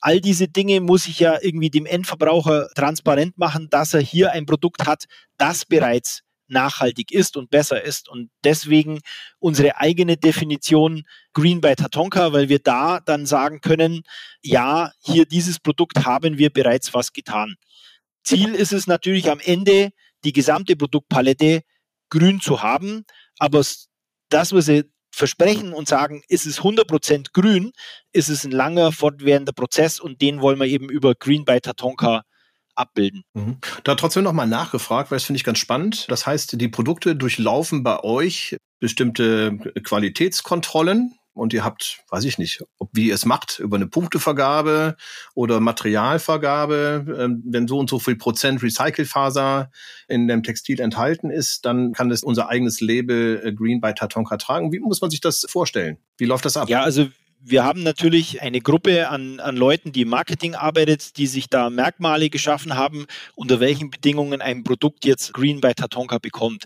All 0.00 0.20
diese 0.20 0.48
Dinge 0.48 0.80
muss 0.80 1.06
ich 1.06 1.20
ja 1.20 1.38
irgendwie 1.40 1.70
dem 1.70 1.86
Endverbraucher 1.86 2.68
transparent 2.74 3.38
machen, 3.38 3.68
dass 3.70 3.94
er 3.94 4.00
hier 4.00 4.32
ein 4.32 4.46
Produkt 4.46 4.86
hat, 4.86 5.04
das 5.36 5.64
bereits 5.64 6.22
nachhaltig 6.48 7.12
ist 7.12 7.36
und 7.36 7.50
besser 7.50 7.82
ist. 7.82 8.08
Und 8.08 8.30
deswegen 8.44 9.00
unsere 9.38 9.76
eigene 9.76 10.16
Definition 10.16 11.04
Green 11.32 11.60
by 11.60 11.74
Tatonka, 11.76 12.32
weil 12.32 12.48
wir 12.48 12.58
da 12.58 13.00
dann 13.00 13.26
sagen 13.26 13.60
können, 13.60 14.02
ja, 14.42 14.92
hier 15.00 15.26
dieses 15.26 15.60
Produkt 15.60 16.04
haben 16.04 16.38
wir 16.38 16.50
bereits 16.50 16.94
was 16.94 17.12
getan. 17.12 17.56
Ziel 18.24 18.54
ist 18.54 18.72
es 18.72 18.86
natürlich 18.86 19.30
am 19.30 19.40
Ende, 19.40 19.90
die 20.24 20.32
gesamte 20.32 20.76
Produktpalette 20.76 21.62
grün 22.10 22.40
zu 22.40 22.62
haben, 22.62 23.04
aber 23.38 23.62
das, 24.28 24.52
was 24.52 24.66
sie 24.66 24.84
versprechen 25.10 25.72
und 25.72 25.88
sagen, 25.88 26.22
ist 26.28 26.46
es 26.46 26.60
100% 26.60 27.32
grün, 27.32 27.72
ist 28.12 28.28
es 28.28 28.44
ein 28.44 28.52
langer, 28.52 28.92
fortwährender 28.92 29.52
Prozess 29.52 30.00
und 30.00 30.20
den 30.20 30.40
wollen 30.40 30.58
wir 30.58 30.66
eben 30.66 30.88
über 30.90 31.14
Green 31.14 31.44
by 31.44 31.60
Tatonka 31.60 32.22
abbilden. 32.74 33.24
Mhm. 33.34 33.58
Da 33.84 33.96
trotzdem 33.96 34.22
nochmal 34.22 34.46
nachgefragt, 34.46 35.10
weil 35.10 35.16
das 35.16 35.24
finde 35.24 35.38
ich 35.38 35.44
ganz 35.44 35.58
spannend. 35.58 36.06
Das 36.08 36.26
heißt, 36.26 36.60
die 36.60 36.68
Produkte 36.68 37.16
durchlaufen 37.16 37.82
bei 37.82 38.02
euch 38.04 38.56
bestimmte 38.78 39.58
Qualitätskontrollen 39.82 41.17
und 41.38 41.52
ihr 41.52 41.64
habt, 41.64 42.00
weiß 42.10 42.24
ich 42.24 42.38
nicht, 42.38 42.62
ob 42.78 42.90
wie 42.92 43.08
ihr 43.08 43.14
es 43.14 43.24
macht, 43.24 43.58
über 43.58 43.76
eine 43.76 43.86
Punktevergabe 43.86 44.96
oder 45.34 45.60
Materialvergabe, 45.60 47.16
ähm, 47.18 47.42
wenn 47.46 47.68
so 47.68 47.78
und 47.78 47.88
so 47.88 47.98
viel 47.98 48.16
Prozent 48.16 48.62
Recycelfaser 48.62 49.70
in 50.08 50.28
dem 50.28 50.42
Textil 50.42 50.80
enthalten 50.80 51.30
ist, 51.30 51.64
dann 51.64 51.92
kann 51.92 52.08
das 52.08 52.22
unser 52.22 52.48
eigenes 52.48 52.80
Label 52.80 53.40
äh, 53.44 53.52
Green 53.52 53.80
by 53.80 53.94
Tatonka 53.94 54.36
tragen. 54.36 54.72
Wie 54.72 54.80
muss 54.80 55.00
man 55.00 55.10
sich 55.10 55.20
das 55.20 55.46
vorstellen? 55.48 55.98
Wie 56.16 56.26
läuft 56.26 56.44
das 56.44 56.56
ab? 56.56 56.68
Ja, 56.68 56.82
also 56.82 57.08
wir 57.40 57.64
haben 57.64 57.82
natürlich 57.84 58.42
eine 58.42 58.60
Gruppe 58.60 59.08
an, 59.08 59.38
an 59.38 59.56
Leuten, 59.56 59.92
die 59.92 60.02
im 60.02 60.08
Marketing 60.08 60.54
arbeitet, 60.54 61.16
die 61.18 61.28
sich 61.28 61.48
da 61.48 61.70
Merkmale 61.70 62.30
geschaffen 62.30 62.74
haben, 62.74 63.06
unter 63.36 63.60
welchen 63.60 63.90
Bedingungen 63.90 64.40
ein 64.40 64.64
Produkt 64.64 65.04
jetzt 65.04 65.32
Green 65.32 65.60
by 65.60 65.72
Tatonka 65.74 66.18
bekommt 66.18 66.64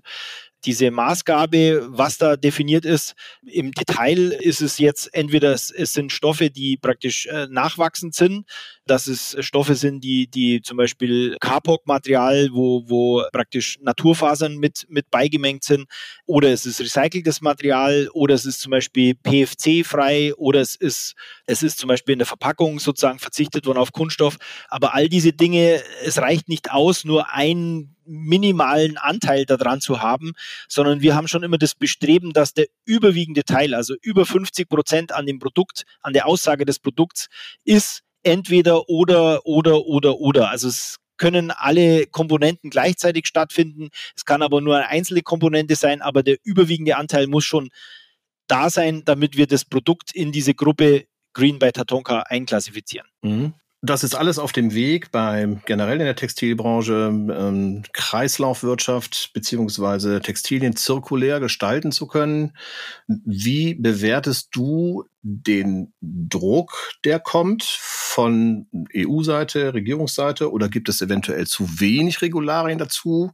diese 0.65 0.91
Maßgabe, 0.91 1.89
was 1.91 2.19
da 2.19 2.37
definiert 2.37 2.85
ist. 2.85 3.15
Im 3.45 3.73
Detail 3.73 4.33
ist 4.41 4.61
es 4.61 4.79
jetzt 4.79 5.13
entweder 5.15 5.53
es, 5.53 5.71
es 5.71 5.93
sind 5.93 6.13
Stoffe, 6.13 6.51
die 6.51 6.77
praktisch 6.77 7.27
äh, 7.27 7.47
nachwachsend 7.51 8.15
sind, 8.15 8.47
dass 8.87 9.07
es 9.07 9.37
Stoffe 9.41 9.75
sind, 9.75 10.03
die, 10.03 10.29
die 10.29 10.61
zum 10.63 10.77
Beispiel 10.77 11.37
Carpok-Material, 11.41 12.51
wo, 12.53 12.89
wo 12.89 13.23
praktisch 13.33 13.79
Naturfasern 13.81 14.57
mit, 14.57 14.87
mit 14.89 15.11
beigemengt 15.11 15.65
sind, 15.65 15.87
oder 16.27 16.51
es 16.51 16.67
ist 16.67 16.81
recyceltes 16.81 17.41
Material, 17.41 18.09
oder 18.13 18.35
es 18.35 18.45
ist 18.45 18.61
zum 18.61 18.71
Beispiel 18.71 19.15
PFC-frei, 19.15 20.35
oder 20.35 20.61
es 20.61 20.75
ist, 20.75 21.15
es 21.47 21.63
ist 21.63 21.79
zum 21.79 21.89
Beispiel 21.89 22.15
in 22.15 22.19
der 22.19 22.27
Verpackung 22.27 22.81
sozusagen 22.81 23.19
verzichtet 23.19 23.67
worden 23.67 23.79
auf 23.79 23.93
Kunststoff. 23.93 24.37
Aber 24.69 24.95
all 24.95 25.09
diese 25.09 25.33
Dinge, 25.33 25.83
es 26.05 26.19
reicht 26.19 26.49
nicht 26.49 26.73
aus, 26.73 27.05
nur 27.05 27.33
ein 27.33 27.95
minimalen 28.05 28.99
Anteil 28.99 29.47
daran 29.47 29.81
zu 29.81 30.03
haben, 30.03 30.33
sondern 30.69 31.03
wir 31.03 31.15
haben 31.15 31.29
schon 31.29 31.43
immer 31.43 31.59
das 31.59 31.75
Bestreben, 31.75 32.33
dass 32.33 32.53
der 32.53 32.67
überwiegende 32.85 33.45
Teil, 33.45 33.75
also 33.75 33.95
über 34.03 34.27
50 34.27 34.69
Prozent 34.69 35.13
an 35.13 35.27
dem 35.27 35.39
Produkt, 35.39 35.85
an 36.01 36.13
der 36.13 36.27
Aussage 36.27 36.65
des 36.65 36.79
Produkts 36.79 37.29
ist 37.65 38.03
entweder 38.23 38.89
oder 38.89 39.47
oder 39.47 39.85
oder 39.87 40.19
oder. 40.19 40.51
Also 40.51 40.69
es 40.69 40.99
können 41.17 41.51
alle 41.51 42.07
Komponenten 42.07 42.71
gleichzeitig 42.71 43.27
stattfinden. 43.27 43.91
Es 44.17 44.25
kann 44.25 44.43
aber 44.43 44.61
nur 44.61 44.77
eine 44.77 44.89
einzelne 44.89 45.23
Komponente 45.23 45.77
sein, 45.77 46.03
aber 46.03 46.23
der 46.23 46.37
überwiegende 46.43 46.97
Anteil 46.97 47.27
muss 47.27 47.45
schon 47.45 47.71
da 48.49 48.71
sein, 48.71 49.03
damit 49.05 49.37
wir 49.37 49.47
das 49.47 49.65
Produkt 49.65 50.15
in 50.15 50.33
diese 50.33 50.55
Gruppe 50.55 51.07
Green 51.33 51.59
by 51.59 51.73
Tatonka 51.73 52.21
einklassifizieren. 52.23 53.07
Mhm. 53.23 53.55
Das 53.85 54.05
ist 54.05 54.15
alles 54.15 54.39
auf 54.39 54.53
dem 54.53 54.75
Weg 54.75 55.11
bei 55.11 55.59
generell 55.67 55.99
in 55.99 56.05
der 56.05 56.15
Textilbranche 56.15 57.09
ähm, 57.13 57.83
Kreislaufwirtschaft 57.93 59.33
beziehungsweise 59.35 60.21
Textilien 60.21 60.77
zirkulär 60.77 61.41
gestalten 61.41 61.91
zu 61.91 62.07
können. 62.07 62.57
Wie 63.09 63.75
bewertest 63.75 64.51
du 64.53 65.07
den 65.23 65.93
Druck, 66.01 66.93
der 67.05 67.19
kommt 67.19 67.65
von 67.65 68.69
EU-Seite, 68.95 69.75
Regierungsseite 69.75 70.53
oder 70.53 70.69
gibt 70.69 70.89
es 70.89 71.03
eventuell 71.03 71.49
zu 71.49 71.81
wenig 71.81 72.23
Regularien 72.23 72.79
dazu? 72.79 73.33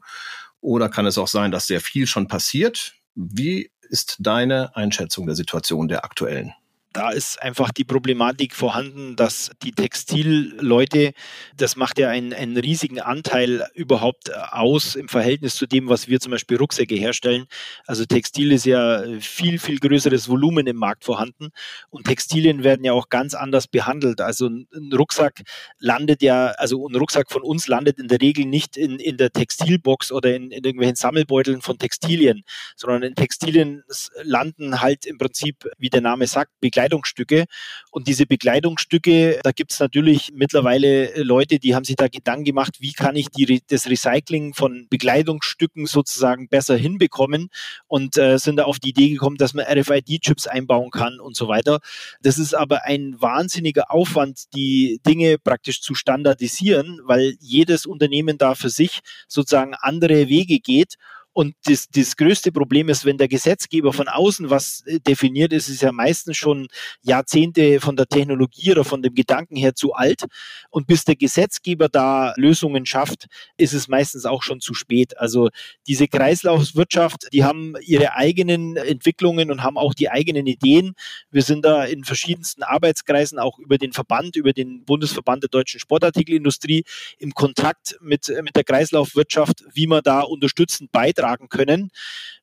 Oder 0.63 0.89
kann 0.89 1.05
es 1.05 1.19
auch 1.19 1.29
sein, 1.29 1.51
dass 1.51 1.67
sehr 1.67 1.83
viel 1.83 2.07
schon 2.07 2.27
passiert? 2.27 2.95
Wie 3.15 3.71
ist 3.91 4.17
deine 4.21 4.75
Einschätzung 4.75 5.27
der 5.27 5.37
Situation 5.37 5.89
der 5.89 6.07
aktuellen? 6.07 6.55
Da 6.99 7.11
ist 7.11 7.41
einfach 7.41 7.71
die 7.71 7.85
Problematik 7.85 8.57
vorhanden, 8.57 9.15
dass 9.15 9.53
die 9.63 9.71
Textilleute, 9.71 11.13
das 11.57 11.77
macht 11.77 12.01
ja 12.01 12.09
einen, 12.09 12.33
einen 12.33 12.57
riesigen 12.57 12.99
Anteil 12.99 13.69
überhaupt 13.73 14.35
aus 14.35 14.97
im 14.97 15.09
Verhältnis 15.09 15.55
zu 15.55 15.69
dem, 15.69 15.89
was 15.89 16.09
wir 16.09 16.19
zum 16.19 16.33
Beispiel 16.33 16.57
Rucksäcke 16.57 16.97
herstellen. 16.97 17.47
Also 17.87 18.05
Textil 18.05 18.51
ist 18.51 18.67
ja 18.67 19.05
viel, 19.21 19.61
viel 19.61 19.79
größeres 19.79 20.29
Volumen 20.29 20.67
im 20.67 20.75
Markt 20.75 21.05
vorhanden 21.05 21.51
und 21.89 22.09
Textilien 22.09 22.65
werden 22.65 22.85
ja 22.85 22.95
auch 22.95 23.11
ganz 23.11 23.35
anders 23.35 23.69
behandelt. 23.69 24.21
Also 24.21 24.49
ein 24.49 24.93
Rucksack 24.93 25.43
landet 25.79 26.21
ja, 26.21 26.47
also 26.59 26.85
ein 26.89 26.97
Rucksack 26.97 27.31
von 27.31 27.43
uns 27.43 27.69
landet 27.69 28.01
in 28.01 28.09
der 28.09 28.21
Regel 28.21 28.45
nicht 28.45 28.77
in, 28.77 28.99
in 28.99 29.19
der 29.19 29.31
Textilbox 29.31 30.11
oder 30.11 30.35
in, 30.35 30.51
in 30.51 30.65
irgendwelchen 30.65 30.97
Sammelbeuteln 30.97 31.63
von 31.63 31.79
Textilien, 31.79 32.43
sondern 32.75 33.05
in 33.05 33.15
Textilien 33.15 33.85
landen 34.25 34.81
halt 34.81 35.07
im 35.07 35.17
Prinzip, 35.17 35.71
wie 35.79 35.91
der 35.91 36.01
Name 36.01 36.27
sagt, 36.27 36.51
begleitet 36.59 36.88
Bekleidungsstücke. 36.89 37.45
Und 37.91 38.09
diese 38.09 38.27
Bekleidungsstücke, 38.27 39.41
da 39.43 39.53
gibt 39.53 39.73
es 39.73 39.81
natürlich 39.81 40.31
mittlerweile 40.35 41.23
Leute, 41.23 41.59
die 41.59 41.75
haben 41.75 41.85
sich 41.85 41.97
da 41.97 42.09
Gedanken 42.09 42.45
gemacht, 42.45 42.77
wie 42.81 42.93
kann 42.93 43.17
ich 43.17 43.29
die, 43.29 43.61
das 43.69 43.87
Recycling 43.87 44.55
von 44.55 44.87
Bekleidungsstücken 44.91 45.87
sozusagen 45.87 46.49
besser 46.49 46.77
hinbekommen 46.77 47.49
und 47.87 48.17
äh, 48.17 48.39
sind 48.39 48.57
da 48.57 48.65
auf 48.65 48.79
die 48.79 48.91
Idee 48.91 49.11
gekommen, 49.11 49.37
dass 49.37 49.55
man 49.55 49.67
RFID-Chips 49.67 50.47
einbauen 50.47 50.91
kann 50.91 51.21
und 51.21 51.37
so 51.37 51.49
weiter. 51.49 51.81
Das 52.23 52.39
ist 52.39 52.55
aber 52.55 52.85
ein 52.85 53.17
wahnsinniger 53.21 53.91
Aufwand, 53.91 54.55
die 54.55 55.01
Dinge 55.07 55.39
praktisch 55.39 55.81
zu 55.81 55.95
standardisieren, 55.95 57.01
weil 57.05 57.37
jedes 57.41 57.87
Unternehmen 57.87 58.39
da 58.39 58.55
für 58.55 58.71
sich 58.71 59.01
sozusagen 59.27 59.75
andere 59.75 60.29
Wege 60.29 60.59
geht 60.61 60.97
und 61.39 61.55
das, 61.67 61.87
das 61.89 62.17
größte 62.17 62.51
Problem 62.51 62.89
ist, 62.89 63.05
wenn 63.05 63.17
der 63.17 63.29
Gesetzgeber 63.29 63.93
von 63.93 64.09
außen 64.09 64.51
was 64.51 64.83
äh, 64.87 64.99
definiert, 64.99 65.53
ist 65.53 65.69
es 65.69 65.81
ja 65.81 65.93
meistens 65.93 66.37
schon 66.37 66.67
Jahrzehnte 67.01 67.79
von 67.79 67.95
der 67.95 68.09
Technologie 68.09 68.73
oder 68.73 68.83
von 68.83 69.03
dem 69.03 69.15
Gedanken 69.15 69.55
her 69.55 69.77
zu 69.77 69.93
alt. 69.93 70.25
Und 70.71 70.89
bis 70.89 71.05
der 71.05 71.15
Gesetzgeber 71.15 71.89
da 71.89 72.35
Lösungen 72.37 72.87
schafft, 72.87 73.27
ist 73.57 73.73
es 73.73 73.87
meistens 73.87 74.27
auch 74.27 74.43
schon 74.43 74.61
zu 74.61 74.75
spät. 74.75 75.17
Also 75.17 75.51
diese 75.87 76.09
Kreislaufwirtschaft, 76.09 77.29
die 77.33 77.45
haben 77.45 77.77
ihre 77.83 78.15
eigenen 78.15 78.77
Entwicklungen 78.77 79.53
und 79.53 79.63
haben 79.63 79.79
auch 79.79 79.95
die 79.95 80.11
eigenen 80.11 80.49
Ideen. 80.49 80.95
Wir 81.31 81.43
sind 81.43 81.65
da 81.65 81.85
in 81.85 82.03
verschiedensten 82.03 82.65
Arbeitskreisen, 82.65 83.39
auch 83.39 83.61
über 83.61 83.79
den 83.79 83.93
Verband, 83.93 84.35
über 84.35 84.53
den 84.53 84.85
Bundesverband 84.85 85.45
der 85.45 85.51
deutschen 85.51 85.79
Sportartikelindustrie 85.79 86.83
im 87.21 87.33
Kontakt 87.33 87.97
mit, 88.01 88.27
mit 88.43 88.57
der 88.57 88.65
Kreislaufwirtschaft, 88.65 89.63
wie 89.73 89.87
man 89.87 90.03
da 90.03 90.23
unterstützend 90.23 90.91
beitragen 90.91 91.28
beitragen 91.29 91.49
können. 91.49 91.91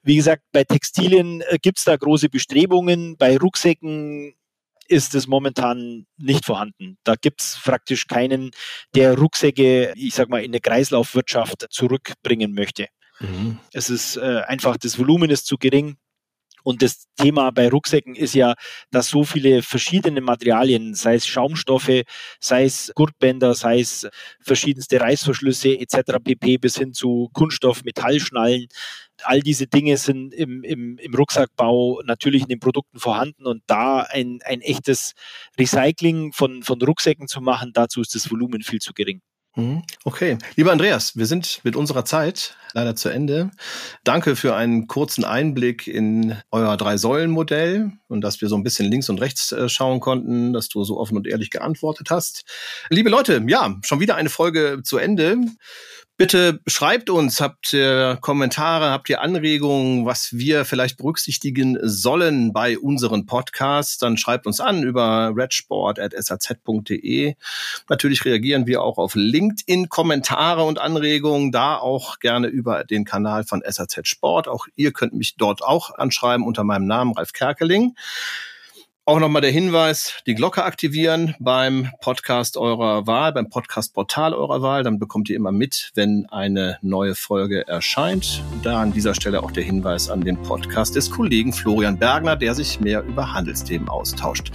Wie 0.04 0.16
gesagt, 0.16 0.44
bei 0.52 0.64
Textilien 0.64 1.42
äh, 1.42 1.58
gibt 1.62 1.80
es 1.80 1.84
da 1.86 1.96
große 1.96 2.30
Bestrebungen, 2.30 3.18
bei 3.18 3.38
Rucksäcken 3.38 4.36
ist 4.88 5.16
es 5.16 5.26
momentan 5.26 6.06
nicht 6.18 6.46
vorhanden. 6.46 6.98
Da 7.04 7.16
gibt 7.16 7.42
es 7.42 7.60
praktisch 7.64 8.06
keinen, 8.06 8.52
der 8.94 9.18
Rucksäcke, 9.18 9.94
ich 9.96 10.14
sag 10.14 10.30
mal, 10.30 10.44
in 10.44 10.52
eine 10.52 10.60
Kreislaufwirtschaft 10.60 11.66
zurückbringen 11.72 12.54
möchte. 12.54 12.88
Mhm. 13.20 13.58
Es 13.74 13.90
ist 13.90 14.18
äh, 14.18 14.42
einfach, 14.46 14.78
das 14.78 15.00
Volumen 15.00 15.32
ist 15.32 15.48
zu 15.48 15.58
gering. 15.58 15.98
Und 16.66 16.82
das 16.82 17.06
Thema 17.16 17.52
bei 17.52 17.70
Rucksäcken 17.70 18.16
ist 18.16 18.34
ja, 18.34 18.56
dass 18.90 19.10
so 19.10 19.24
viele 19.24 19.62
verschiedene 19.62 20.20
Materialien, 20.20 20.96
sei 20.96 21.14
es 21.16 21.28
Schaumstoffe, 21.28 22.02
sei 22.40 22.66
es 22.66 22.92
Gurtbänder, 22.96 23.54
sei 23.54 23.82
es 23.82 24.08
verschiedenste 24.42 25.00
Reißverschlüsse 25.00 25.80
etc. 25.80 26.18
pp. 26.24 26.58
bis 26.58 26.76
hin 26.78 26.94
zu 26.94 27.30
Kunststoff, 27.34 27.84
Metallschnallen, 27.84 28.66
all 29.24 29.42
diese 29.42 29.68
Dinge 29.68 29.98
sind 29.98 30.34
im, 30.34 30.64
im, 30.64 30.98
im 30.98 31.14
Rucksackbau 31.14 32.02
natürlich 32.04 32.42
in 32.42 32.50
den 32.50 32.60
Produkten 32.60 33.00
vorhanden 33.00 33.46
und 33.46 33.62
da 33.68 34.02
ein, 34.02 34.40
ein 34.44 34.62
echtes 34.62 35.14
Recycling 35.60 36.34
von, 36.34 36.64
von 36.64 36.82
Rucksäcken 36.82 37.28
zu 37.28 37.42
machen, 37.42 37.74
dazu 37.74 38.02
ist 38.02 38.16
das 38.16 38.32
Volumen 38.32 38.64
viel 38.64 38.80
zu 38.80 38.94
gering. 38.94 39.22
Mhm. 39.56 39.84
Okay, 40.04 40.38
lieber 40.56 40.74
Andreas, 40.74 41.16
wir 41.16 41.26
sind 41.26 41.62
mit 41.64 41.76
unserer 41.78 42.04
Zeit 42.04 42.58
leider 42.74 42.96
zu 42.96 43.08
Ende. 43.08 43.52
Danke 44.04 44.36
für 44.36 44.54
einen 44.54 44.88
kurzen 44.88 45.24
Einblick 45.24 45.88
in 45.88 46.36
euer 46.52 46.76
Drei-Säulen-Modell 46.76 47.92
und 48.10 48.22
dass 48.22 48.42
wir 48.42 48.50
so 48.50 48.58
ein 48.58 48.64
bisschen 48.64 48.92
links 48.92 49.08
und 49.08 49.22
rechts 49.22 49.54
äh, 49.54 49.70
schauen 49.70 50.02
konnten, 50.02 50.52
dass 50.52 50.68
du 50.68 50.84
so 50.84 51.00
offen 51.00 51.16
und 51.16 51.26
ehrlich 51.26 51.52
geantwortet 51.52 52.10
hast. 52.10 52.44
Liebe 52.90 53.10
Leute, 53.10 53.42
ja, 53.48 53.78
schon 53.84 54.02
wieder 54.02 54.16
eine 54.16 54.30
Folge 54.30 54.82
zu 54.84 54.98
Ende. 54.98 55.38
Bitte 56.18 56.62
schreibt 56.66 57.10
uns, 57.10 57.42
habt 57.42 57.74
ihr 57.74 58.18
Kommentare, 58.22 58.90
habt 58.90 59.10
ihr 59.10 59.20
Anregungen, 59.20 60.06
was 60.06 60.30
wir 60.32 60.64
vielleicht 60.64 60.96
berücksichtigen 60.96 61.78
sollen 61.82 62.54
bei 62.54 62.80
unseren 62.80 63.26
Podcasts, 63.26 63.98
dann 63.98 64.16
schreibt 64.16 64.48
uns 64.48 64.62
an 64.62 64.82
über 64.82 65.34
redsport.saz.de. 65.36 67.36
Natürlich 67.90 68.24
reagieren 68.24 68.66
wir 68.66 68.82
auch 68.82 68.98
auf 68.98 69.16
LinkedIn 69.16 69.90
Kommentare 69.90 70.64
und 70.64 70.80
Anregungen, 70.80 71.52
da 71.52 71.76
auch 71.76 72.20
gerne 72.20 72.48
über 72.48 72.86
den 72.86 73.04
Kanal 73.04 73.44
von 73.44 73.62
SAZ 73.68 74.08
Sport. 74.08 74.48
Auch 74.48 74.68
ihr 74.78 74.94
könnt 74.94 75.16
mich 75.16 75.36
dort 75.36 75.62
auch 75.62 75.98
anschreiben 75.98 76.46
unter 76.46 76.64
meinem 76.64 76.88
Namen 76.88 77.12
Ralf 77.12 77.34
Kerkeling. 77.34 77.94
Auch 79.08 79.20
nochmal 79.20 79.44
der 79.44 79.52
Hinweis, 79.52 80.16
die 80.26 80.34
Glocke 80.34 80.64
aktivieren 80.64 81.36
beim 81.38 81.92
Podcast 82.02 82.58
eurer 82.58 83.06
Wahl, 83.06 83.34
beim 83.34 83.50
Podcast-Portal 83.50 84.34
eurer 84.34 84.64
Wahl. 84.64 84.82
Dann 84.82 84.98
bekommt 84.98 85.30
ihr 85.30 85.36
immer 85.36 85.52
mit, 85.52 85.92
wenn 85.94 86.26
eine 86.32 86.80
neue 86.82 87.14
Folge 87.14 87.68
erscheint. 87.68 88.42
Da 88.64 88.82
an 88.82 88.94
dieser 88.94 89.14
Stelle 89.14 89.44
auch 89.44 89.52
der 89.52 89.64
Hinweis 89.64 90.10
an 90.10 90.22
den 90.22 90.42
Podcast 90.42 90.96
des 90.96 91.12
Kollegen 91.12 91.54
Florian 91.54 92.00
Bergner, 92.00 92.36
der 92.36 92.56
sich 92.56 92.80
mehr 92.80 93.04
über 93.04 93.32
Handelsthemen 93.32 93.90
austauscht. 93.90 94.52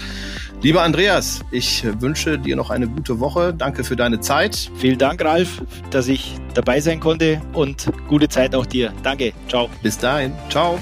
Lieber 0.62 0.82
Andreas, 0.82 1.42
ich 1.52 1.84
wünsche 2.00 2.36
dir 2.36 2.56
noch 2.56 2.70
eine 2.70 2.88
gute 2.88 3.20
Woche. 3.20 3.54
Danke 3.54 3.84
für 3.84 3.94
deine 3.94 4.18
Zeit. 4.18 4.72
Vielen 4.78 4.98
Dank, 4.98 5.24
Ralf, 5.24 5.62
dass 5.92 6.08
ich 6.08 6.34
dabei 6.54 6.80
sein 6.80 6.98
konnte 6.98 7.40
und 7.52 7.86
gute 8.08 8.28
Zeit 8.28 8.56
auch 8.56 8.66
dir. 8.66 8.92
Danke. 9.04 9.32
Ciao. 9.48 9.70
Bis 9.80 9.96
dahin. 9.96 10.32
Ciao. 10.48 10.80